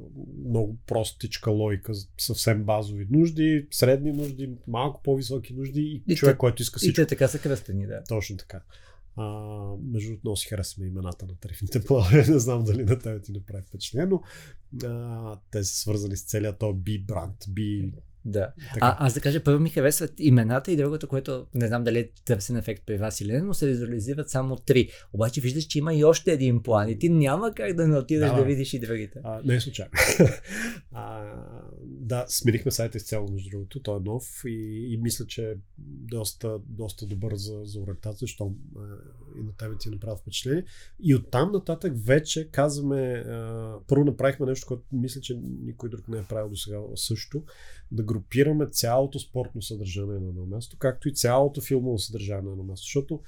много 0.46 0.76
простичка 0.86 1.50
логика, 1.50 1.92
съвсем 2.18 2.64
базови 2.64 3.06
нужди, 3.10 3.66
средни 3.70 4.12
нужди, 4.12 4.50
малко 4.68 5.02
по-високи 5.02 5.54
нужди 5.54 5.80
и, 5.80 6.02
И 6.08 6.16
човек, 6.16 6.34
те- 6.34 6.38
който 6.38 6.62
иска 6.62 6.76
И 6.76 6.78
всичко. 6.78 6.96
те 6.96 7.06
така 7.06 7.28
са 7.28 7.38
кръстени, 7.38 7.86
да. 7.86 8.02
Точно 8.08 8.36
така. 8.36 8.62
А, 9.16 9.24
между 9.82 10.08
другото, 10.08 10.20
много 10.24 10.36
си 10.36 10.48
харесваме 10.48 10.88
имената 10.88 11.26
на 11.26 11.34
тарифните 11.34 11.84
планове. 11.84 12.26
Не 12.28 12.38
знам 12.38 12.64
дали 12.64 12.84
на 12.84 12.98
тебе 12.98 13.20
ти 13.20 13.32
направи 13.32 13.62
впечатление, 13.62 14.06
но 14.06 14.22
а, 14.88 15.38
те 15.50 15.64
са 15.64 15.76
свързани 15.76 16.16
с 16.16 16.22
целият 16.22 16.58
то 16.58 16.66
B 16.66 17.04
бранд, 17.06 17.36
B. 17.44 17.92
Да. 18.24 18.52
Така. 18.74 18.86
А, 18.86 19.06
аз 19.06 19.14
да 19.14 19.20
кажа, 19.20 19.44
първо 19.44 19.60
ми 19.60 19.70
харесват 19.70 20.12
имената 20.18 20.72
и 20.72 20.76
другото, 20.76 21.08
което 21.08 21.46
не 21.54 21.66
знам 21.66 21.84
дали 21.84 21.98
е 21.98 22.10
търсен 22.24 22.56
ефект 22.56 22.82
при 22.86 22.98
вас 22.98 23.20
или 23.20 23.32
не, 23.32 23.40
но 23.40 23.54
се 23.54 23.66
визуализират 23.66 24.30
само 24.30 24.56
три. 24.56 24.88
Обаче 25.12 25.40
виждаш, 25.40 25.64
че 25.64 25.78
има 25.78 25.94
и 25.94 26.04
още 26.04 26.32
един 26.32 26.62
план 26.62 26.88
и 26.88 26.98
ти 26.98 27.08
няма 27.08 27.54
как 27.54 27.74
да 27.74 27.88
не 27.88 27.98
отидеш 27.98 28.28
Да, 28.28 28.34
да, 28.34 28.40
да. 28.40 28.46
видиш 28.46 28.74
и 28.74 28.80
другите. 28.80 29.20
А, 29.24 29.40
не 29.44 29.54
е 29.54 29.60
случайно. 29.60 29.90
а, 30.92 31.34
да, 31.82 32.24
сменихме 32.28 32.70
сайта 32.70 32.96
изцяло, 32.96 33.28
между 33.32 33.50
другото. 33.50 33.82
Той 33.82 33.96
е 33.96 34.00
нов 34.00 34.24
и, 34.46 34.88
и 34.94 34.98
мисля, 35.02 35.26
че 35.26 35.50
е 35.50 35.54
доста, 36.10 36.58
доста 36.66 37.06
добър 37.06 37.34
за, 37.34 37.60
за 37.64 37.80
ориентация, 37.80 38.26
защото 38.26 38.54
и 39.38 39.42
на 39.42 39.52
тебе 39.58 39.74
ти 39.78 39.88
е 39.88 39.92
направи 39.92 40.16
впечатление. 40.20 40.64
И 41.00 41.14
оттам 41.14 41.52
нататък 41.52 41.92
вече 42.04 42.50
казваме, 42.50 43.02
а, 43.02 43.74
първо 43.88 44.04
направихме 44.04 44.46
нещо, 44.46 44.66
което 44.66 44.82
мисля, 44.92 45.20
че 45.20 45.40
никой 45.62 45.90
друг 45.90 46.08
не 46.08 46.18
е 46.18 46.22
правил 46.22 46.48
до 46.48 46.56
сега 46.56 46.78
също, 46.94 47.42
да 47.92 48.02
групираме 48.12 48.66
цялото 48.66 49.18
спортно 49.18 49.62
съдържание 49.62 50.18
на 50.18 50.28
едно 50.28 50.46
място, 50.46 50.76
както 50.78 51.08
и 51.08 51.14
цялото 51.14 51.60
филмово 51.60 51.98
съдържание 51.98 52.42
на 52.42 52.50
едно 52.50 52.64
място, 52.64 52.84
защото 52.84 53.20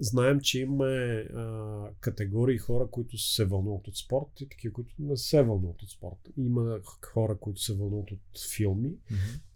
знаем, 0.00 0.40
че 0.40 0.60
има 0.60 0.86
а, 0.86 1.88
категории 2.00 2.58
хора, 2.58 2.88
които 2.90 3.18
се 3.18 3.44
вълнуват 3.44 3.88
от 3.88 3.96
спорт 3.96 4.40
и 4.40 4.48
такива, 4.48 4.74
които 4.74 4.94
не 4.98 5.16
се 5.16 5.42
вълнуват 5.42 5.82
от 5.82 5.90
спорт. 5.90 6.28
Има 6.36 6.78
хора, 7.12 7.36
които 7.40 7.60
се 7.60 7.74
вълнуват 7.74 8.10
от 8.10 8.20
филми 8.56 8.90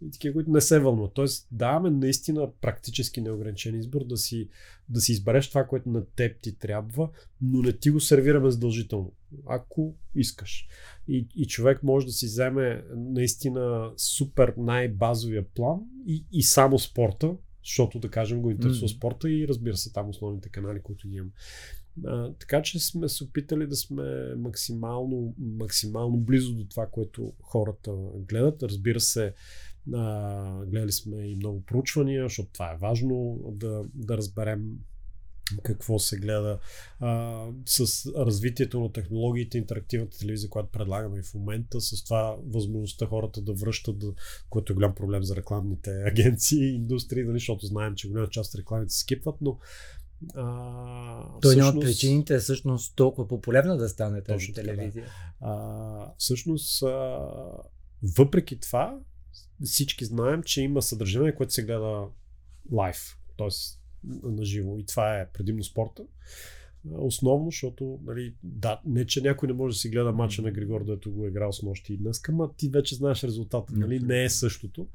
и 0.01 0.11
такива, 0.11 0.33
които 0.33 0.51
не 0.51 0.61
се 0.61 0.79
вълнуват. 0.79 1.13
Тоест, 1.13 1.47
даваме 1.51 1.89
наистина 1.89 2.51
практически 2.61 3.21
неограничен 3.21 3.79
избор 3.79 4.05
да 4.05 4.17
си, 4.17 4.49
да 4.89 5.01
си 5.01 5.11
избереш 5.11 5.49
това, 5.49 5.67
което 5.67 5.89
на 5.89 6.05
теб 6.05 6.41
ти 6.41 6.57
трябва, 6.57 7.09
но 7.41 7.61
не 7.61 7.73
ти 7.73 7.89
го 7.89 7.99
сервираме 7.99 8.51
задължително. 8.51 9.13
Ако 9.45 9.95
искаш. 10.15 10.67
И, 11.07 11.27
и 11.35 11.47
човек 11.47 11.83
може 11.83 12.05
да 12.05 12.11
си 12.11 12.25
вземе 12.25 12.83
наистина 12.95 13.91
супер 13.97 14.53
най-базовия 14.57 15.45
план 15.55 15.79
и, 16.07 16.25
и 16.31 16.43
само 16.43 16.79
спорта, 16.79 17.35
защото 17.67 17.99
да 17.99 18.09
кажем 18.09 18.41
го 18.41 18.51
интересува 18.51 18.85
Мгм. 18.85 18.97
спорта 18.97 19.31
и 19.31 19.47
разбира 19.47 19.77
се 19.77 19.93
там 19.93 20.09
основните 20.09 20.49
канали, 20.49 20.81
които 20.81 21.07
ги 21.07 21.15
имам. 21.15 21.31
А, 22.05 22.33
така 22.33 22.61
че 22.61 22.79
сме 22.79 23.09
се 23.09 23.23
опитали 23.23 23.67
да 23.67 23.75
сме 23.75 24.35
максимално, 24.35 25.33
максимално 25.37 26.17
близо 26.17 26.53
до 26.53 26.65
това, 26.65 26.87
което 26.91 27.33
хората 27.41 27.95
гледат. 28.15 28.63
Разбира 28.63 28.99
се, 28.99 29.33
А, 29.93 30.65
гледали 30.65 30.91
сме 30.91 31.27
и 31.27 31.35
много 31.35 31.65
проучвания, 31.65 32.25
защото 32.25 32.49
това 32.53 32.71
е 32.71 32.77
важно 32.77 33.39
да, 33.51 33.83
да 33.93 34.17
разберем 34.17 34.79
какво 35.63 35.99
се 35.99 36.17
гледа 36.17 36.59
а, 36.99 37.45
с 37.65 38.05
развитието 38.05 38.79
на 38.79 38.91
технологиите, 38.91 39.57
интерактивната 39.57 40.17
телевизия, 40.17 40.49
която 40.49 40.71
предлагаме 40.71 41.19
и 41.19 41.23
в 41.23 41.33
момента, 41.33 41.81
с 41.81 42.03
това 42.03 42.37
възможността 42.45 43.05
хората 43.05 43.41
да 43.41 43.53
връщат, 43.53 43.99
да, 43.99 44.13
което 44.49 44.73
е 44.73 44.75
голям 44.75 44.95
проблем 44.95 45.23
за 45.23 45.35
рекламните 45.35 46.03
агенции 46.05 46.63
и 46.63 46.75
индустрии, 46.75 47.23
нали, 47.23 47.39
защото 47.39 47.65
знаем, 47.65 47.95
че 47.95 48.09
голяма 48.09 48.29
част 48.29 48.53
от 48.53 48.59
рекламите 48.59 48.93
се 48.93 48.99
скипват, 48.99 49.35
но 49.41 49.59
а, 50.35 51.39
Той 51.41 51.51
всъщност... 51.51 51.75
от 51.75 51.83
причините 51.83 52.35
е 52.35 52.39
всъщност 52.39 52.95
толкова 52.95 53.27
популярна 53.27 53.77
да 53.77 53.89
стане 53.89 54.21
тази 54.21 54.53
телевизия. 54.53 55.05
Да. 55.05 55.47
А, 55.47 56.13
всъщност, 56.17 56.83
а, 56.83 57.19
въпреки 58.17 58.59
това, 58.59 58.99
всички 59.63 60.05
знаем, 60.05 60.43
че 60.43 60.61
има 60.61 60.81
съдържание, 60.81 61.35
което 61.35 61.53
се 61.53 61.63
гледа 61.63 62.07
лайв, 62.71 63.17
т.е. 63.37 63.47
на 64.23 64.45
живо. 64.45 64.77
И 64.77 64.85
това 64.85 65.19
е 65.19 65.29
предимно 65.31 65.63
спорта. 65.63 66.03
Основно, 66.97 67.45
защото, 67.45 67.99
нали, 68.05 68.33
да, 68.43 68.81
не 68.85 69.05
че 69.05 69.21
някой 69.21 69.47
не 69.47 69.53
може 69.53 69.73
да 69.73 69.79
си 69.79 69.89
гледа 69.89 70.11
мача 70.11 70.41
на 70.41 70.51
Григор, 70.51 70.85
дето 70.85 71.11
го 71.11 71.25
е 71.25 71.27
играл 71.27 71.53
с 71.53 71.61
нощи 71.61 71.93
и 71.93 71.97
днес, 71.97 72.21
ама 72.29 72.51
ти 72.57 72.69
вече 72.69 72.95
знаеш 72.95 73.23
резултата, 73.23 73.73
нали? 73.75 73.99
Не 73.99 74.23
е 74.23 74.29
същото 74.29 74.87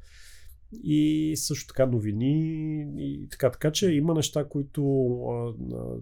и 0.83 1.33
също 1.35 1.67
така 1.67 1.85
новини 1.85 2.85
и 2.97 3.27
така. 3.29 3.51
Така 3.51 3.71
че 3.71 3.91
има 3.91 4.13
неща, 4.13 4.45
които 4.49 4.83
а, 5.25 5.53
а, 5.75 5.95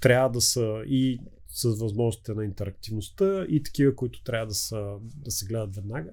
трябва 0.00 0.30
да 0.30 0.40
са 0.40 0.82
и 0.86 1.20
с 1.48 1.80
възможностите 1.80 2.34
на 2.34 2.44
интерактивността 2.44 3.46
и 3.48 3.62
такива, 3.62 3.94
които 3.94 4.22
трябва 4.22 4.46
да, 4.46 4.54
са, 4.54 4.96
да 5.00 5.30
се 5.30 5.46
гледат 5.46 5.76
веднага. 5.76 6.10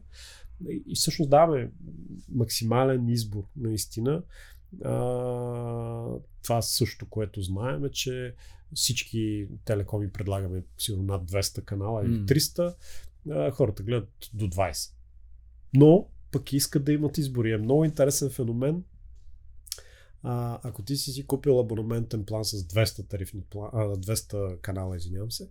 И 0.69 0.95
всъщност 0.95 1.29
даваме 1.29 1.71
максимален 2.29 3.09
избор, 3.09 3.43
наистина. 3.55 4.23
А, 4.85 4.93
това 6.43 6.61
също, 6.61 7.05
което 7.09 7.41
знаем 7.41 7.85
е, 7.85 7.89
че 7.89 8.35
всички 8.73 9.47
телекоми 9.65 10.11
предлагаме 10.11 10.63
сигурно 10.77 11.03
над 11.03 11.31
200 11.31 11.63
канала 11.63 12.05
или 12.05 12.13
300, 12.13 12.75
а, 13.31 13.51
хората 13.51 13.83
гледат 13.83 14.29
до 14.33 14.47
20. 14.47 14.91
Но 15.73 16.07
пък 16.31 16.53
искат 16.53 16.83
да 16.83 16.93
имат 16.93 17.17
избори. 17.17 17.51
Е 17.51 17.57
много 17.57 17.85
интересен 17.85 18.29
феномен. 18.29 18.83
А, 20.23 20.59
ако 20.63 20.81
ти 20.81 20.95
си 20.95 21.11
си 21.11 21.27
купил 21.27 21.59
абонаментен 21.59 22.25
план 22.25 22.45
с 22.45 22.63
200 22.63 23.09
тарифни 23.09 23.41
план, 23.41 23.69
а, 23.73 23.97
200 23.97 24.59
канала, 24.61 24.97
извинявам 24.97 25.31
се, 25.31 25.49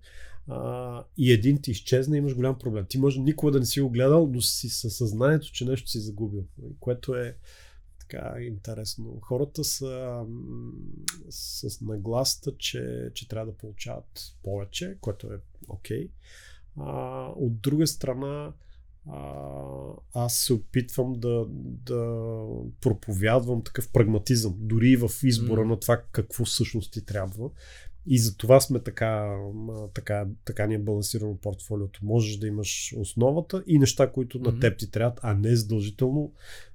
а, 0.48 1.04
и 1.16 1.32
един 1.32 1.62
ти 1.62 1.70
изчезне, 1.70 2.16
имаш 2.16 2.34
голям 2.34 2.58
проблем. 2.58 2.86
Ти 2.88 2.98
може 2.98 3.20
никога 3.20 3.52
да 3.52 3.60
не 3.60 3.66
си 3.66 3.80
го 3.80 3.90
гледал, 3.90 4.26
но 4.26 4.40
си 4.40 4.68
със 4.68 4.96
съзнанието, 4.96 5.52
че 5.52 5.64
нещо 5.64 5.90
си 5.90 6.00
загубил. 6.00 6.44
Което 6.80 7.14
е 7.14 7.36
така 8.12 8.40
интересно. 8.40 9.18
Хората 9.20 9.64
са 9.64 10.24
с 11.30 11.80
нагласта, 11.80 12.52
че, 12.58 13.10
че 13.14 13.28
трябва 13.28 13.52
да 13.52 13.58
получават 13.58 14.36
повече, 14.42 14.96
което 15.00 15.26
е 15.26 15.38
окей. 15.68 16.08
Okay. 16.76 17.32
от 17.36 17.60
друга 17.60 17.86
страна, 17.86 18.52
а, 19.10 19.32
аз 20.14 20.34
се 20.36 20.52
опитвам 20.52 21.12
да, 21.12 21.46
да 21.86 22.24
проповядвам 22.80 23.62
такъв 23.62 23.92
прагматизъм, 23.92 24.54
дори 24.58 24.96
в 24.96 25.10
избора 25.22 25.60
mm. 25.60 25.68
на 25.68 25.80
това 25.80 26.02
какво 26.12 26.44
всъщност 26.44 26.92
ти 26.92 27.04
трябва. 27.04 27.50
И 28.06 28.18
за 28.18 28.36
това 28.36 28.60
сме 28.60 28.80
така, 28.80 29.38
така, 29.94 30.26
така 30.44 30.66
ни 30.66 30.74
е 30.74 30.78
балансирано 30.78 31.36
портфолиото. 31.36 32.00
Можеш 32.02 32.36
да 32.36 32.46
имаш 32.46 32.94
основата 32.96 33.64
и 33.66 33.78
неща, 33.78 34.12
които 34.12 34.38
mm-hmm. 34.38 34.52
на 34.54 34.60
теб 34.60 34.78
ти 34.78 34.90
трябват, 34.90 35.20
а 35.22 35.34
не 35.34 35.56
задължително 35.56 36.32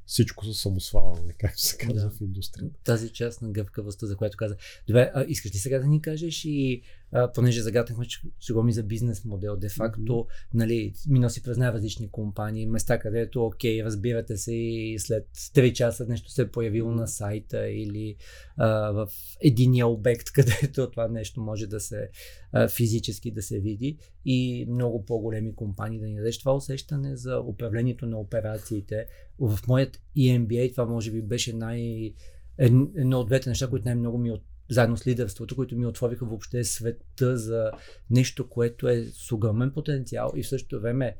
всичко 0.07 0.45
са 0.45 0.53
самосваляне, 0.53 1.33
както 1.39 1.61
се 1.61 1.77
казва 1.77 2.09
да. 2.09 2.09
в 2.09 2.21
индустрията. 2.21 2.79
Тази 2.83 3.09
част 3.09 3.41
на 3.41 3.49
гъвкавостта, 3.49 4.05
за 4.05 4.15
която 4.15 4.37
каза. 4.37 4.55
Добре, 4.87 5.11
а, 5.13 5.25
искаш 5.27 5.53
ли 5.53 5.57
сега 5.57 5.79
да 5.79 5.87
ни 5.87 6.01
кажеш 6.01 6.45
и 6.45 6.81
а, 7.11 7.31
понеже 7.31 7.61
загатнахме, 7.61 8.05
че, 8.05 8.21
че 8.39 8.53
го 8.53 8.63
ми 8.63 8.73
за 8.73 8.83
бизнес 8.83 9.25
модел, 9.25 9.55
де 9.55 9.69
факто, 9.69 10.01
mm-hmm. 10.01 10.53
нали, 10.53 10.93
минал 11.07 11.29
си 11.29 11.43
през 11.43 11.57
най-различни 11.57 12.11
компании, 12.11 12.65
места, 12.65 12.99
където, 12.99 13.45
окей, 13.45 13.83
разбирате 13.83 14.37
се 14.37 14.53
и 14.53 14.99
след 14.99 15.27
3 15.35 15.73
часа 15.73 16.05
нещо 16.09 16.31
се 16.31 16.41
е 16.41 16.51
появило 16.51 16.91
на 16.91 17.07
сайта 17.07 17.69
или 17.69 18.15
а, 18.57 18.91
в 18.91 19.07
единия 19.41 19.87
обект, 19.87 20.27
където 20.33 20.91
това 20.91 21.07
нещо 21.07 21.41
може 21.41 21.67
да 21.67 21.79
се 21.79 22.09
а, 22.51 22.67
физически 22.67 23.31
да 23.31 23.41
се 23.41 23.59
види 23.59 23.97
и 24.25 24.65
много 24.69 25.05
по-големи 25.05 25.55
компании 25.55 25.99
да 25.99 26.05
ни 26.05 26.15
дадеш 26.15 26.39
това 26.39 26.55
усещане 26.55 27.15
за 27.15 27.39
управлението 27.39 28.05
на 28.05 28.19
операциите. 28.19 29.05
В 29.39 29.59
моят 29.67 30.01
EMBA 30.17 30.71
това 30.71 30.85
може 30.85 31.11
би 31.11 31.21
беше 31.21 31.53
най- 31.53 32.13
едно 32.57 33.19
от 33.19 33.27
двете 33.27 33.49
неща, 33.49 33.69
които 33.69 33.85
най-много 33.85 34.17
ми 34.17 34.31
от 34.31 34.43
заедно 34.69 34.97
с 34.97 35.07
лидерството, 35.07 35.55
които 35.55 35.75
ми 35.75 35.85
отвориха 35.85 36.25
въобще 36.25 36.63
света 36.63 37.37
за 37.37 37.71
нещо, 38.09 38.49
което 38.49 38.87
е 38.87 39.05
с 39.05 39.31
огромен 39.31 39.71
потенциал 39.71 40.31
и 40.35 40.43
в 40.43 40.47
същото 40.47 40.81
време 40.81 41.17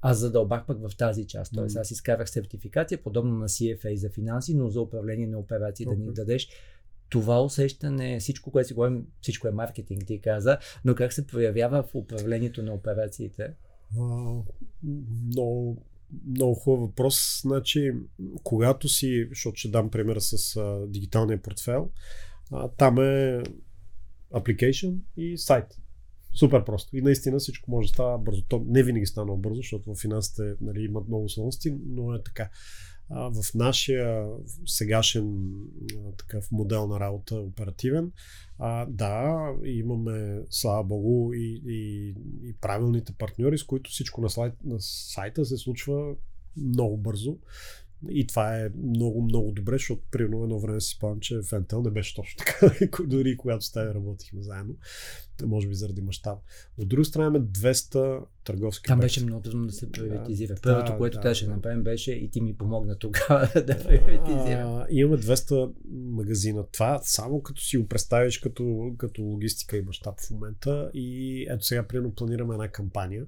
аз 0.00 0.18
задълбах 0.18 0.66
пък 0.66 0.88
в 0.88 0.96
тази 0.96 1.26
част. 1.26 1.52
Тоест 1.54 1.76
аз 1.76 1.90
изкарах 1.90 2.30
сертификация, 2.30 3.02
подобно 3.02 3.34
на 3.34 3.48
CFA 3.48 3.94
за 3.94 4.10
финанси, 4.10 4.54
но 4.54 4.68
за 4.68 4.80
управление 4.80 5.26
на 5.26 5.38
операции 5.38 5.86
okay. 5.86 5.96
да 5.96 5.96
ни 5.96 6.12
дадеш 6.12 6.48
това 7.08 7.44
усещане, 7.44 8.20
всичко, 8.20 8.50
което 8.50 8.68
си 8.68 8.74
говорим, 8.74 9.06
всичко 9.20 9.48
е 9.48 9.50
маркетинг, 9.50 10.06
ти 10.06 10.20
каза, 10.20 10.58
но 10.84 10.94
как 10.94 11.12
се 11.12 11.26
проявява 11.26 11.82
в 11.82 11.94
управлението 11.94 12.62
на 12.62 12.74
операциите? 12.74 13.54
Много, 15.26 15.82
много 16.26 16.54
хубав 16.54 16.80
въпрос. 16.80 17.40
Значи, 17.42 17.92
когато 18.42 18.88
си, 18.88 19.26
защото 19.30 19.56
ще 19.56 19.68
дам 19.68 19.90
примера 19.90 20.20
с 20.20 20.36
uh, 20.36 20.86
дигиталния 20.86 21.42
портфел, 21.42 21.90
а, 22.52 22.68
там 22.68 22.98
е 22.98 23.42
application 24.34 24.96
и 25.16 25.38
сайт. 25.38 25.78
Супер 26.34 26.64
просто. 26.64 26.96
И 26.96 27.02
наистина 27.02 27.38
всичко 27.38 27.70
може 27.70 27.88
да 27.88 27.94
става 27.94 28.18
бързо. 28.18 28.42
То 28.48 28.64
не 28.66 28.82
винаги 28.82 29.06
стана 29.06 29.36
бързо, 29.36 29.56
защото 29.56 29.94
в 29.94 30.00
финансите 30.00 30.54
нали, 30.60 30.84
имат 30.84 31.08
много 31.08 31.28
сложности, 31.28 31.76
но 31.86 32.14
е 32.14 32.22
така. 32.22 32.50
А, 33.10 33.30
в 33.30 33.54
нашия 33.54 34.28
сегашен 34.66 35.50
а, 35.92 36.12
такъв 36.16 36.52
модел 36.52 36.86
на 36.86 37.00
работа, 37.00 37.36
оперативен, 37.36 38.12
а, 38.58 38.86
да, 38.86 39.36
имаме, 39.64 40.40
слава 40.50 40.84
богу, 40.84 41.32
и, 41.32 41.62
и, 41.66 42.08
и 42.42 42.52
правилните 42.60 43.12
партньори, 43.12 43.58
с 43.58 43.64
които 43.64 43.90
всичко 43.90 44.20
на, 44.20 44.30
слайд, 44.30 44.54
на 44.64 44.76
сайта 44.80 45.44
се 45.44 45.56
случва 45.56 46.14
много 46.56 46.96
бързо. 46.96 47.38
И 48.10 48.26
това 48.26 48.58
е 48.58 48.68
много, 48.84 49.22
много 49.22 49.52
добре, 49.52 49.72
защото 49.72 50.02
примерно 50.10 50.42
едно 50.42 50.58
време 50.58 50.80
си 50.80 50.94
спомням, 50.94 51.20
че 51.20 51.42
Фентел 51.42 51.82
не 51.82 51.90
беше 51.90 52.14
точно 52.14 52.36
така, 52.38 52.70
дори 53.06 53.36
когато 53.36 53.64
с 53.64 53.72
тебе 53.72 53.94
работихме 53.94 54.42
заедно. 54.42 54.74
Може 55.46 55.68
би 55.68 55.74
заради 55.74 56.02
мащаб. 56.02 56.38
От 56.78 56.88
друга 56.88 57.04
страна 57.04 57.26
имаме 57.26 57.44
200 57.44 58.24
търговски 58.44 58.88
Там 58.88 59.00
беше 59.00 59.24
много 59.24 59.42
трудно 59.42 59.66
да 59.66 59.72
се 59.72 59.92
приоритизира. 59.92 60.54
Да, 60.54 60.60
Първото, 60.60 60.92
да, 60.92 60.98
което 60.98 61.14
да, 61.14 61.20
трябваше 61.20 61.44
да 61.46 61.50
направим 61.50 61.82
беше 61.82 62.12
и 62.12 62.30
ти 62.30 62.40
ми 62.40 62.56
помогна 62.56 62.98
тогава 62.98 63.50
да 63.54 63.84
приоритизирам. 63.84 64.84
Имаме 64.90 65.22
200 65.22 65.72
магазина. 65.92 66.66
Това 66.72 67.00
само 67.02 67.42
като 67.42 67.62
си 67.62 67.76
го 67.76 67.88
представиш 67.88 68.38
като, 68.38 68.94
като 68.98 69.22
логистика 69.22 69.76
и 69.76 69.82
мащаб 69.82 70.20
в 70.20 70.30
момента. 70.30 70.90
И 70.94 71.42
ето 71.50 71.64
сега, 71.64 71.86
примерно, 71.86 72.14
планираме 72.14 72.54
една 72.54 72.68
кампания 72.68 73.26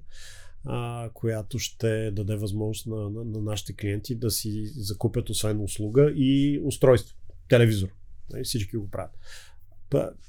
а, 0.65 1.09
която 1.13 1.59
ще 1.59 2.11
даде 2.11 2.35
възможност 2.35 2.87
на, 2.87 3.09
на, 3.09 3.23
на 3.23 3.41
нашите 3.41 3.73
клиенти 3.73 4.15
да 4.15 4.31
си 4.31 4.65
закупят 4.65 5.29
освен 5.29 5.63
услуга 5.63 6.11
и 6.15 6.61
устройство, 6.63 7.17
телевизор. 7.49 7.87
И 7.87 8.33
нали, 8.33 8.43
всички 8.43 8.77
го 8.77 8.89
правят. 8.89 9.17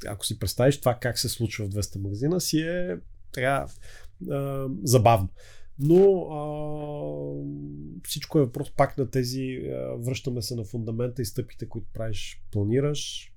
Ако 0.06 0.26
си 0.26 0.38
представиш 0.38 0.80
това 0.80 0.94
как 0.94 1.18
се 1.18 1.28
случва 1.28 1.66
в 1.66 1.70
200 1.70 1.98
магазина, 1.98 2.40
си 2.40 2.60
е 2.60 2.96
така 3.32 3.66
а, 4.30 4.68
забавно. 4.82 5.28
Но 5.78 6.20
а, 6.22 6.38
всичко 8.08 8.38
е 8.38 8.44
въпрос 8.44 8.70
пак 8.70 8.98
на 8.98 9.10
тези, 9.10 9.70
а, 9.72 9.96
връщаме 9.96 10.42
се 10.42 10.54
на 10.54 10.64
фундамента 10.64 11.22
и 11.22 11.24
стъпките, 11.24 11.68
които 11.68 11.86
правиш, 11.92 12.42
планираш, 12.50 13.31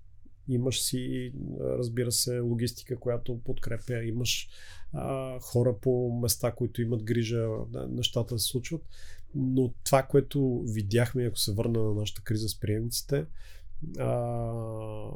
Имаш 0.47 0.81
си, 0.81 1.33
разбира 1.59 2.11
се, 2.11 2.39
логистика, 2.39 2.99
която 2.99 3.39
подкрепя, 3.39 4.03
имаш 4.03 4.49
а, 4.93 5.39
хора 5.39 5.75
по 5.81 6.19
места, 6.21 6.51
които 6.51 6.81
имат 6.81 7.03
грижа, 7.03 7.47
нещата 7.89 8.39
се 8.39 8.47
случват. 8.47 8.81
Но 9.35 9.73
това, 9.83 10.03
което 10.03 10.63
видяхме, 10.67 11.25
ако 11.25 11.37
се 11.37 11.53
върна 11.53 11.83
на 11.83 11.93
нашата 11.93 12.21
криза 12.21 12.49
с 12.49 12.59
приемниците, 12.59 13.25
а, 13.99 15.09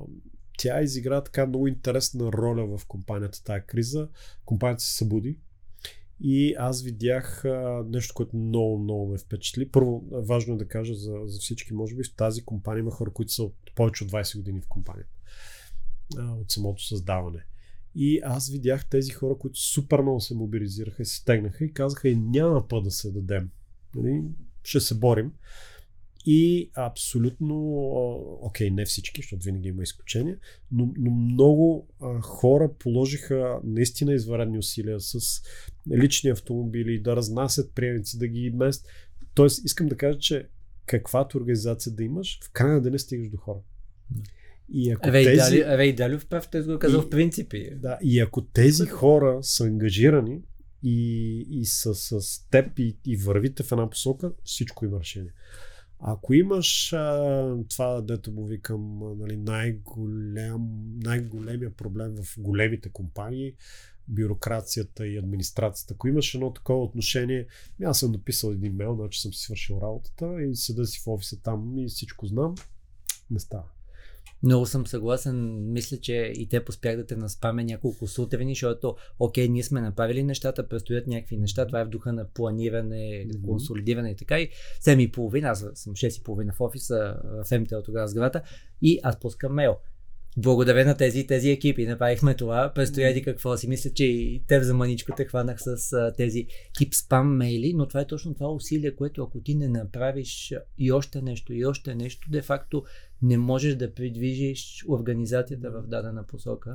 тя 0.58 0.82
изигра 0.82 1.24
така 1.24 1.46
много 1.46 1.68
интересна 1.68 2.32
роля 2.32 2.78
в 2.78 2.86
компанията, 2.86 3.44
тази 3.44 3.62
криза. 3.68 4.08
Компанията 4.46 4.84
се 4.84 4.96
събуди, 4.96 5.38
и 6.22 6.56
аз 6.58 6.82
видях 6.82 7.46
а, 7.46 7.86
нещо, 7.90 8.14
което 8.14 8.38
много, 8.38 8.78
много 8.78 9.12
ме 9.12 9.18
впечатли. 9.18 9.70
Първо, 9.70 10.04
важно 10.12 10.54
е 10.54 10.58
да 10.58 10.68
кажа 10.68 10.96
за, 10.96 11.20
за 11.26 11.40
всички, 11.40 11.74
може 11.74 11.96
би 11.96 12.04
в 12.04 12.16
тази 12.16 12.42
компания 12.42 12.80
има 12.80 12.92
хора, 12.92 13.12
които 13.12 13.32
са 13.32 13.44
от 13.44 13.56
повече 13.76 14.04
от 14.04 14.12
20 14.12 14.38
години 14.38 14.62
в 14.62 14.68
компанията 14.68 15.19
от 16.18 16.52
самото 16.52 16.84
създаване. 16.84 17.46
И 17.96 18.20
аз 18.24 18.50
видях 18.50 18.90
тези 18.90 19.12
хора, 19.12 19.38
които 19.40 19.60
супер 19.60 20.00
много 20.00 20.22
се 20.22 20.36
мобилизираха 20.36 21.02
и 21.02 21.06
се 21.06 21.16
стегнаха 21.16 21.66
и 21.66 21.74
казаха 21.74 22.10
и 22.10 22.16
няма 22.16 22.68
път 22.68 22.84
да 22.84 22.92
се 22.92 23.12
дадем. 23.12 23.50
Нали? 23.96 24.24
Ще 24.64 24.80
се 24.80 24.96
борим. 24.96 25.32
И 26.26 26.72
абсолютно, 26.76 27.56
окей, 28.42 28.70
не 28.70 28.86
всички, 28.86 29.22
защото 29.22 29.44
винаги 29.44 29.68
има 29.68 29.84
изключения, 29.84 30.38
но, 30.72 30.94
но 30.98 31.12
много 31.12 31.88
а, 32.02 32.22
хора 32.22 32.74
положиха 32.80 33.60
наистина 33.64 34.14
изваредни 34.14 34.58
усилия 34.58 35.00
с 35.00 35.42
лични 35.92 36.30
автомобили, 36.30 37.02
да 37.02 37.16
разнасят 37.16 37.76
приемници, 37.76 38.18
да 38.18 38.28
ги 38.28 38.50
мест. 38.50 38.88
Тоест, 39.34 39.66
искам 39.66 39.88
да 39.88 39.98
кажа, 39.98 40.20
че 40.20 40.50
каквато 40.86 41.38
организация 41.38 41.94
да 41.94 42.04
имаш, 42.04 42.40
в 42.44 42.52
края 42.52 42.74
на 42.74 42.82
деня 42.82 43.00
стигаш 43.00 43.30
до 43.30 43.38
хора. 43.38 43.60
И 44.74 44.92
ако 44.92 45.12
Рей, 45.12 45.26
тези... 45.26 45.40
Дали, 45.40 45.78
Рей 45.78 45.96
Далев 45.96 46.28
прав, 46.28 46.50
той 46.50 46.64
го 46.64 46.80
казал 46.80 47.00
и, 47.00 47.02
в 47.02 47.10
принципи. 47.10 47.72
Да, 47.76 47.98
и 48.04 48.20
ако 48.20 48.42
тези 48.42 48.86
хора 48.86 49.40
са 49.42 49.64
ангажирани 49.64 50.42
и, 50.84 51.38
и 51.50 51.66
са 51.66 51.96
с 51.96 52.22
теб 52.50 52.80
и, 52.80 52.98
и 53.06 53.18
вървите 53.18 53.64
в 53.64 53.72
една 53.72 53.90
посока, 53.90 54.32
всичко 54.44 54.86
има 54.86 55.00
решение. 55.00 55.32
Ако 56.00 56.34
имаш 56.34 56.94
а, 56.94 57.56
това, 57.70 58.02
дето 58.02 58.32
му 58.32 58.46
викам, 58.46 59.00
нали, 59.18 59.38
най-голям, 59.38 60.70
най-големия 61.04 61.76
проблем 61.76 62.16
в 62.16 62.36
големите 62.38 62.90
компании, 62.90 63.54
бюрокрацията 64.08 65.08
и 65.08 65.18
администрацията. 65.18 65.94
Ако 65.94 66.08
имаш 66.08 66.36
едно 66.36 66.54
такова 66.54 66.84
отношение, 66.84 67.48
аз 67.84 68.00
съм 68.00 68.12
написал 68.12 68.50
един 68.50 68.76
мейл, 68.76 68.96
значи 68.96 69.22
съм 69.22 69.34
си 69.34 69.44
свършил 69.44 69.80
работата 69.82 70.44
и 70.44 70.56
седа 70.56 70.86
си 70.86 71.00
в 71.06 71.08
офиса 71.08 71.42
там 71.42 71.78
и 71.78 71.88
всичко 71.88 72.26
знам, 72.26 72.56
не 73.32 73.40
става. 73.40 73.66
Много 74.44 74.66
съм 74.66 74.88
съгласен. 74.88 75.66
Мисля, 75.72 75.98
че 75.98 76.34
и 76.36 76.50
те 76.50 76.66
поспях 76.66 76.98
да 76.98 77.06
те 77.06 77.16
наспаме 77.16 77.64
няколко 77.64 78.08
сутрини, 78.08 78.52
защото, 78.52 78.96
окей, 79.20 79.48
ние 79.48 79.64
сме 79.64 79.82
направили 79.82 80.24
нещата, 80.24 80.68
предстоят 80.68 81.08
някакви 81.08 81.38
неща. 81.38 81.68
Това 81.68 81.80
е 81.80 81.86
в 81.86 81.90
духа 81.90 82.14
на 82.14 82.28
планиране, 82.28 82.96
mm-hmm. 82.96 83.46
консолидиране 83.46 84.10
и 84.10 84.16
така. 84.16 84.40
И 84.40 84.50
7 84.82 85.00
и 85.00 85.12
половина, 85.12 85.48
аз 85.48 85.66
съм 85.74 85.94
6 85.94 86.20
и 86.20 86.24
половина 86.24 86.54
в 86.54 86.62
офиса, 86.62 87.16
в 87.46 87.60
МТЛ 87.60 87.80
тогава 87.86 88.08
сградата, 88.08 88.42
и 88.82 89.00
аз 89.04 89.20
пускам 89.20 89.54
мейл 89.54 89.76
благодаря 90.38 90.86
на 90.86 90.98
тези 90.98 91.28
тези 91.28 91.50
екипи 91.50 91.86
направихме 91.86 92.36
това. 92.36 92.72
Престояди 92.76 93.24
какво 93.24 93.58
си. 93.58 93.68
Мисля, 93.68 93.90
че 93.90 94.06
и 94.06 94.44
те 94.48 94.64
за 94.64 94.74
маничко 94.74 95.12
те 95.18 95.26
хванах 95.26 95.62
с 95.62 95.94
а, 95.94 96.14
тези 96.18 96.48
тип 96.78 96.94
спам 96.94 97.38
мейли, 97.38 97.74
но 97.74 97.88
това 97.88 98.02
е 98.02 98.08
точно 98.08 98.34
това 98.34 98.52
усилие, 98.52 98.96
което 98.96 99.24
ако 99.24 99.42
ти 99.42 99.56
не 99.56 99.68
направиш 99.68 100.54
и 100.78 100.92
още 100.92 101.22
нещо, 101.22 101.54
и 101.54 101.66
още 101.66 101.96
нещо, 101.96 102.32
де 102.32 102.42
факто 102.42 102.84
не 103.22 103.38
можеш 103.38 103.76
да 103.76 103.94
придвижиш 103.94 104.86
организацията 104.90 105.72
в 105.72 105.88
дадена 105.88 106.28
посока. 106.28 106.74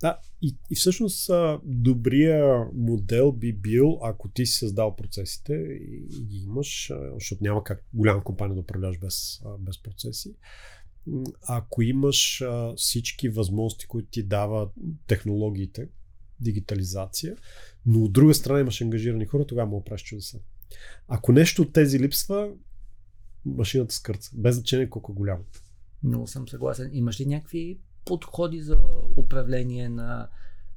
Да, 0.00 0.18
и, 0.42 0.56
и 0.70 0.74
всъщност 0.74 1.30
добрия 1.64 2.66
модел 2.74 3.32
би 3.32 3.52
бил, 3.52 3.98
ако 4.02 4.28
ти 4.28 4.46
си 4.46 4.58
създал 4.58 4.96
процесите 4.96 5.54
и 6.10 6.24
ги 6.24 6.36
имаш, 6.36 6.92
защото 7.14 7.44
няма 7.44 7.64
как 7.64 7.84
голяма 7.94 8.24
компания 8.24 8.54
да 8.54 8.60
управляваш 8.60 8.98
без, 8.98 9.40
без 9.58 9.82
процеси, 9.82 10.34
ако 11.48 11.82
имаш 11.82 12.40
а, 12.40 12.74
всички 12.76 13.28
възможности, 13.28 13.86
които 13.86 14.08
ти 14.10 14.22
дава 14.22 14.70
технологиите, 15.06 15.88
дигитализация, 16.40 17.36
но 17.86 18.04
от 18.04 18.12
друга 18.12 18.34
страна 18.34 18.60
имаш 18.60 18.80
ангажирани 18.80 19.26
хора, 19.26 19.46
тогава 19.46 19.70
му 19.70 19.84
правиш 19.84 20.02
чудеса. 20.02 20.38
Ако 21.08 21.32
нещо 21.32 21.62
от 21.62 21.72
тези 21.72 22.00
липсва, 22.00 22.50
машината 23.44 23.94
скърца, 23.94 24.30
без 24.34 24.56
значение 24.56 24.90
колко 24.90 25.12
е 25.12 25.14
голямо. 25.14 25.44
Много 26.02 26.26
съм 26.26 26.48
съгласен. 26.48 26.90
Имаш 26.92 27.20
ли 27.20 27.26
някакви 27.26 27.78
подходи 28.04 28.62
за 28.62 28.78
управление 29.16 29.88
на 29.88 30.28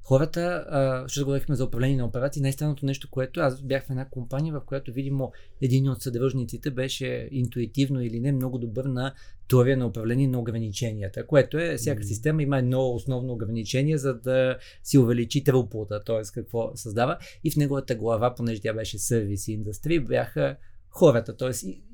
хората, 0.05 0.65
а, 0.69 1.07
ще 1.07 1.23
говорихме 1.23 1.55
за 1.55 1.65
управление 1.65 1.97
на 1.97 2.05
операции, 2.05 2.41
най-странното 2.41 2.85
нещо, 2.85 3.09
което 3.11 3.39
аз 3.39 3.61
бях 3.61 3.85
в 3.85 3.89
една 3.89 4.09
компания, 4.09 4.53
в 4.53 4.61
която 4.65 4.93
видимо 4.93 5.31
един 5.61 5.89
от 5.89 6.01
съдружниците 6.01 6.71
беше 6.71 7.29
интуитивно 7.31 8.01
или 8.01 8.19
не 8.19 8.31
много 8.31 8.57
добър 8.57 8.85
на 8.85 9.13
теория 9.47 9.77
на 9.77 9.87
управление 9.87 10.27
на 10.27 10.39
ограниченията, 10.39 11.27
което 11.27 11.57
е 11.57 11.75
всяка 11.77 12.03
система 12.03 12.43
има 12.43 12.57
едно 12.57 12.89
основно 12.89 13.33
ограничение, 13.33 13.97
за 13.97 14.13
да 14.13 14.57
си 14.83 14.97
увеличи 14.97 15.43
трупота, 15.43 16.03
т.е. 16.03 16.21
какво 16.33 16.71
създава. 16.75 17.17
И 17.43 17.51
в 17.51 17.55
неговата 17.55 17.95
глава, 17.95 18.35
понеже 18.35 18.61
тя 18.61 18.73
беше 18.73 18.99
сервис 18.99 19.47
индустрия, 19.47 20.01
бяха 20.01 20.55
хората. 20.95 21.37
Т.е. 21.37 21.51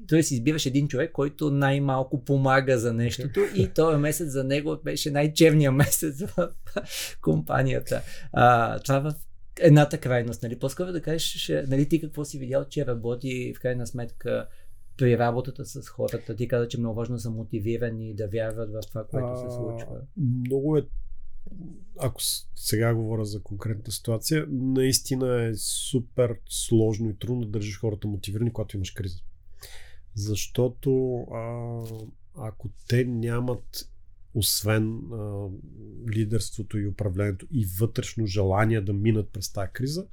той 0.08 0.24
си 0.24 0.34
избираш 0.34 0.66
един 0.66 0.88
човек, 0.88 1.12
който 1.12 1.52
най-малко 1.52 2.24
помага 2.24 2.78
за 2.78 2.94
нещото 2.94 3.40
и 3.56 3.68
този 3.68 3.98
месец 3.98 4.28
за 4.28 4.44
него 4.44 4.78
беше 4.84 5.12
най-черният 5.12 5.76
месец 5.76 6.26
в 6.26 6.50
компанията. 7.22 8.02
А, 8.34 8.80
това 8.80 9.00
в 9.00 9.16
едната 9.60 9.98
крайност. 9.98 10.44
Нали? 10.44 10.60
По-скоро 10.60 10.92
да 10.92 11.02
кажеш, 11.02 11.52
нали, 11.68 11.90
ти 11.90 12.02
какво 12.02 12.26
си 12.26 12.40
видял, 12.40 12.66
че 12.66 12.86
работи 12.86 13.54
в 13.58 13.60
крайна 13.60 13.88
сметка 13.88 14.48
при 14.98 15.18
работата 15.18 15.66
с 15.66 15.90
хората. 15.90 16.36
Ти 16.36 16.48
каза, 16.48 16.68
че 16.68 16.80
много 16.80 16.96
важно 16.96 17.20
са 17.20 17.30
мотивирани 17.30 18.10
и 18.10 18.16
да 18.16 18.28
вярват 18.28 18.70
в 18.72 18.82
това, 18.88 19.04
което 19.04 19.40
се 19.40 19.56
случва. 19.56 20.02
Много 20.18 20.78
е 20.78 20.86
ако 22.00 22.22
сега 22.56 22.94
говоря 22.94 23.26
за 23.26 23.44
конкретната 23.44 23.92
ситуация, 23.92 24.46
наистина 24.50 25.44
е 25.44 25.56
супер 25.56 26.40
сложно 26.50 27.10
и 27.10 27.18
трудно 27.18 27.46
да 27.46 27.52
държиш 27.52 27.80
хората 27.80 28.08
мотивирани, 28.08 28.54
когато 28.54 28.78
имаш 28.78 28.92
криза. 28.92 29.20
Защото 30.16 31.18
а, 31.34 31.80
ако 32.36 32.70
те 32.88 33.06
нямат 33.06 33.90
освен 34.34 35.00
а, 35.14 35.48
лидерството 36.10 36.78
и 36.78 36.88
управлението 36.88 37.48
и 37.52 37.68
вътрешно 37.80 38.26
желание 38.26 38.82
да 38.82 38.94
минат 38.94 39.30
през 39.30 39.54
тази 39.54 39.72
криза, 39.74 40.06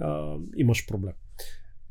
а, 0.00 0.38
имаш 0.56 0.86
проблем. 0.86 1.14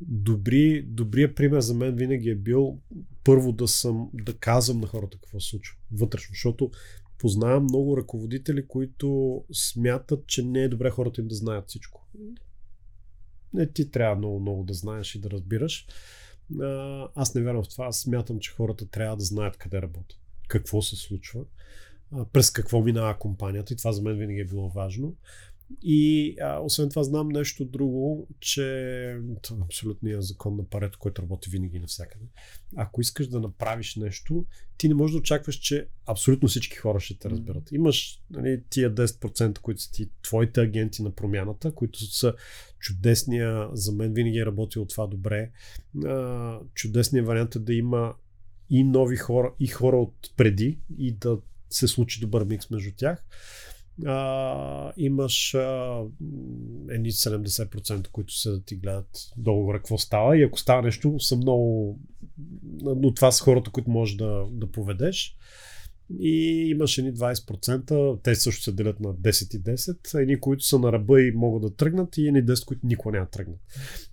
Добри, 0.00 0.82
добрият 0.82 1.36
пример 1.36 1.60
за 1.60 1.74
мен 1.74 1.96
винаги 1.96 2.30
е 2.30 2.34
бил 2.34 2.78
първо 3.24 3.52
да 3.52 3.68
съм, 3.68 4.10
да 4.14 4.34
казвам 4.34 4.80
на 4.80 4.86
хората 4.86 5.18
какво 5.18 5.40
се 5.40 5.48
случва 5.48 5.76
вътрешно, 5.92 6.32
защото 6.32 6.70
познавам 7.22 7.64
много 7.64 7.96
ръководители, 7.96 8.66
които 8.66 9.44
смятат, 9.52 10.26
че 10.26 10.42
не 10.42 10.62
е 10.62 10.68
добре 10.68 10.90
хората 10.90 11.20
им 11.20 11.28
да 11.28 11.34
знаят 11.34 11.68
всичко. 11.68 12.06
Не 13.54 13.72
ти 13.72 13.90
трябва 13.90 14.16
много, 14.16 14.40
много 14.40 14.64
да 14.64 14.74
знаеш 14.74 15.14
и 15.14 15.20
да 15.20 15.30
разбираш. 15.30 15.86
Аз 17.14 17.34
не 17.34 17.42
вярвам 17.42 17.64
в 17.64 17.68
това. 17.68 17.86
Аз 17.86 18.00
смятам, 18.00 18.38
че 18.38 18.52
хората 18.52 18.86
трябва 18.86 19.16
да 19.16 19.24
знаят 19.24 19.56
къде 19.56 19.82
работят, 19.82 20.18
какво 20.48 20.82
се 20.82 20.96
случва, 20.96 21.44
през 22.32 22.50
какво 22.50 22.82
минава 22.82 23.18
компанията 23.18 23.74
и 23.74 23.76
това 23.76 23.92
за 23.92 24.02
мен 24.02 24.18
винаги 24.18 24.40
е 24.40 24.44
било 24.44 24.68
важно. 24.68 25.16
И 25.82 26.36
а, 26.40 26.60
освен 26.60 26.88
това 26.88 27.02
знам 27.02 27.28
нещо 27.28 27.64
друго, 27.64 28.28
че 28.40 29.16
това 29.42 29.60
е 29.60 29.64
абсолютният 29.64 30.24
закон 30.24 30.56
на 30.56 30.64
парето, 30.64 30.98
който 30.98 31.22
работи 31.22 31.50
винаги 31.50 31.78
навсякъде. 31.78 32.24
Ако 32.76 33.00
искаш 33.00 33.26
да 33.26 33.40
направиш 33.40 33.96
нещо, 33.96 34.46
ти 34.76 34.88
не 34.88 34.94
можеш 34.94 35.12
да 35.12 35.18
очакваш, 35.18 35.54
че 35.54 35.88
абсолютно 36.06 36.48
всички 36.48 36.76
хора 36.76 37.00
ще 37.00 37.18
те 37.18 37.30
разберат. 37.30 37.72
Имаш 37.72 38.20
нали, 38.30 38.62
тия 38.70 38.94
10%, 38.94 39.58
които 39.58 39.82
са 39.82 39.92
ти 39.92 40.10
твоите 40.22 40.60
агенти 40.60 41.02
на 41.02 41.10
промяната, 41.10 41.74
които 41.74 41.98
са 41.98 42.34
чудесния, 42.78 43.68
за 43.72 43.92
мен 43.92 44.14
винаги 44.14 44.38
е 44.38 44.46
работил 44.46 44.84
това 44.84 45.06
добре. 45.06 45.50
А, 46.04 46.60
чудесният 46.74 47.26
вариант 47.26 47.54
е 47.54 47.58
да 47.58 47.74
има 47.74 48.14
и 48.70 48.84
нови 48.84 49.16
хора, 49.16 49.54
и 49.60 49.66
хора 49.66 49.96
от 49.96 50.14
преди, 50.36 50.78
и 50.98 51.12
да 51.12 51.38
се 51.70 51.88
случи 51.88 52.20
добър 52.20 52.44
микс 52.44 52.70
между 52.70 52.90
тях 52.96 53.24
а, 54.06 54.92
имаш 54.96 55.54
а, 55.54 56.00
едни 56.90 57.12
70%, 57.12 58.08
които 58.08 58.34
се 58.34 58.50
да 58.50 58.62
ти 58.62 58.76
гледат 58.76 59.10
долу 59.36 59.72
какво 59.72 59.98
става. 59.98 60.38
И 60.38 60.42
ако 60.42 60.58
става 60.58 60.82
нещо, 60.82 61.20
са 61.20 61.36
много... 61.36 61.98
Но 62.82 63.14
това 63.14 63.32
са 63.32 63.44
хората, 63.44 63.70
които 63.70 63.90
можеш 63.90 64.16
да, 64.16 64.46
да 64.50 64.70
поведеш. 64.70 65.36
И 66.20 66.64
имаш 66.70 66.98
едни 66.98 67.12
20%, 67.12 68.22
те 68.22 68.34
също 68.34 68.62
се 68.62 68.72
делят 68.72 69.00
на 69.00 69.14
10 69.14 69.56
и 69.56 69.62
10, 69.62 70.20
едни, 70.22 70.40
които 70.40 70.64
са 70.64 70.78
на 70.78 70.92
ръба 70.92 71.22
и 71.22 71.32
могат 71.32 71.62
да 71.62 71.76
тръгнат 71.76 72.16
и 72.16 72.28
едни 72.28 72.44
10, 72.44 72.64
които 72.64 72.86
никога 72.86 73.12
няма 73.12 73.30
тръгнат. 73.30 73.58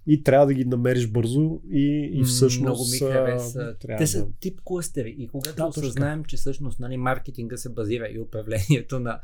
И 0.07 0.23
трябва 0.23 0.45
да 0.45 0.53
ги 0.53 0.65
намериш 0.65 1.07
бързо 1.07 1.61
и, 1.71 2.11
и 2.13 2.23
всъщност... 2.23 2.61
Много 2.61 2.84
ми 2.91 2.97
хареса. 3.13 3.75
Те 3.97 4.07
са 4.07 4.25
да... 4.25 4.32
тип 4.39 4.59
кластери 4.63 5.15
и 5.19 5.27
когато 5.27 5.55
да, 5.55 5.65
осъзнаем, 5.65 6.25
че 6.25 6.38
всъщност 6.38 6.80
нали, 6.80 6.97
маркетинга 6.97 7.57
се 7.57 7.69
базира 7.69 8.07
и 8.07 8.19
управлението 8.19 8.99
на 8.99 9.19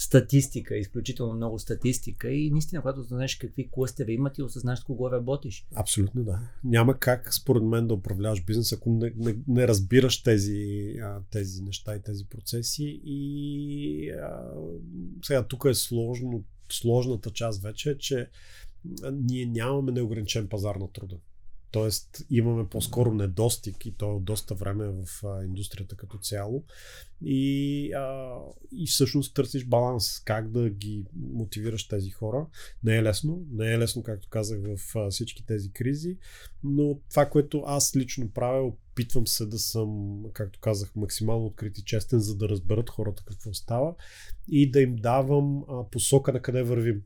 статистика, 0.00 0.76
изключително 0.76 1.34
много 1.34 1.58
статистика 1.58 2.30
и 2.30 2.50
наистина, 2.50 2.82
когато 2.82 3.02
знаеш 3.02 3.36
какви 3.36 3.68
кластери 3.70 4.12
имат 4.12 4.38
и 4.38 4.42
осъзнаеш 4.42 4.80
кого 4.80 5.10
работиш. 5.10 5.66
Абсолютно 5.74 6.24
да. 6.24 6.40
Няма 6.64 6.98
как 6.98 7.34
според 7.34 7.62
мен 7.62 7.86
да 7.86 7.94
управляваш 7.94 8.44
бизнес, 8.44 8.72
ако 8.72 8.90
не, 8.90 9.12
не, 9.16 9.36
не 9.48 9.68
разбираш 9.68 10.22
тези, 10.22 10.94
тези 11.30 11.62
неща 11.62 11.96
и 11.96 12.02
тези 12.02 12.24
процеси 12.24 13.00
и 13.04 14.10
а, 14.10 14.50
сега 15.24 15.42
тук 15.42 15.64
е 15.64 15.74
сложно, 15.74 16.44
сложната 16.70 17.30
част 17.30 17.62
вече, 17.62 17.98
че 17.98 18.28
ние 19.12 19.46
нямаме 19.46 19.92
неограничен 19.92 20.48
пазар 20.48 20.74
на 20.74 20.88
труда. 20.88 21.16
Тоест 21.70 22.26
имаме 22.30 22.68
по-скоро 22.68 23.14
недостиг 23.14 23.86
и 23.86 23.94
то 23.94 24.20
доста 24.20 24.54
време 24.54 24.88
в 24.88 25.22
индустрията 25.44 25.96
като 25.96 26.18
цяло. 26.18 26.64
И, 27.24 27.92
а, 27.92 28.36
и 28.72 28.86
всъщност 28.86 29.34
търсиш 29.34 29.64
баланс, 29.64 30.20
как 30.24 30.50
да 30.50 30.70
ги 30.70 31.04
мотивираш 31.32 31.88
тези 31.88 32.10
хора. 32.10 32.46
Не 32.82 32.96
е 32.96 33.02
лесно, 33.02 33.46
не 33.50 33.72
е 33.72 33.78
лесно, 33.78 34.02
както 34.02 34.28
казах, 34.28 34.60
в 34.64 35.10
всички 35.10 35.46
тези 35.46 35.72
кризи, 35.72 36.18
но 36.64 37.00
това, 37.10 37.28
което 37.28 37.62
аз 37.66 37.96
лично 37.96 38.30
правя, 38.30 38.66
опитвам 38.66 39.26
се 39.26 39.46
да 39.46 39.58
съм, 39.58 40.22
както 40.32 40.60
казах, 40.60 40.96
максимално 40.96 41.46
открит 41.46 41.78
и 41.78 41.84
честен, 41.84 42.20
за 42.20 42.36
да 42.36 42.48
разберат 42.48 42.90
хората 42.90 43.22
какво 43.26 43.54
става 43.54 43.94
и 44.48 44.70
да 44.70 44.80
им 44.80 44.96
давам 44.96 45.64
а, 45.68 45.90
посока 45.90 46.32
на 46.32 46.42
къде 46.42 46.62
вървим, 46.62 47.02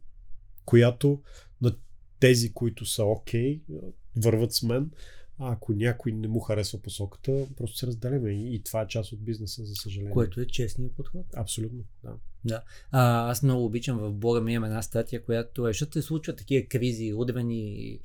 която 0.65 1.23
на 1.61 1.77
тези, 2.21 2.53
които 2.53 2.87
са 2.87 3.05
окей, 3.05 3.63
okay, 3.63 3.93
върват 4.17 4.53
с 4.53 4.63
мен, 4.63 4.91
а 5.39 5.53
ако 5.53 5.73
някой 5.73 6.13
не 6.13 6.29
му 6.29 6.41
харесва 6.41 6.79
посоката, 6.79 7.47
просто 7.57 7.79
се 7.79 7.87
разделяме. 7.87 8.31
И, 8.31 8.55
и 8.55 8.63
това 8.63 8.83
е 8.83 8.89
част 8.89 9.13
от 9.13 9.25
бизнеса, 9.25 9.65
за 9.65 9.75
съжаление. 9.75 10.13
Което 10.13 10.41
е 10.41 10.47
честният 10.47 10.93
подход. 10.93 11.27
Абсолютно, 11.37 11.85
да. 12.03 12.17
Да. 12.45 12.63
А, 12.91 13.31
аз 13.31 13.43
много 13.43 13.65
обичам 13.65 13.99
в 13.99 14.13
блога 14.13 14.41
ми 14.41 14.53
имам 14.53 14.65
една 14.65 14.83
статия, 14.83 15.25
която 15.25 15.69
е, 15.69 15.71
защото 15.71 15.93
се 15.93 16.03
случват 16.03 16.37
такива 16.37 16.67
кризи, 16.69 17.15
удрени 17.15 17.99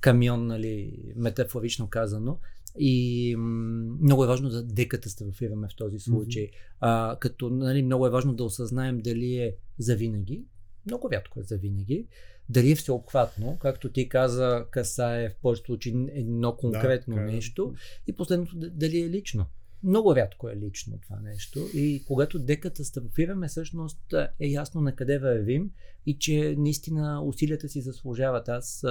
камион, 0.00 0.46
нали, 0.46 1.02
метафорично 1.16 1.88
казано. 1.88 2.38
И 2.78 3.34
м- 3.36 3.96
много 4.00 4.24
е 4.24 4.26
важно 4.26 4.48
да 4.48 4.62
декатастрофираме 4.62 5.68
в 5.68 5.76
този 5.76 5.98
случай. 5.98 6.46
Mm-hmm. 6.46 6.76
А, 6.80 7.16
като 7.20 7.50
нали, 7.50 7.82
много 7.82 8.06
е 8.06 8.10
важно 8.10 8.34
да 8.34 8.44
осъзнаем 8.44 8.98
дали 8.98 9.36
е 9.36 9.56
завинаги. 9.78 10.44
Много 10.86 11.10
рядко 11.10 11.40
е 11.40 11.42
завинаги. 11.42 12.06
Дали 12.48 12.70
е 12.70 12.74
всеобхватно, 12.74 13.58
както 13.60 13.92
ти 13.92 14.08
каза, 14.08 14.66
касае 14.70 15.28
в 15.28 15.36
повечето 15.42 15.66
случаи 15.66 16.06
едно 16.12 16.56
конкретно 16.56 17.14
да, 17.14 17.20
нещо. 17.20 17.74
И 18.06 18.12
последното, 18.12 18.56
дали 18.56 19.00
е 19.00 19.10
лично. 19.10 19.46
Много 19.82 20.16
рядко 20.16 20.48
е 20.48 20.56
лично 20.56 20.98
това 21.02 21.20
нещо 21.20 21.66
и 21.74 22.04
когато 22.06 22.38
декатастрофираме, 22.38 23.48
всъщност 23.48 24.14
е 24.40 24.46
ясно 24.46 24.80
на 24.80 24.94
къде 24.94 25.18
вървим 25.18 25.70
и 26.06 26.18
че 26.18 26.54
наистина 26.58 27.22
усилията 27.24 27.68
си 27.68 27.80
заслужават. 27.80 28.48
Аз 28.48 28.84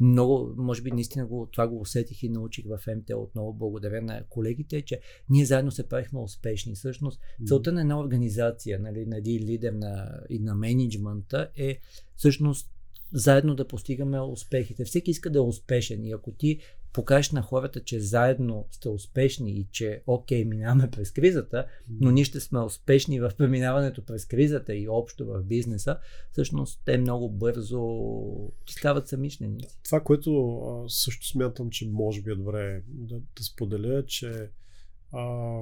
много, 0.00 0.54
може 0.56 0.82
би 0.82 0.90
наистина 0.90 1.26
го, 1.26 1.48
това 1.52 1.68
го 1.68 1.80
усетих 1.80 2.22
и 2.22 2.28
научих 2.28 2.64
в 2.66 2.96
МТ 2.96 3.10
отново 3.14 3.52
благодаря 3.52 4.02
на 4.02 4.22
колегите, 4.28 4.82
че 4.82 5.00
ние 5.30 5.44
заедно 5.44 5.70
се 5.70 5.88
правихме 5.88 6.20
успешни. 6.20 6.74
Всъщност 6.74 7.20
целта 7.46 7.72
на 7.72 7.80
една 7.80 8.00
организация, 8.00 8.78
нали, 8.78 9.06
на 9.06 9.16
един 9.16 9.44
лидер 9.44 9.72
на, 9.72 10.20
и 10.30 10.38
на 10.38 10.54
менеджмента 10.54 11.50
е 11.56 11.78
всъщност 12.16 12.70
заедно 13.12 13.54
да 13.54 13.68
постигаме 13.68 14.20
успехите. 14.20 14.84
Всеки 14.84 15.10
иска 15.10 15.30
да 15.30 15.38
е 15.38 15.42
успешен 15.42 16.04
и 16.04 16.12
ако 16.12 16.32
ти 16.32 16.58
покажеш 16.92 17.30
на 17.30 17.42
хората, 17.42 17.84
че 17.84 18.00
заедно 18.00 18.66
сте 18.70 18.88
успешни 18.88 19.50
и 19.50 19.66
че 19.72 20.02
окей, 20.06 20.44
минаваме 20.44 20.90
през 20.90 21.10
кризата, 21.10 21.66
но 22.00 22.10
ние 22.10 22.24
ще 22.24 22.40
сме 22.40 22.60
успешни 22.60 23.20
в 23.20 23.32
преминаването 23.38 24.04
през 24.04 24.24
кризата 24.24 24.74
и 24.74 24.88
общо 24.88 25.26
в 25.26 25.42
бизнеса, 25.42 25.98
всъщност 26.32 26.82
те 26.84 26.98
много 26.98 27.30
бързо 27.30 27.82
стават 28.70 29.08
самишленици. 29.08 29.78
Това, 29.84 30.00
което 30.00 30.84
също 30.88 31.26
смятам, 31.26 31.70
че 31.70 31.88
може 31.88 32.22
би 32.22 32.30
е 32.30 32.34
добре 32.34 32.82
да, 32.88 33.14
да 33.14 33.42
споделя, 33.42 34.06
че 34.06 34.50
а, 35.12 35.60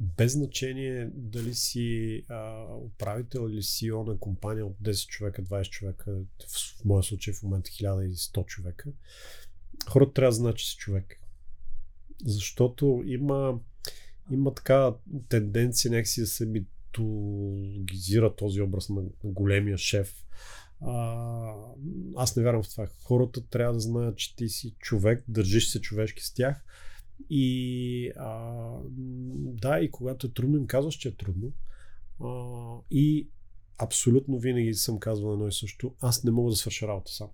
без 0.00 0.32
значение 0.32 1.10
дали 1.14 1.54
си 1.54 2.22
а, 2.28 2.64
управител 2.74 3.48
или 3.50 3.62
CEO 3.62 4.06
на 4.06 4.18
компания 4.18 4.66
от 4.66 4.76
10 4.82 5.08
човека, 5.08 5.42
20 5.42 5.70
човека, 5.70 6.18
в 6.48 6.84
моя 6.84 7.02
случай 7.02 7.34
в 7.34 7.42
момента 7.42 7.70
1100 7.70 8.46
човека, 8.46 8.90
хората 9.88 10.12
трябва 10.12 10.30
да 10.30 10.36
знаят, 10.36 10.56
че 10.56 10.70
си 10.70 10.76
човек. 10.76 11.20
Защото 12.24 13.02
има, 13.06 13.60
има 14.30 14.54
така 14.54 14.94
тенденция 15.28 15.90
някакси 15.90 16.20
да 16.20 16.26
се 16.26 16.46
митологизира 16.46 18.36
този 18.36 18.62
образ 18.62 18.88
на 18.88 19.02
големия 19.24 19.78
шеф. 19.78 20.24
А, 20.80 21.54
аз 22.16 22.36
не 22.36 22.42
вярвам 22.42 22.62
в 22.62 22.70
това. 22.70 22.88
Хората 23.02 23.46
трябва 23.46 23.74
да 23.74 23.80
знаят, 23.80 24.16
че 24.16 24.36
ти 24.36 24.48
си 24.48 24.74
човек, 24.78 25.24
държиш 25.28 25.68
се 25.68 25.80
човешки 25.80 26.24
с 26.24 26.34
тях. 26.34 26.64
И 27.30 28.10
а, 28.16 28.52
да, 29.36 29.80
и 29.80 29.90
когато 29.90 30.26
е 30.26 30.30
трудно, 30.30 30.56
им 30.56 30.66
казваш, 30.66 30.94
че 30.94 31.08
е 31.08 31.14
трудно. 31.14 31.52
А, 32.24 32.30
и 32.90 33.28
абсолютно 33.78 34.38
винаги 34.38 34.74
съм 34.74 34.98
казвал 34.98 35.32
едно 35.32 35.48
и 35.48 35.52
също. 35.52 35.94
Аз 36.00 36.24
не 36.24 36.30
мога 36.30 36.50
да 36.50 36.56
свърша 36.56 36.88
работа 36.88 37.12
сам 37.12 37.28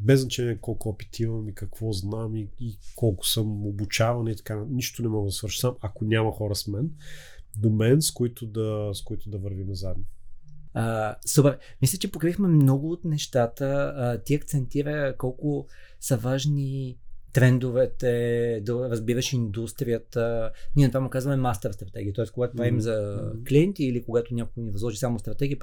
без 0.00 0.20
значение 0.20 0.58
колко 0.60 0.88
опит 0.88 1.18
имам 1.18 1.48
и 1.48 1.54
какво 1.54 1.92
знам 1.92 2.36
и, 2.36 2.50
и 2.60 2.78
колко 2.96 3.26
съм 3.26 3.66
обучаван 3.66 4.28
и 4.28 4.36
така, 4.36 4.64
нищо 4.70 5.02
не 5.02 5.08
мога 5.08 5.26
да 5.26 5.32
свърша 5.32 5.60
сам, 5.60 5.76
ако 5.80 6.04
няма 6.04 6.32
хора 6.32 6.54
с 6.54 6.66
мен, 6.66 6.90
до 7.56 7.70
мен, 7.70 8.02
с 8.02 8.10
които 8.10 8.46
да, 8.46 8.90
с 8.94 9.02
които 9.02 9.30
да 9.30 9.38
вървим 9.38 9.74
заедно. 9.74 10.04
А, 10.74 11.16
супер. 11.26 11.58
Мисля, 11.82 11.98
че 11.98 12.10
покрихме 12.10 12.48
много 12.48 12.90
от 12.90 13.04
нещата. 13.04 13.92
А, 13.96 14.22
ти 14.22 14.34
акцентира 14.34 15.14
колко 15.18 15.66
са 16.00 16.16
важни 16.16 16.98
трендовете, 17.32 18.60
да 18.62 18.90
разбираш 18.90 19.32
индустрията. 19.32 20.52
Ние 20.76 20.86
на 20.86 20.90
това 20.90 21.00
му 21.00 21.10
казваме 21.10 21.36
мастер 21.36 21.72
стратегия. 21.72 22.12
Тоест, 22.12 22.32
когато 22.32 22.56
правим 22.56 22.76
mm-hmm. 22.76 22.78
за 22.78 23.32
клиенти 23.48 23.84
или 23.84 24.02
когато 24.02 24.34
някой 24.34 24.62
ни 24.62 24.70
възложи 24.70 24.96
само 24.96 25.18
стратегия, 25.18 25.58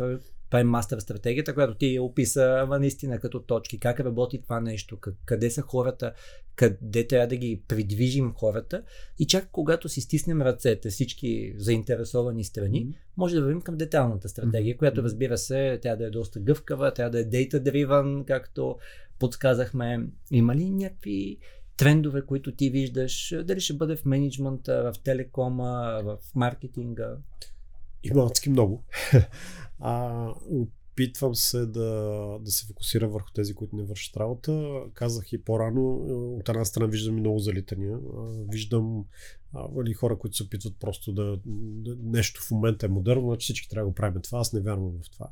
правим 0.49 0.67
мастер 0.67 0.99
стратегията, 0.99 1.53
която 1.53 1.75
ти 1.75 1.95
е 1.95 1.99
описава 1.99 2.79
наистина 2.79 3.19
като 3.19 3.39
точки, 3.39 3.79
как 3.79 3.99
работи 3.99 4.41
това 4.41 4.59
нещо, 4.59 4.97
къде 5.25 5.49
са 5.51 5.61
хората, 5.61 6.13
къде 6.55 7.07
трябва 7.07 7.27
да 7.27 7.35
ги 7.35 7.61
придвижим 7.67 8.33
хората 8.33 8.83
и 9.19 9.27
чак 9.27 9.49
когато 9.51 9.89
си 9.89 10.01
стиснем 10.01 10.41
ръцете 10.41 10.89
всички 10.89 11.53
заинтересовани 11.57 12.43
страни, 12.43 12.85
mm-hmm. 12.85 12.95
може 13.17 13.35
да 13.35 13.41
вървим 13.41 13.61
към 13.61 13.77
деталната 13.77 14.29
стратегия, 14.29 14.75
mm-hmm. 14.75 14.79
която 14.79 15.03
разбира 15.03 15.37
се, 15.37 15.79
трябва 15.81 15.97
да 15.97 16.05
е 16.05 16.09
доста 16.09 16.39
гъвкава, 16.39 16.93
трябва 16.93 17.11
да 17.11 17.19
е 17.19 17.25
data-driven, 17.25 18.25
както 18.25 18.77
подсказахме. 19.19 20.07
Има 20.31 20.55
ли 20.55 20.69
някакви 20.69 21.37
трендове, 21.77 22.25
които 22.25 22.55
ти 22.55 22.69
виждаш? 22.69 23.35
Дали 23.43 23.59
ще 23.59 23.73
бъде 23.73 23.95
в 23.95 24.05
менеджмента, 24.05 24.91
в 24.93 24.99
телекома, 25.03 26.01
в 26.03 26.17
маркетинга? 26.35 27.17
Има 28.03 28.25
адски 28.25 28.49
много. 28.49 28.83
а, 29.79 30.27
опитвам 30.49 31.35
се 31.35 31.65
да, 31.65 31.89
да 32.41 32.51
се 32.51 32.65
фокусирам 32.65 33.11
върху 33.11 33.31
тези, 33.33 33.55
които 33.55 33.75
не 33.75 33.83
вършат 33.83 34.17
работа. 34.17 34.81
Казах 34.93 35.33
и 35.33 35.43
по-рано, 35.43 35.93
от 36.39 36.49
една 36.49 36.65
страна 36.65 36.87
виждам 36.87 37.17
и 37.17 37.19
много 37.19 37.39
залитания. 37.39 37.97
Виждам 38.51 39.05
а, 39.53 39.67
нали, 39.75 39.93
хора, 39.93 40.17
които 40.17 40.35
се 40.35 40.43
опитват 40.43 40.75
просто 40.79 41.13
да, 41.13 41.39
да 41.45 41.95
нещо 42.03 42.41
в 42.41 42.51
момента 42.51 42.85
е 42.85 42.89
модерно, 42.89 43.27
значи 43.27 43.43
всички 43.43 43.69
трябва 43.69 43.85
да 43.85 43.89
го 43.89 43.95
правим 43.95 44.21
това. 44.21 44.39
Аз 44.39 44.53
не 44.53 44.61
вярвам 44.61 44.91
в 45.03 45.11
това. 45.11 45.29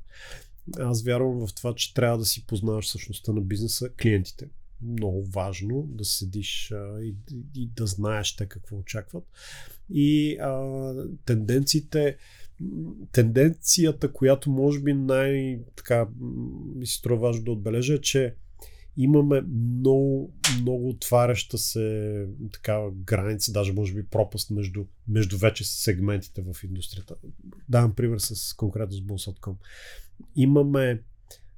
Аз 0.80 1.04
вярвам 1.04 1.48
в 1.48 1.54
това, 1.56 1.76
че 1.76 1.94
трябва 1.94 2.18
да 2.18 2.26
си 2.26 2.46
познаваш 2.46 2.90
същността 2.90 3.32
на 3.32 3.42
бизнеса, 3.42 3.90
клиентите. 3.90 4.50
Много 4.82 5.24
важно 5.24 5.84
да 5.88 6.06
седиш 6.06 6.72
а, 6.72 7.02
и, 7.02 7.16
и 7.56 7.68
да 7.76 7.86
знаеш 7.86 8.36
те 8.36 8.46
какво 8.46 8.78
очакват. 8.78 9.24
И 9.90 10.38
а, 10.42 10.94
тенденциите, 11.26 12.18
тенденцията, 13.12 14.14
която 14.14 14.50
може 14.50 14.80
би 14.80 14.94
най- 14.94 15.60
така 15.76 16.08
ми 16.76 16.88
се 16.88 16.98
струва 16.98 17.28
важно 17.28 17.44
да 17.44 17.52
отбележа, 17.52 17.94
е, 17.94 18.02
че 18.02 18.36
имаме 18.98 19.42
много, 19.42 20.34
много 20.62 20.90
отваряща 20.90 21.58
се 21.58 22.28
такава 22.54 22.92
граница, 22.92 23.52
даже 23.52 23.74
може 23.74 23.94
би 23.94 24.06
пропаст 24.06 24.52
между, 24.52 24.86
между 25.08 25.38
вече 25.38 25.64
сегментите 25.64 26.42
в 26.42 26.64
индустрията. 26.64 27.16
Давам 27.70 27.96
пример 27.96 28.18
с 28.20 28.54
конкретно 28.54 28.98
с 28.98 29.02
Bulls.com. 29.02 29.56
Имаме 30.36 31.02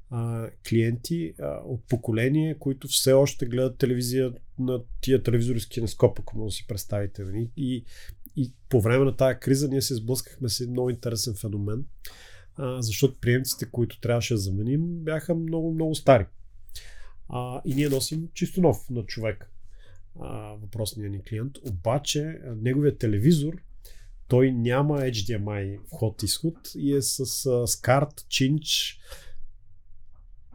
а, 0.10 0.50
клиенти 0.70 1.34
а, 1.40 1.62
от 1.66 1.84
поколение, 1.88 2.56
които 2.60 2.88
все 2.88 3.14
още 3.14 3.46
гледат 3.46 3.78
телевизия 3.78 4.34
на 4.60 4.82
тия 5.02 5.24
телевизори 5.24 5.60
с 5.60 5.66
кинескоп, 5.66 6.20
ако 6.20 6.38
може 6.38 6.54
да 6.54 6.56
си 6.56 6.68
представите. 6.68 7.24
Нали? 7.24 7.50
И, 7.58 7.86
и 8.36 8.54
по 8.70 8.82
време 8.82 9.06
на 9.06 9.16
тази 9.16 9.40
криза 9.40 9.68
ние 9.68 9.82
се 9.82 9.96
сблъскахме 9.96 10.50
с 10.50 10.68
много 10.68 10.90
интересен 10.90 11.36
феномен, 11.36 11.86
а, 12.56 12.82
защото 12.82 13.20
приемците, 13.20 13.66
които 13.72 14.00
трябваше 14.00 14.34
да 14.34 14.40
заменим, 14.40 14.82
бяха 14.88 15.36
много, 15.36 15.74
много 15.74 15.96
стари. 15.96 16.26
А, 17.30 17.62
и 17.66 17.76
ние 17.76 17.90
носим 17.90 18.30
чисто 18.34 18.62
нов 18.62 18.90
на 18.90 19.06
човек 19.06 19.52
въпросния 20.62 21.10
ни 21.10 21.22
клиент. 21.22 21.58
Обаче 21.66 22.40
неговият 22.56 23.00
телевизор 23.00 23.62
той 24.28 24.52
няма 24.52 25.00
HDMI 25.00 25.80
вход-изход 25.88 26.58
и 26.76 26.94
е 26.94 27.02
с, 27.02 27.26
с 27.68 27.82
карт, 27.82 28.26
чинч, 28.30 29.00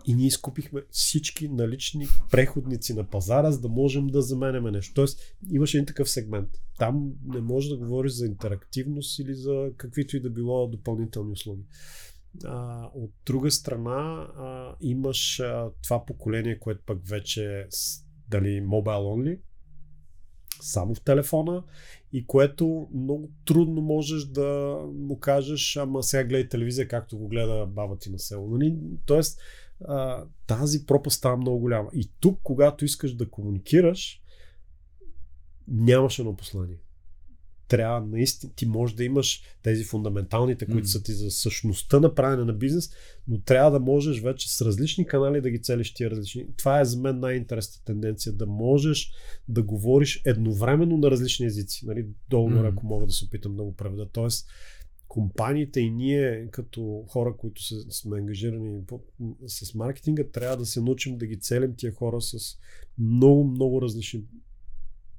и 0.06 0.14
ние 0.14 0.26
изкупихме 0.26 0.82
всички 0.90 1.48
налични 1.48 2.06
преходници 2.30 2.94
на 2.94 3.04
пазара, 3.04 3.50
за 3.50 3.60
да 3.60 3.68
можем 3.68 4.06
да 4.06 4.22
заменяме 4.22 4.70
нещо. 4.70 4.94
Тоест, 4.94 5.20
имаше 5.50 5.76
един 5.76 5.86
такъв 5.86 6.10
сегмент. 6.10 6.48
Там 6.78 7.12
не 7.24 7.40
може 7.40 7.68
да 7.68 7.76
говориш 7.76 8.12
за 8.12 8.26
интерактивност 8.26 9.18
или 9.18 9.34
за 9.34 9.70
каквито 9.76 10.16
и 10.16 10.20
да 10.20 10.30
било 10.30 10.68
допълнителни 10.68 11.32
услуги. 11.32 11.62
А, 12.44 12.86
от 12.94 13.12
друга 13.26 13.50
страна, 13.50 14.28
а, 14.36 14.76
имаш 14.80 15.40
а, 15.40 15.70
това 15.82 16.04
поколение, 16.04 16.58
което 16.58 16.82
пък 16.86 17.08
вече 17.08 17.44
е 17.44 17.64
дали 18.28 18.62
mobile 18.62 19.16
only, 19.16 19.38
само 20.60 20.94
в 20.94 21.00
телефона 21.00 21.64
и 22.12 22.26
което 22.26 22.88
много 22.94 23.30
трудно 23.44 23.82
можеш 23.82 24.24
да 24.24 24.78
му 24.94 25.18
кажеш, 25.18 25.76
ама 25.76 26.02
сега 26.02 26.24
гледай 26.24 26.48
телевизия, 26.48 26.88
както 26.88 27.18
го 27.18 27.28
гледа 27.28 27.66
баба 27.66 27.98
ти 27.98 28.10
на 28.10 28.18
село. 28.18 28.48
Нали? 28.48 28.78
Тоест, 29.06 29.40
а, 29.88 30.24
тази 30.46 30.86
пропаст 30.86 31.18
става 31.18 31.36
много 31.36 31.58
голяма. 31.58 31.90
И 31.94 32.10
тук, 32.20 32.40
когато 32.42 32.84
искаш 32.84 33.14
да 33.14 33.30
комуникираш, 33.30 34.22
нямаш 35.68 36.18
едно 36.18 36.36
послание. 36.36 36.76
Трябва 37.68 38.00
наистина, 38.00 38.52
ти 38.56 38.66
можеш 38.66 38.96
да 38.96 39.04
имаш 39.04 39.42
тези 39.62 39.84
фундаменталните, 39.84 40.66
които 40.66 40.78
М. 40.78 40.86
са 40.86 41.02
ти 41.02 41.12
за 41.12 41.30
същността 41.30 42.00
на 42.00 42.14
правене 42.14 42.44
на 42.44 42.52
бизнес, 42.52 42.90
но 43.28 43.40
трябва 43.40 43.70
да 43.70 43.80
можеш 43.80 44.20
вече 44.20 44.56
с 44.56 44.62
различни 44.62 45.06
канали 45.06 45.40
да 45.40 45.50
ги 45.50 45.62
целиш 45.62 45.94
тия 45.94 46.10
различни. 46.10 46.46
Това 46.56 46.80
е 46.80 46.84
за 46.84 47.00
мен 47.00 47.18
най-интересната 47.18 47.84
тенденция, 47.84 48.32
да 48.32 48.46
можеш 48.46 49.10
да 49.48 49.62
говориш 49.62 50.22
едновременно 50.26 50.96
на 50.96 51.10
различни 51.10 51.46
езици. 51.46 51.86
Нали, 51.86 52.06
долу 52.28 52.50
М. 52.50 52.68
ако 52.68 52.86
мога 52.86 53.06
да 53.06 53.12
се 53.12 53.24
опитам 53.24 53.56
да 53.56 53.62
го 53.62 53.76
преведа. 53.76 54.08
Тоест, 54.12 54.48
компаниите 55.12 55.80
и 55.80 55.90
ние 55.90 56.48
като 56.50 57.04
хора, 57.08 57.36
които 57.36 57.64
са, 57.64 57.80
сме 57.90 58.18
ангажирани 58.18 58.80
с 59.46 59.74
маркетинга, 59.74 60.24
трябва 60.32 60.56
да 60.56 60.66
се 60.66 60.80
научим 60.80 61.18
да 61.18 61.26
ги 61.26 61.40
целим 61.40 61.74
тия 61.76 61.92
хора 61.92 62.20
с 62.20 62.58
много, 62.98 63.44
много 63.44 63.82
различни 63.82 64.24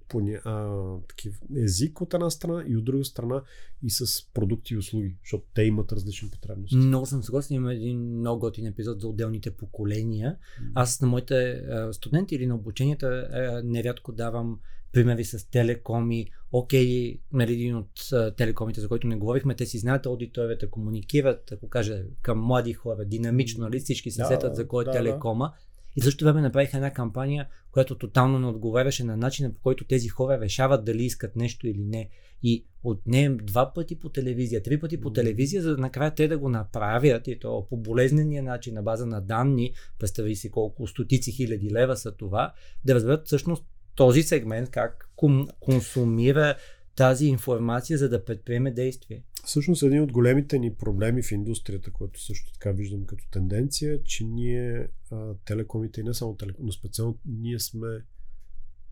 поня... 0.10 0.41
а, 0.46 0.84
такив, 1.10 1.41
език 1.56 2.02
от 2.02 2.14
една 2.14 2.30
страна 2.30 2.64
и 2.68 2.78
от 2.78 2.86
друга 2.86 3.06
страна 3.06 3.44
и 3.84 3.89
с 3.89 4.32
продукти 4.34 4.74
и 4.74 4.78
услуги, 4.78 5.18
защото 5.24 5.46
те 5.54 5.64
имат 5.64 5.91
различни 5.91 6.30
потребности. 6.30 6.76
Много 6.76 7.06
съм 7.06 7.24
съгласен. 7.24 7.56
Има 7.56 7.74
един 7.74 8.00
много 8.00 8.39
готин 8.39 8.66
епизод 8.66 9.02
за 9.02 9.08
отделните 9.08 9.52
поколения. 9.52 10.38
Аз 10.74 11.02
на 11.02 11.08
моите 11.08 11.64
студенти 11.91 12.36
или 12.36 12.48
на 12.48 12.56
обученията 12.56 13.30
нерядко 13.66 14.12
давам 14.12 14.60
примери 14.94 15.26
с 15.26 15.50
телекоми. 15.50 16.28
Окей, 16.52 17.20
нали, 17.32 17.54
един 17.54 17.76
от 17.76 18.10
телекомите, 18.38 18.82
за 18.82 18.88
който 18.88 19.08
не 19.08 19.16
говорихме, 19.16 19.56
те 19.56 19.66
си 19.66 19.78
знаят 19.78 20.06
аудиторията, 20.06 20.70
комуникират, 20.70 21.52
ако 21.52 21.70
кажа, 21.70 22.04
към 22.22 22.39
млади 22.39 22.74
хора, 22.74 23.06
динамично, 23.06 23.64
нали, 23.64 23.80
всички 23.80 24.12
се 24.12 24.22
Да, 24.22 24.28
сетят 24.28 24.56
за 24.56 24.68
кой 24.68 24.84
е 24.84 24.86
да, 24.86 24.91
да. 24.91 24.98
телекома. 24.98 25.54
И 25.96 26.02
в 26.02 26.04
същото 26.04 26.26
време 26.26 26.41
направиха 26.41 26.78
една 26.78 26.91
кампания, 26.91 27.48
която 27.72 27.98
тотално 27.98 28.39
не 28.39 28.48
отговаряше 28.48 29.04
на 29.04 29.18
начина 29.18 29.54
по 29.54 29.62
който 29.62 29.86
тези 29.86 30.08
хора 30.08 30.39
решават 30.41 30.86
дали 30.86 31.04
искат 31.04 31.36
нещо 31.36 31.68
или 31.68 31.84
не. 31.84 32.10
И 32.44 32.66
отнем 32.84 33.38
два 33.38 33.74
пъти 33.74 34.00
по 34.00 34.10
телевизия, 34.10 34.64
три 34.64 34.80
пъти 34.80 35.02
по 35.02 35.14
телевизия, 35.14 35.62
за 35.62 35.76
да 35.76 35.82
накрая 35.82 36.16
те 36.16 36.28
да 36.28 36.38
го 36.38 36.50
направят 36.50 37.28
и 37.28 37.39
то 37.39 37.68
по 37.70 37.78
болезнения 37.78 38.44
начин, 38.44 38.74
на 38.74 38.84
база 38.84 39.06
на 39.06 39.22
данни, 39.22 39.74
представи 40.00 40.36
си 40.36 40.52
колко 40.52 40.88
стотици 40.88 41.32
хиляди 41.32 41.72
лева 41.72 41.98
са 41.98 42.12
това, 42.12 42.54
да 42.86 42.96
разберат 42.96 43.28
всъщност 43.28 43.66
този 43.96 44.24
сегмент 44.24 44.70
как 44.70 45.10
кон- 45.18 45.52
консумира 45.60 46.58
тази 46.96 47.26
информация, 47.26 47.98
за 47.98 48.10
да 48.10 48.26
предприеме 48.26 48.72
действие. 48.72 49.24
Всъщност 49.46 49.84
един 49.84 50.02
от 50.02 50.12
големите 50.12 50.60
ни 50.60 50.76
проблеми 50.76 51.24
в 51.24 51.32
индустрията, 51.32 51.91
което 51.91 52.24
също 52.24 52.54
така 52.54 52.72
виждам 52.72 53.06
като 53.06 53.30
тенденция, 53.32 53.94
е, 53.94 54.04
че 54.04 54.24
ние 54.24 54.88
а, 55.12 55.34
телекомите 55.46 56.02
и 56.02 56.04
не 56.04 56.14
само 56.14 56.36
телеком, 56.36 56.66
но 56.66 56.72
специално 56.72 57.20
ние 57.26 57.60
сме 57.60 57.88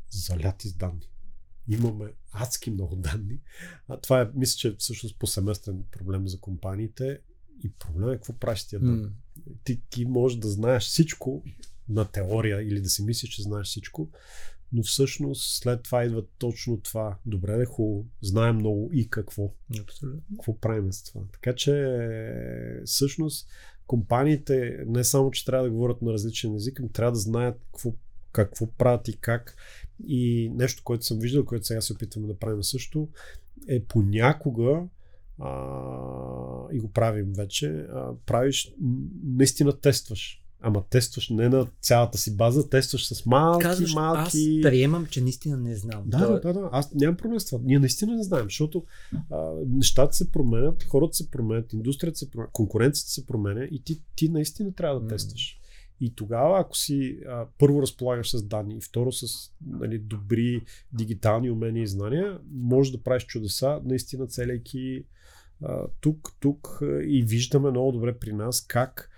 заляти 0.09 0.67
с 0.69 0.73
данни. 0.73 1.09
Имаме 1.67 2.13
адски 2.31 2.71
много 2.71 2.95
данни. 2.95 3.39
А 3.87 3.97
това 3.97 4.21
е, 4.21 4.29
мисля, 4.35 4.57
че 4.57 4.67
е 4.67 4.75
всъщност 4.77 5.19
повсеместен 5.19 5.83
проблем 5.91 6.27
за 6.27 6.39
компаниите. 6.39 7.19
И 7.63 7.71
проблем 7.71 8.09
е 8.09 8.15
какво 8.15 8.33
правиш 8.33 8.67
тия 8.67 8.79
данни. 8.79 9.01
М. 9.01 9.09
Ти, 9.63 9.81
ти 9.89 10.05
можеш 10.05 10.37
да 10.37 10.49
знаеш 10.49 10.83
всичко 10.83 11.43
на 11.89 12.05
теория 12.05 12.61
или 12.61 12.81
да 12.81 12.89
си 12.89 13.03
мислиш, 13.03 13.29
че 13.29 13.41
знаеш 13.41 13.67
всичко, 13.67 14.09
но 14.73 14.83
всъщност 14.83 15.61
след 15.61 15.83
това 15.83 16.03
идва 16.03 16.23
точно 16.37 16.77
това. 16.77 17.17
Добре, 17.25 17.57
да 17.57 17.65
хубаво, 17.65 18.05
знаем 18.21 18.55
много 18.55 18.89
и 18.93 19.09
какво 19.09 19.53
Абсолютно. 19.81 20.21
какво 20.31 20.57
правим 20.57 20.93
с 20.93 21.03
това. 21.03 21.21
Така 21.31 21.55
че 21.55 21.99
всъщност 22.85 23.47
компаниите 23.87 24.83
не 24.87 25.03
само, 25.03 25.31
че 25.31 25.45
трябва 25.45 25.65
да 25.65 25.71
говорят 25.71 26.01
на 26.01 26.13
различен 26.13 26.55
език, 26.55 26.79
но 26.79 26.89
трябва 26.89 27.11
да 27.11 27.19
знаят 27.19 27.61
какво, 27.71 27.93
какво 28.31 28.71
правят 28.71 29.07
и 29.07 29.17
как. 29.17 29.55
И 30.07 30.51
нещо, 30.55 30.83
което 30.83 31.05
съм 31.05 31.19
виждал, 31.19 31.45
което 31.45 31.65
сега 31.65 31.81
се 31.81 31.93
опитваме 31.93 32.27
да 32.27 32.37
правим 32.37 32.63
също, 32.63 33.09
е 33.67 33.83
понякога 33.83 34.83
а, 35.39 35.53
и 36.71 36.79
го 36.79 36.91
правим 36.91 37.33
вече, 37.33 37.67
а, 37.69 38.13
правиш, 38.25 38.73
наистина 39.23 39.79
тестваш. 39.79 40.40
Ама 40.63 40.83
тестваш 40.89 41.29
не 41.29 41.49
на 41.49 41.67
цялата 41.81 42.17
си 42.17 42.37
база, 42.37 42.69
тестваш 42.69 43.07
с 43.07 43.25
малки, 43.25 43.63
Казваш, 43.63 43.93
малки... 43.93 44.21
аз 44.21 44.61
приемам, 44.61 45.05
че 45.05 45.21
наистина 45.21 45.57
не 45.57 45.75
знам. 45.75 46.03
Да, 46.05 46.27
да, 46.27 46.39
да, 46.39 46.53
да. 46.53 46.69
Аз 46.71 46.93
нямам 46.93 47.17
проблем 47.17 47.39
с 47.39 47.45
това. 47.45 47.59
Ние 47.63 47.79
наистина 47.79 48.15
не 48.15 48.23
знаем, 48.23 48.43
защото 48.43 48.83
а, 49.29 49.51
нещата 49.67 50.15
се 50.15 50.31
променят, 50.31 50.83
хората 50.83 51.13
се 51.13 51.31
променят, 51.31 51.73
индустрията 51.73 52.17
се 52.17 52.29
променя, 52.29 52.49
конкуренцията 52.51 53.11
се 53.11 53.25
променя 53.25 53.63
и 53.71 53.83
ти, 53.83 54.01
ти 54.15 54.29
наистина 54.29 54.73
трябва 54.73 54.99
да 54.99 55.07
тестваш. 55.07 55.57
И 56.01 56.15
тогава, 56.15 56.59
ако 56.59 56.77
си 56.77 57.19
а, 57.27 57.45
първо 57.57 57.81
разполагаш 57.81 58.31
с 58.31 58.43
данни 58.43 58.75
и 58.77 58.81
второ 58.81 59.11
с 59.11 59.51
нали, 59.65 59.99
добри 59.99 60.61
дигитални 60.93 61.51
умения 61.51 61.83
и 61.83 61.87
знания, 61.87 62.39
можеш 62.51 62.91
да 62.91 63.03
правиш 63.03 63.25
чудеса, 63.25 63.81
наистина 63.85 64.27
целяйки 64.27 65.05
а, 65.63 65.87
тук, 66.01 66.29
тук 66.39 66.79
и 67.05 67.23
виждаме 67.23 67.69
много 67.69 67.91
добре 67.91 68.19
при 68.19 68.33
нас 68.33 68.65
как 68.67 69.10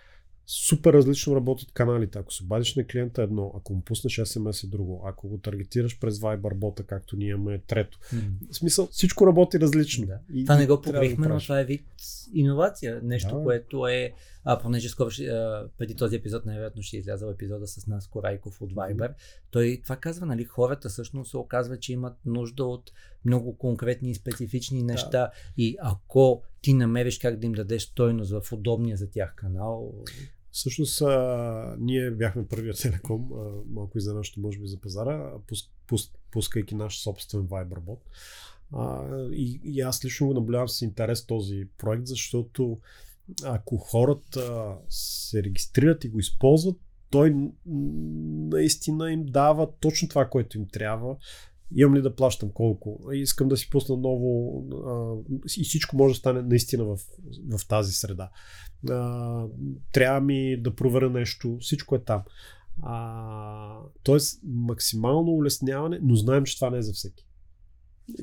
супер 0.46 0.94
различно 0.94 1.36
работят 1.36 1.72
каналите. 1.72 2.20
Ако 2.20 2.34
се 2.34 2.44
обадиш 2.44 2.76
на 2.76 2.84
клиента 2.84 3.22
е 3.22 3.24
едно, 3.24 3.54
ако 3.58 3.74
му 3.74 3.82
пуснеш 3.82 4.16
SMS 4.16 4.64
е 4.64 4.68
друго, 4.68 5.04
ако 5.06 5.28
го 5.28 5.38
таргетираш 5.38 6.00
през 6.00 6.20
Viber 6.20 6.56
бота, 6.56 6.84
както 6.84 7.18
ние 7.18 7.30
имаме 7.30 7.54
е 7.54 7.60
трето. 7.60 8.00
М. 8.14 8.22
В 8.52 8.56
смисъл, 8.56 8.88
всичко 8.92 9.28
работи 9.28 9.60
различно. 9.60 10.06
Да. 10.06 10.20
И, 10.34 10.46
Това 10.46 10.58
не 10.58 10.68
го 10.68 10.76
да 10.76 10.82
покрихме, 10.82 11.28
но 11.28 11.40
това 11.40 11.60
е 11.60 11.66
вид 11.66 11.86
иновация. 12.34 13.00
Нещо, 13.04 13.38
Да. 13.38 13.44
което 13.44 13.88
е, 13.88 14.14
а, 14.44 14.60
понеже 14.60 14.90
скоро 14.90 15.10
а, 15.10 15.68
преди 15.78 15.96
този 15.96 16.16
епизод, 16.16 16.46
най-вероятно 16.46 16.82
ще 16.82 16.98
е 16.98 17.00
излязъл 17.00 17.30
епизода 17.30 17.68
с 17.68 17.88
нас 17.88 18.08
Корайков 18.08 18.62
от 18.62 18.74
Viber. 18.74 19.14
Той 19.52 19.80
това 19.84 19.96
казва, 19.96 20.26
нали, 20.26 20.44
хората 20.44 20.90
всъщност 20.90 21.32
се 21.32 21.38
оказва, 21.38 21.80
че 21.80 21.94
имат 21.94 22.18
нужда 22.26 22.66
от 22.66 22.92
много 23.26 23.58
конкретни 23.58 24.12
и 24.12 24.16
специфични 24.16 24.84
неща. 24.84 25.32
И 25.58 25.78
ако 25.82 26.44
ти 26.62 26.74
намериш 26.74 27.20
как 27.20 27.40
да 27.40 27.46
им 27.46 27.54
дадеш 27.54 27.84
стойност 27.84 28.32
в 28.32 28.52
удобния 28.52 28.98
за 28.98 29.10
тях 29.10 29.36
канал, 29.36 29.94
Всъщност, 30.54 31.02
а, 31.02 31.76
ние 31.80 32.12
бяхме 32.12 32.48
първият 32.48 32.82
телеком, 32.82 33.30
а, 33.34 33.52
малко 33.68 33.98
изненадващо 33.98 34.40
може 34.40 34.60
би 34.60 34.68
за 34.68 34.80
пазара, 34.80 35.32
пус, 35.48 35.60
пус, 35.88 36.12
пускайки 36.32 36.76
наш 36.76 37.04
собствен 37.04 37.42
Viber 37.42 37.80
бот. 37.80 38.00
А, 38.74 39.08
и, 39.32 39.62
и 39.64 39.82
аз 39.82 40.06
лично 40.06 40.28
го 40.28 40.34
наблюдавам 40.34 40.70
с 40.70 40.82
интерес 40.82 41.26
този 41.26 41.68
проект, 41.78 42.08
защото 42.08 42.80
ако 43.44 43.78
хората 43.78 44.76
се 44.90 45.44
регистрират 45.44 46.04
и 46.04 46.10
го 46.10 46.20
използват, 46.20 46.78
той 47.10 47.36
наистина 47.66 49.12
им 49.12 49.26
дава 49.26 49.72
точно 49.80 50.10
това, 50.10 50.30
което 50.30 50.58
им 50.58 50.68
трябва. 50.68 51.18
Имам 51.76 51.96
ли 51.96 52.02
да 52.02 52.16
плащам 52.16 52.50
колко? 52.54 53.00
Искам 53.14 53.48
да 53.48 53.58
си 53.58 53.70
пусна 53.70 53.98
ново 53.98 54.64
а, 54.86 55.16
и 55.58 55.64
всичко 55.64 55.98
може 55.98 56.14
да 56.14 56.20
стане 56.20 56.42
наистина 56.42 56.84
в, 56.84 57.00
в 57.58 57.68
тази 57.68 57.92
среда. 57.92 58.30
А, 58.90 59.46
трябва 59.92 60.22
ми 60.22 60.62
да 60.62 60.76
проверя 60.76 61.10
нещо, 61.10 61.58
всичко 61.62 61.96
е 61.96 62.04
там. 62.04 62.24
А, 62.82 63.78
тоест, 64.04 64.42
максимално 64.44 65.32
улесняване, 65.32 66.00
но 66.04 66.16
знаем, 66.16 66.44
че 66.44 66.56
това 66.56 66.70
не 66.70 66.78
е 66.78 66.82
за 66.82 66.94
всеки. 66.94 67.26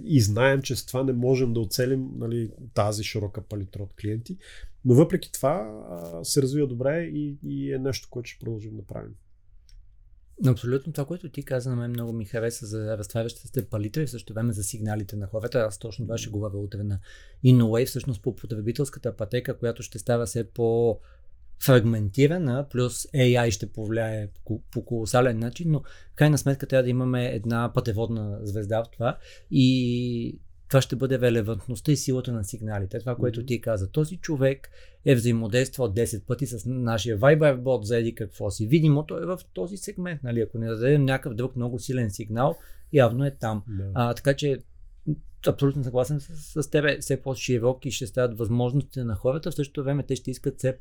И 0.04 0.20
знаем, 0.20 0.62
че 0.62 0.76
с 0.76 0.86
това 0.86 1.02
не 1.02 1.12
можем 1.12 1.52
да 1.52 1.60
оцелим 1.60 2.10
нали, 2.16 2.50
тази 2.74 3.04
широка 3.04 3.42
палитра 3.42 3.82
от 3.82 3.94
клиенти, 4.00 4.36
но 4.84 4.94
въпреки 4.94 5.32
това 5.32 5.82
се 6.22 6.42
развива 6.42 6.66
добре 6.66 7.02
и, 7.02 7.38
и 7.44 7.72
е 7.72 7.78
нещо, 7.78 8.08
което 8.10 8.28
ще 8.28 8.38
продължим 8.38 8.76
да 8.76 8.86
правим. 8.86 9.14
Абсолютно 10.46 10.92
това, 10.92 11.04
което 11.04 11.28
ти 11.28 11.42
каза, 11.42 11.70
на 11.70 11.76
мен 11.76 11.90
много 11.90 12.12
ми 12.12 12.24
хареса 12.24 12.66
за 12.66 12.98
разтварящите 12.98 13.48
се 13.48 13.68
палитра 13.68 14.02
и 14.02 14.06
в 14.06 14.10
същото 14.10 14.34
време 14.34 14.52
за 14.52 14.62
сигналите 14.62 15.16
на 15.16 15.26
хората. 15.26 15.58
Аз 15.58 15.78
точно 15.78 16.06
това 16.06 16.18
ще 16.18 16.30
говоря 16.30 16.58
утре 16.58 16.82
на 16.82 16.98
InnoWave, 17.44 17.86
всъщност 17.86 18.22
по 18.22 18.36
потребителската 18.36 19.16
пътека, 19.16 19.58
която 19.58 19.82
ще 19.82 19.98
става 19.98 20.26
все 20.26 20.44
по 20.44 21.00
фрагментирана, 21.62 22.66
плюс 22.70 23.02
AI 23.02 23.50
ще 23.50 23.72
повлияе 23.72 24.28
по, 24.44 24.60
по 24.72 24.84
колосален 24.84 25.38
начин, 25.38 25.70
но 25.70 25.80
в 26.12 26.14
крайна 26.14 26.38
сметка 26.38 26.66
трябва 26.66 26.82
да 26.82 26.90
имаме 26.90 27.26
една 27.26 27.72
пътеводна 27.74 28.38
звезда 28.42 28.84
в 28.84 28.90
това 28.90 29.18
и 29.50 30.38
това 30.70 30.80
ще 30.80 30.96
бъде 30.96 31.18
релевантността 31.18 31.92
и 31.92 31.96
силата 31.96 32.32
на 32.32 32.44
сигналите. 32.44 32.98
Това, 32.98 33.16
което 33.16 33.44
ти 33.44 33.60
каза. 33.60 33.90
Този 33.90 34.16
човек 34.16 34.68
е 35.04 35.14
взаимодействал 35.14 35.88
10 35.88 36.26
пъти 36.26 36.46
с 36.46 36.62
нашия 36.66 37.18
Viber 37.18 37.56
бот 37.56 37.86
за 37.86 37.98
еди 37.98 38.14
какво 38.14 38.50
си. 38.50 38.66
Видимо, 38.66 39.06
той 39.06 39.22
е 39.22 39.26
в 39.26 39.38
този 39.52 39.76
сегмент. 39.76 40.22
Нали? 40.22 40.40
Ако 40.40 40.58
не 40.58 40.66
дадем 40.66 41.04
някакъв 41.04 41.34
друг 41.34 41.56
много 41.56 41.78
силен 41.78 42.10
сигнал, 42.10 42.56
явно 42.92 43.24
е 43.24 43.36
там. 43.40 43.62
Да. 43.68 43.90
А, 43.94 44.14
така 44.14 44.34
че 44.34 44.58
абсолютно 45.46 45.84
съгласен 45.84 46.20
с, 46.20 46.62
с 46.62 46.70
тебе. 46.70 46.98
Все 47.00 47.22
по-широки 47.22 47.90
ще 47.90 48.06
стават 48.06 48.38
възможностите 48.38 49.04
на 49.04 49.14
хората. 49.14 49.50
В 49.50 49.54
същото 49.54 49.84
време 49.84 50.02
те 50.02 50.16
ще 50.16 50.30
искат 50.30 50.58
все 50.58 50.78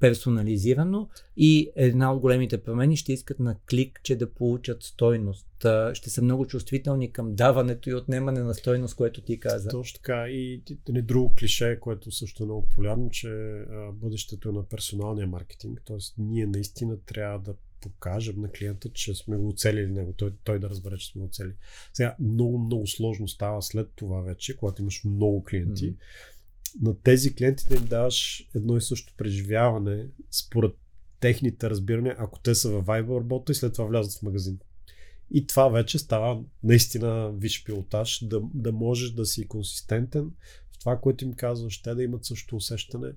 по-персонализирано 0.00 1.08
и 1.36 1.70
една 1.76 2.12
от 2.12 2.20
големите 2.20 2.62
промени 2.62 2.96
ще 2.96 3.12
искат 3.12 3.38
на 3.40 3.56
клик, 3.70 4.00
че 4.02 4.16
да 4.16 4.30
получат 4.30 4.82
стойност. 4.82 5.46
Ще 5.92 6.10
са 6.10 6.22
много 6.22 6.46
чувствителни 6.46 7.12
към 7.12 7.34
даването 7.34 7.90
и 7.90 7.94
отнемане 7.94 8.40
на 8.40 8.54
стойност, 8.54 8.94
което 8.94 9.20
ти 9.20 9.40
каза. 9.40 9.68
Точно 9.68 9.96
така. 9.96 10.28
И 10.28 10.62
не 10.88 11.02
друго 11.02 11.34
клише, 11.38 11.78
което 11.80 12.10
също 12.10 12.42
е 12.42 12.46
много 12.46 12.62
популярно, 12.62 13.10
че 13.10 13.62
бъдещето 13.92 14.48
е 14.48 14.52
на 14.52 14.62
персоналния 14.62 15.26
маркетинг. 15.26 15.82
Тоест, 15.84 16.14
ние 16.18 16.46
наистина 16.46 16.96
трябва 17.06 17.38
да 17.38 17.54
покажем 17.80 18.40
на 18.40 18.50
клиента, 18.50 18.88
че 18.88 19.14
сме 19.14 19.36
го 19.36 19.48
оцелили 19.48 19.90
него, 19.90 20.12
той, 20.12 20.32
той 20.44 20.58
да 20.58 20.70
разбере, 20.70 20.96
че 20.96 21.12
сме 21.12 21.20
го 21.20 21.26
оцелили. 21.26 21.54
Сега 21.92 22.16
много, 22.20 22.58
много 22.58 22.86
сложно 22.86 23.28
става 23.28 23.62
след 23.62 23.90
това 23.96 24.20
вече, 24.20 24.56
когато 24.56 24.82
имаш 24.82 25.04
много 25.04 25.44
клиенти. 25.44 25.92
Mm-hmm. 25.92 25.96
На 26.82 26.94
тези 27.02 27.34
клиенти 27.34 27.64
да 27.68 27.74
им 27.74 27.84
даваш 27.84 28.48
едно 28.54 28.76
и 28.76 28.80
също 28.80 29.14
преживяване 29.16 30.06
според 30.30 30.72
техните 31.20 31.70
разбирания, 31.70 32.16
ако 32.18 32.40
те 32.40 32.54
са 32.54 32.70
във 32.70 32.84
Viber 32.84 33.20
работа 33.20 33.52
и 33.52 33.54
след 33.54 33.72
това 33.72 33.84
влязат 33.84 34.18
в 34.18 34.22
магазин. 34.22 34.58
И 35.30 35.46
това 35.46 35.68
вече 35.68 35.98
става 35.98 36.42
наистина 36.62 37.32
виш 37.32 37.64
пилотаж, 37.64 38.24
да, 38.24 38.40
да 38.54 38.72
можеш 38.72 39.10
да 39.10 39.26
си 39.26 39.48
консистентен 39.48 40.30
в 40.72 40.78
това, 40.78 41.00
което 41.00 41.24
им 41.24 41.34
казваш, 41.34 41.82
те 41.82 41.94
да 41.94 42.02
имат 42.02 42.24
също 42.24 42.56
усещане. 42.56 43.12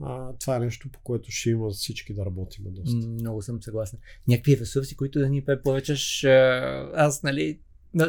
А, 0.00 0.32
това 0.32 0.56
е 0.56 0.60
нещо, 0.60 0.88
по 0.88 1.00
което 1.00 1.30
ще 1.30 1.50
има 1.50 1.70
всички 1.70 2.14
да 2.14 2.26
работим 2.26 2.64
доста. 2.68 3.06
Много 3.06 3.42
съм 3.42 3.62
съгласен. 3.62 3.98
Някакви 4.28 4.58
ресурси, 4.58 4.96
които 4.96 5.18
да 5.18 5.28
ни 5.28 5.44
препоръчаш, 5.44 6.24
аз, 6.94 7.22
нали, 7.22 7.58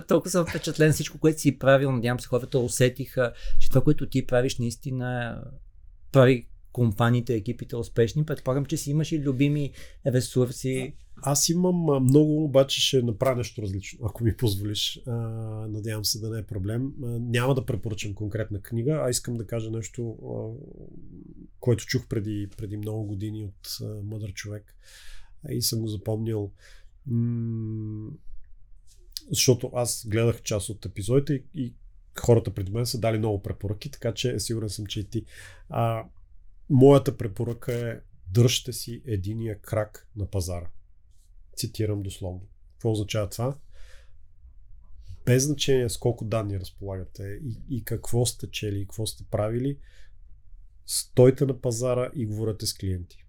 толкова 0.07 0.31
съм 0.31 0.45
впечатлен 0.45 0.93
всичко, 0.93 1.19
което 1.19 1.41
си 1.41 1.59
правил. 1.59 1.91
Надявам 1.91 2.19
се, 2.19 2.27
хората 2.27 2.59
усетиха, 2.59 3.33
че 3.59 3.69
това, 3.69 3.81
което 3.81 4.09
ти 4.09 4.25
правиш, 4.27 4.57
наистина 4.57 5.41
прави 6.11 6.47
компаниите, 6.71 7.35
екипите 7.35 7.75
успешни. 7.75 8.25
Предполагам, 8.25 8.65
че 8.65 8.77
си 8.77 8.91
имаш 8.91 9.11
и 9.11 9.21
любими 9.21 9.73
ресурси. 10.05 10.95
Аз 11.21 11.49
имам 11.49 12.03
много, 12.03 12.43
обаче 12.43 12.81
ще 12.81 13.01
направя 13.01 13.35
нещо 13.35 13.61
различно, 13.61 13.99
ако 14.05 14.23
ми 14.23 14.37
позволиш. 14.37 15.01
Надявам 15.67 16.05
се 16.05 16.19
да 16.19 16.29
не 16.29 16.39
е 16.39 16.43
проблем. 16.43 16.93
Няма 17.19 17.55
да 17.55 17.65
препоръчам 17.65 18.13
конкретна 18.13 18.61
книга, 18.61 19.01
а 19.05 19.09
искам 19.09 19.37
да 19.37 19.47
кажа 19.47 19.71
нещо, 19.71 20.17
което 21.59 21.85
чух 21.85 22.07
преди, 22.07 22.47
преди 22.57 22.77
много 22.77 23.03
години 23.03 23.43
от 23.43 23.77
мъдър 24.03 24.33
човек 24.33 24.75
и 25.49 25.61
съм 25.61 25.79
го 25.79 25.87
запомнил. 25.87 26.51
Защото 29.29 29.71
аз 29.73 30.07
гледах 30.07 30.41
част 30.41 30.69
от 30.69 30.85
епизодите 30.85 31.33
и, 31.33 31.43
и 31.53 31.73
хората 32.19 32.53
преди 32.53 32.71
мен 32.71 32.85
са 32.85 32.99
дали 32.99 33.17
много 33.17 33.41
препоръки, 33.41 33.91
така 33.91 34.13
че 34.13 34.39
сигурен 34.39 34.69
съм, 34.69 34.85
че 34.85 34.99
и 34.99 35.09
ти. 35.09 35.25
А, 35.69 36.05
моята 36.69 37.17
препоръка 37.17 37.89
е 37.89 37.99
дръжте 38.27 38.73
си 38.73 39.01
единия 39.05 39.59
крак 39.61 40.07
на 40.15 40.25
пазара. 40.25 40.69
Цитирам 41.55 42.03
дословно. 42.03 42.47
Какво 42.73 42.91
означава 42.91 43.29
това? 43.29 43.57
Без 45.25 45.43
значение 45.43 45.89
с 45.89 45.97
колко 45.97 46.25
данни 46.25 46.59
разполагате 46.59 47.39
и, 47.43 47.75
и 47.77 47.83
какво 47.83 48.25
сте 48.25 48.51
чели 48.51 48.79
и 48.79 48.85
какво 48.85 49.05
сте 49.05 49.23
правили, 49.31 49.77
стойте 50.85 51.45
на 51.45 51.61
пазара 51.61 52.11
и 52.15 52.25
говорете 52.25 52.65
с 52.65 52.73
клиенти. 52.73 53.25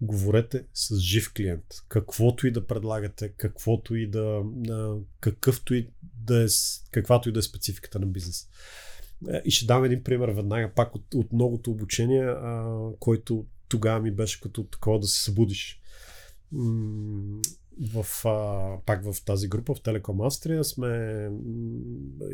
Говорете 0.00 0.64
с 0.74 0.98
жив 0.98 1.32
клиент. 1.36 1.64
Каквото 1.88 2.46
и 2.46 2.50
да 2.50 2.66
предлагате, 2.66 3.28
каквото 3.28 3.96
и 3.96 4.06
да, 4.06 4.42
какъвто 5.20 5.74
и 5.74 5.90
да 6.02 6.44
е, 6.44 6.46
каквато 6.90 7.28
и 7.28 7.32
да 7.32 7.38
е 7.38 7.42
спецификата 7.42 7.98
на 7.98 8.06
бизнес. 8.06 8.48
Е, 9.30 9.42
и 9.44 9.50
ще 9.50 9.66
дам 9.66 9.84
един 9.84 10.02
пример 10.02 10.28
веднага, 10.28 10.72
пак 10.74 10.94
от, 10.94 11.14
от 11.14 11.32
многото 11.32 11.70
обучение, 11.70 12.34
който 12.98 13.46
тогава 13.68 14.00
ми 14.00 14.10
беше 14.10 14.40
като 14.40 14.64
такова 14.64 14.98
да 15.00 15.06
се 15.06 15.24
събудиш. 15.24 15.80
В, 17.78 18.06
а, 18.28 18.76
пак 18.86 19.12
в 19.12 19.24
тази 19.24 19.48
група, 19.48 19.74
в 19.74 19.82
Телеком 19.82 20.20
Австрия, 20.20 20.64
сме, 20.64 20.88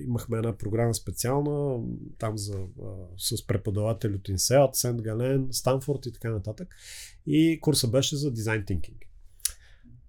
имахме 0.05 0.37
една 0.37 0.57
програма 0.57 0.95
специална, 0.95 1.81
там 2.19 2.39
за, 2.39 2.55
а, 2.83 2.89
с 3.19 3.47
преподаватели 3.47 4.15
от 4.15 4.29
Инсеат, 4.29 4.77
Сент 4.77 5.03
Гален, 5.03 5.49
Станфорд 5.51 6.07
и 6.07 6.13
така 6.13 6.31
нататък. 6.31 6.77
И 7.27 7.59
курса 7.61 7.89
беше 7.89 8.17
за 8.17 8.33
дизайн 8.33 8.65
тинкинг. 8.65 8.99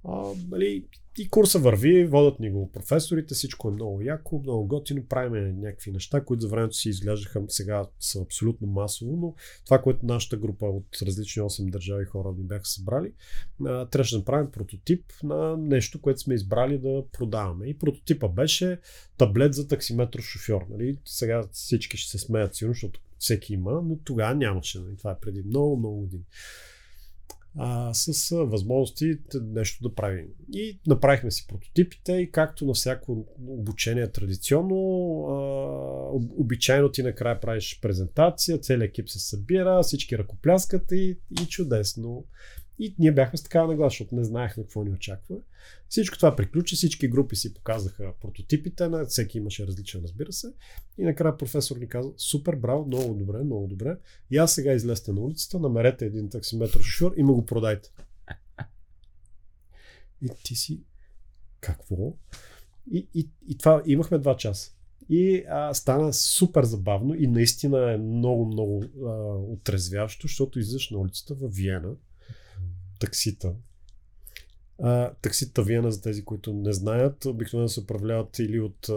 А, 0.03 0.33
нали, 0.49 0.85
и 1.17 1.29
курса 1.29 1.59
върви, 1.59 2.05
водят 2.05 2.39
ни 2.39 2.51
го 2.51 2.71
професорите, 2.71 3.33
всичко 3.33 3.67
е 3.69 3.71
много 3.71 4.01
яко, 4.01 4.39
много 4.39 4.67
готино, 4.67 5.05
правим 5.05 5.59
някакви 5.59 5.91
неща, 5.91 6.23
които 6.23 6.41
за 6.41 6.47
времето 6.47 6.75
си 6.75 6.89
изглеждаха 6.89 7.43
сега 7.47 7.85
са 7.99 8.21
абсолютно 8.21 8.67
масово, 8.67 9.17
но 9.17 9.35
това, 9.65 9.81
което 9.81 10.05
нашата 10.05 10.37
група 10.37 10.65
от 10.65 10.87
различни 11.01 11.41
8 11.41 11.69
държави 11.69 12.05
хора 12.05 12.33
ни 12.37 12.43
бяха 12.43 12.65
събрали, 12.65 13.11
трябваше 13.91 14.15
да 14.15 14.19
направим 14.19 14.51
прототип 14.51 15.03
на 15.23 15.57
нещо, 15.57 16.01
което 16.01 16.19
сме 16.19 16.35
избрали 16.35 16.77
да 16.77 17.03
продаваме. 17.11 17.67
И 17.67 17.77
прототипа 17.77 18.27
беше 18.27 18.79
таблет 19.17 19.53
за 19.53 19.67
таксиметров 19.67 20.25
шофьор. 20.25 20.65
Нали? 20.69 20.97
Сега 21.05 21.43
всички 21.51 21.97
ще 21.97 22.11
се 22.11 22.25
смеят 22.25 22.55
сигурно, 22.55 22.73
защото 22.73 22.99
всеки 23.19 23.53
има, 23.53 23.71
но 23.71 23.97
тогава 24.03 24.35
нямаше. 24.35 24.79
Нали? 24.79 24.97
Това 24.97 25.11
е 25.11 25.19
преди 25.21 25.43
много, 25.43 25.77
много 25.77 25.99
години 25.99 26.23
а, 27.57 27.93
с 27.93 28.35
възможности 28.35 29.17
нещо 29.41 29.89
да 29.89 29.95
правим. 29.95 30.25
И 30.53 30.79
направихме 30.87 31.31
си 31.31 31.47
прототипите 31.47 32.13
и 32.13 32.31
както 32.31 32.65
на 32.65 32.73
всяко 32.73 33.25
обучение 33.47 34.11
традиционно, 34.11 34.75
а, 35.29 35.37
обичайно 36.41 36.91
ти 36.91 37.03
накрая 37.03 37.39
правиш 37.39 37.79
презентация, 37.81 38.59
целият 38.59 38.89
екип 38.89 39.09
се 39.09 39.19
събира, 39.19 39.83
всички 39.83 40.17
ръкопляскат 40.17 40.91
и, 40.91 41.17
и 41.41 41.45
чудесно. 41.47 42.25
И 42.79 42.95
ние 42.99 43.11
бяхме 43.11 43.37
с 43.37 43.43
такава 43.43 43.67
нагласа, 43.67 43.93
защото 43.93 44.15
не 44.15 44.23
знаехме 44.23 44.63
какво 44.63 44.83
ни 44.83 44.91
очаква. 44.91 45.35
Всичко 45.89 46.17
това 46.17 46.35
приключи, 46.35 46.75
всички 46.75 47.07
групи 47.07 47.35
си 47.35 47.53
показаха 47.53 48.13
прототипите, 48.21 48.89
на 48.89 49.05
всеки 49.05 49.37
имаше 49.37 49.67
различен, 49.67 50.01
разбира 50.03 50.33
се. 50.33 50.53
И 50.97 51.03
накрая 51.03 51.37
професор 51.37 51.77
ни 51.77 51.87
каза, 51.87 52.11
супер, 52.17 52.55
браво, 52.55 52.85
много 52.85 53.13
добре, 53.13 53.43
много 53.43 53.67
добре. 53.67 53.97
И 54.31 54.37
аз 54.37 54.53
сега 54.53 54.73
излезте 54.73 55.11
на 55.11 55.21
улицата, 55.21 55.59
намерете 55.59 56.05
един 56.05 56.29
таксиметр 56.29 56.79
шофьор 56.79 57.13
и 57.17 57.23
му 57.23 57.33
го 57.33 57.45
продайте. 57.45 57.89
И 60.21 60.29
ти 60.43 60.55
си, 60.55 60.81
какво? 61.59 62.13
И, 62.91 63.07
и, 63.13 63.29
и 63.47 63.57
това, 63.57 63.83
имахме 63.85 64.17
два 64.17 64.37
часа. 64.37 64.71
И 65.09 65.43
а, 65.49 65.73
стана 65.73 66.13
супер 66.13 66.63
забавно 66.63 67.13
и 67.13 67.27
наистина 67.27 67.93
е 67.93 67.97
много, 67.97 68.45
много 68.45 68.83
а, 69.05 69.09
отрезвяващо, 69.53 70.27
защото 70.27 70.59
излизаш 70.59 70.89
на 70.89 70.97
улицата 70.97 71.35
в 71.35 71.47
Виена, 71.47 71.95
таксита. 72.99 73.53
А, 74.79 75.13
таксита 75.21 75.63
Виена, 75.63 75.91
за 75.91 76.01
тези, 76.01 76.25
които 76.25 76.53
не 76.53 76.73
знаят, 76.73 77.25
обикновено 77.25 77.69
се 77.69 77.79
управляват 77.79 78.39
или 78.39 78.59
от 78.59 78.89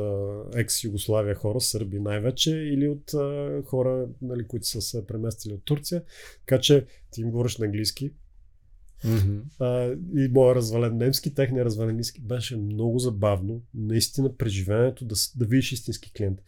екс-Югославия 0.55 1.35
хора, 1.35 1.61
сърби 1.61 2.01
най-вече, 2.01 2.51
или 2.51 2.89
от 2.89 3.15
а, 3.15 3.63
хора, 3.67 4.09
нали, 4.23 4.47
които 4.47 4.67
са 4.67 4.81
се 4.81 5.07
преместили 5.07 5.55
от 5.55 5.65
Турция. 5.65 6.03
Така 6.47 6.61
че 6.61 6.87
ти 7.11 7.21
им 7.21 7.31
говориш 7.31 7.59
на 7.59 7.67
английски. 7.67 8.13
Mm-hmm. 9.05 9.43
А, 9.59 9.97
и 10.21 10.29
моя 10.29 10.55
развален 10.55 10.97
немски, 10.97 11.35
техния 11.35 11.65
развален 11.65 11.97
немски 11.97 12.21
беше 12.21 12.57
много 12.57 12.99
забавно. 12.99 13.63
Наистина 13.75 14.37
преживяването 14.37 15.05
да, 15.05 15.15
да 15.37 15.45
видиш 15.45 15.73
истински 15.73 16.13
клиент. 16.13 16.39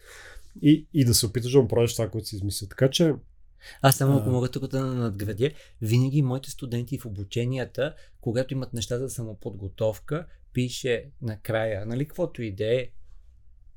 И, 0.63 0.87
и 0.95 1.05
да 1.05 1.15
се 1.15 1.27
опиташ 1.27 1.53
да 1.53 1.63
му 1.63 1.69
продадеш 1.69 1.93
това, 1.93 2.11
което 2.11 2.29
си 2.29 2.37
измисля. 2.37 2.67
Така 2.69 2.91
че 2.91 3.15
аз 3.83 3.97
само 3.97 4.19
ако 4.19 4.31
мога 4.31 4.49
тук 4.49 4.67
да 4.67 4.87
надградя, 4.87 5.51
винаги 5.83 6.23
моите 6.23 6.51
студенти 6.51 6.99
в 6.99 7.07
обученията, 7.07 7.95
когато 8.21 8.55
имат 8.55 8.73
неща 8.73 8.99
за 8.99 9.11
самоподготовка, 9.11 10.27
пише 10.53 11.11
накрая, 11.23 11.87
нали, 11.87 12.07
каквото 12.07 12.43
и 12.43 12.53
да 12.53 12.75
е, 12.75 12.89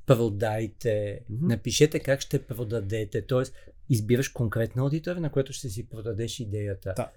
продайте, 0.05 0.89
mm-hmm. 0.89 1.41
напишете 1.41 1.99
как 1.99 2.22
ще 2.22 2.43
продадете, 2.43 3.27
т.е. 3.27 3.72
избираш 3.89 4.30
конкретна 4.30 4.81
аудитория, 4.81 5.22
на 5.22 5.31
която 5.31 5.53
ще 5.53 5.69
си 5.69 5.89
продадеш 5.89 6.39
идеята. 6.39 6.93
Да, 6.95 7.11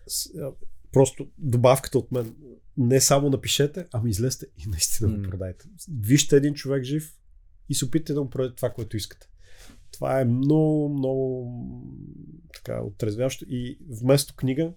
просто 0.93 1.29
добавката 1.39 1.99
от 1.99 2.13
мен, 2.13 2.37
не 2.77 3.01
само 3.01 3.31
напишете, 3.31 3.87
ами 3.93 4.11
излезте 4.11 4.47
и 4.59 4.69
наистина 4.69 5.11
mm. 5.11 5.17
го 5.17 5.31
продайте. 5.31 5.65
Вижте 6.01 6.37
един 6.37 6.55
човек 6.55 6.85
жив 6.85 7.15
и 7.69 7.75
се 7.75 7.85
опитайте 7.85 8.13
да 8.13 8.23
му 8.23 8.31
продадете 8.31 8.57
това, 8.57 8.71
което 8.71 8.97
искате. 8.97 9.29
Това 9.99 10.21
е 10.21 10.25
много, 10.25 10.89
много 10.89 11.53
така 12.55 12.83
отрезвяващо. 12.83 13.45
И 13.49 13.79
вместо 13.89 14.35
книга, 14.37 14.73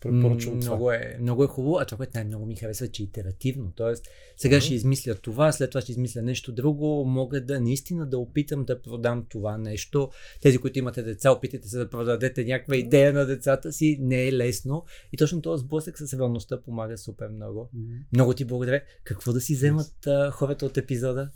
препоръчвам 0.00 0.56
много 0.56 0.76
това. 0.76 0.94
Е, 0.94 1.16
много 1.20 1.44
е 1.44 1.46
хубаво, 1.46 1.78
а 1.78 1.84
това, 1.84 1.96
което 1.96 2.12
най-много 2.14 2.46
ми 2.46 2.56
харесва, 2.56 2.88
че 2.88 3.02
е 3.02 3.04
итеративно. 3.04 3.72
Тоест, 3.76 4.04
сега 4.36 4.56
mm-hmm. 4.56 4.60
ще 4.60 4.74
измисля 4.74 5.14
това, 5.14 5.52
след 5.52 5.70
това 5.70 5.80
ще 5.80 5.92
измисля 5.92 6.22
нещо 6.22 6.52
друго, 6.52 7.04
мога 7.04 7.44
да 7.44 7.60
наистина 7.60 8.06
да 8.06 8.18
опитам 8.18 8.64
да 8.64 8.82
продам 8.82 9.26
това 9.28 9.58
нещо. 9.58 10.10
Тези, 10.42 10.58
които 10.58 10.78
имате 10.78 11.02
деца, 11.02 11.32
опитайте 11.32 11.68
се 11.68 11.78
да 11.78 11.90
продадете 11.90 12.44
някаква 12.44 12.76
идея 12.76 13.12
на 13.12 13.26
децата 13.26 13.72
си, 13.72 13.98
не 14.00 14.28
е 14.28 14.32
лесно. 14.32 14.84
И 15.12 15.16
точно 15.16 15.42
този 15.42 15.60
сблъсък 15.60 15.98
с 15.98 16.14
реалността 16.14 16.62
помага 16.62 16.98
супер 16.98 17.28
много. 17.28 17.70
Mm-hmm. 17.76 17.98
Много 18.12 18.34
ти 18.34 18.44
благодаря. 18.44 18.80
Какво 19.04 19.32
да 19.32 19.40
си 19.40 19.54
вземат 19.54 19.94
yes. 20.04 20.30
хората 20.30 20.66
от 20.66 20.76
епизода? 20.76 21.30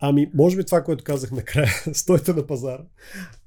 Ами, 0.00 0.30
може 0.34 0.56
би 0.56 0.64
това, 0.64 0.84
което 0.84 1.04
казах 1.04 1.30
накрая, 1.30 1.68
стойте 1.92 2.32
на 2.32 2.46
пазара 2.46 2.84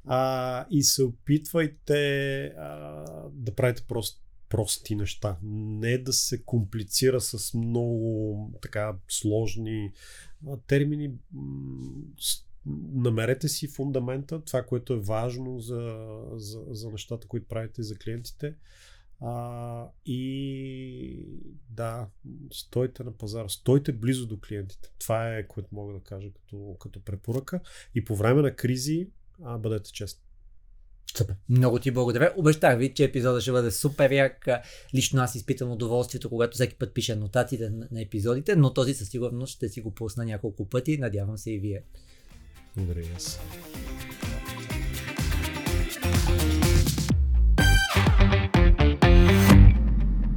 а, 0.06 0.66
и 0.72 0.84
се 0.84 1.04
опитвайте 1.04 2.44
а, 2.46 3.04
да 3.32 3.56
правите 3.56 3.84
просто 3.88 4.22
прости 4.50 4.96
неща. 4.96 5.38
Не 5.44 5.98
да 5.98 6.14
се 6.14 6.44
комплицира 6.44 7.22
с 7.22 7.54
много 7.54 8.52
така 8.62 8.96
сложни 9.08 9.92
а, 10.48 10.58
термини. 10.58 11.12
Намерете 12.94 13.48
си 13.48 13.68
фундамента, 13.68 14.42
това, 14.42 14.64
което 14.64 14.94
е 14.94 15.00
важно 15.00 15.60
за, 15.60 15.98
за, 16.34 16.64
за 16.70 16.92
нещата, 16.92 17.28
които 17.28 17.48
правите 17.48 17.84
за 17.84 17.98
клиентите. 17.98 18.56
А, 19.22 19.88
и 20.06 21.26
да, 21.70 22.08
стойте 22.52 23.04
на 23.04 23.12
пазара, 23.12 23.50
стойте 23.50 23.92
близо 23.92 24.28
до 24.28 24.40
клиентите. 24.40 24.90
Това 25.00 25.38
е 25.38 25.48
което 25.48 25.70
мога 25.72 25.94
да 25.94 26.00
кажа 26.00 26.30
като, 26.34 26.76
като 26.80 27.00
препоръка. 27.00 27.60
И 27.96 28.06
по 28.06 28.16
време 28.16 28.42
на 28.42 28.56
кризи, 28.56 29.10
а, 29.44 29.58
бъдете 29.58 29.92
честни. 29.92 30.24
Супер. 31.18 31.36
Много 31.50 31.80
ти 31.80 31.92
благодаря. 31.92 32.34
Обещах 32.38 32.78
ви, 32.78 32.94
че 32.94 33.04
епизода 33.04 33.42
ще 33.42 33.52
бъде 33.52 33.72
супер 33.72 34.12
як. 34.12 34.48
Лично 34.96 35.22
аз 35.22 35.36
изпитам 35.36 35.72
удоволствието, 35.72 36.30
когато 36.30 36.56
всеки 36.56 36.76
път 36.76 36.94
пиша 36.94 37.16
нотациите 37.16 37.70
на, 37.70 37.88
на 37.92 38.02
епизодите, 38.02 38.56
но 38.56 38.74
този 38.74 38.94
със 38.94 39.10
сигурност 39.10 39.56
ще 39.56 39.70
си 39.70 39.82
го 39.82 39.96
пусна 39.96 40.26
няколко 40.26 40.70
пъти. 40.70 40.98
Надявам 40.98 41.38
се 41.38 41.52
и 41.52 41.60
вие. 41.60 41.84
Благодаря 42.76 43.02
и 43.02 43.10
аз. 43.16 43.40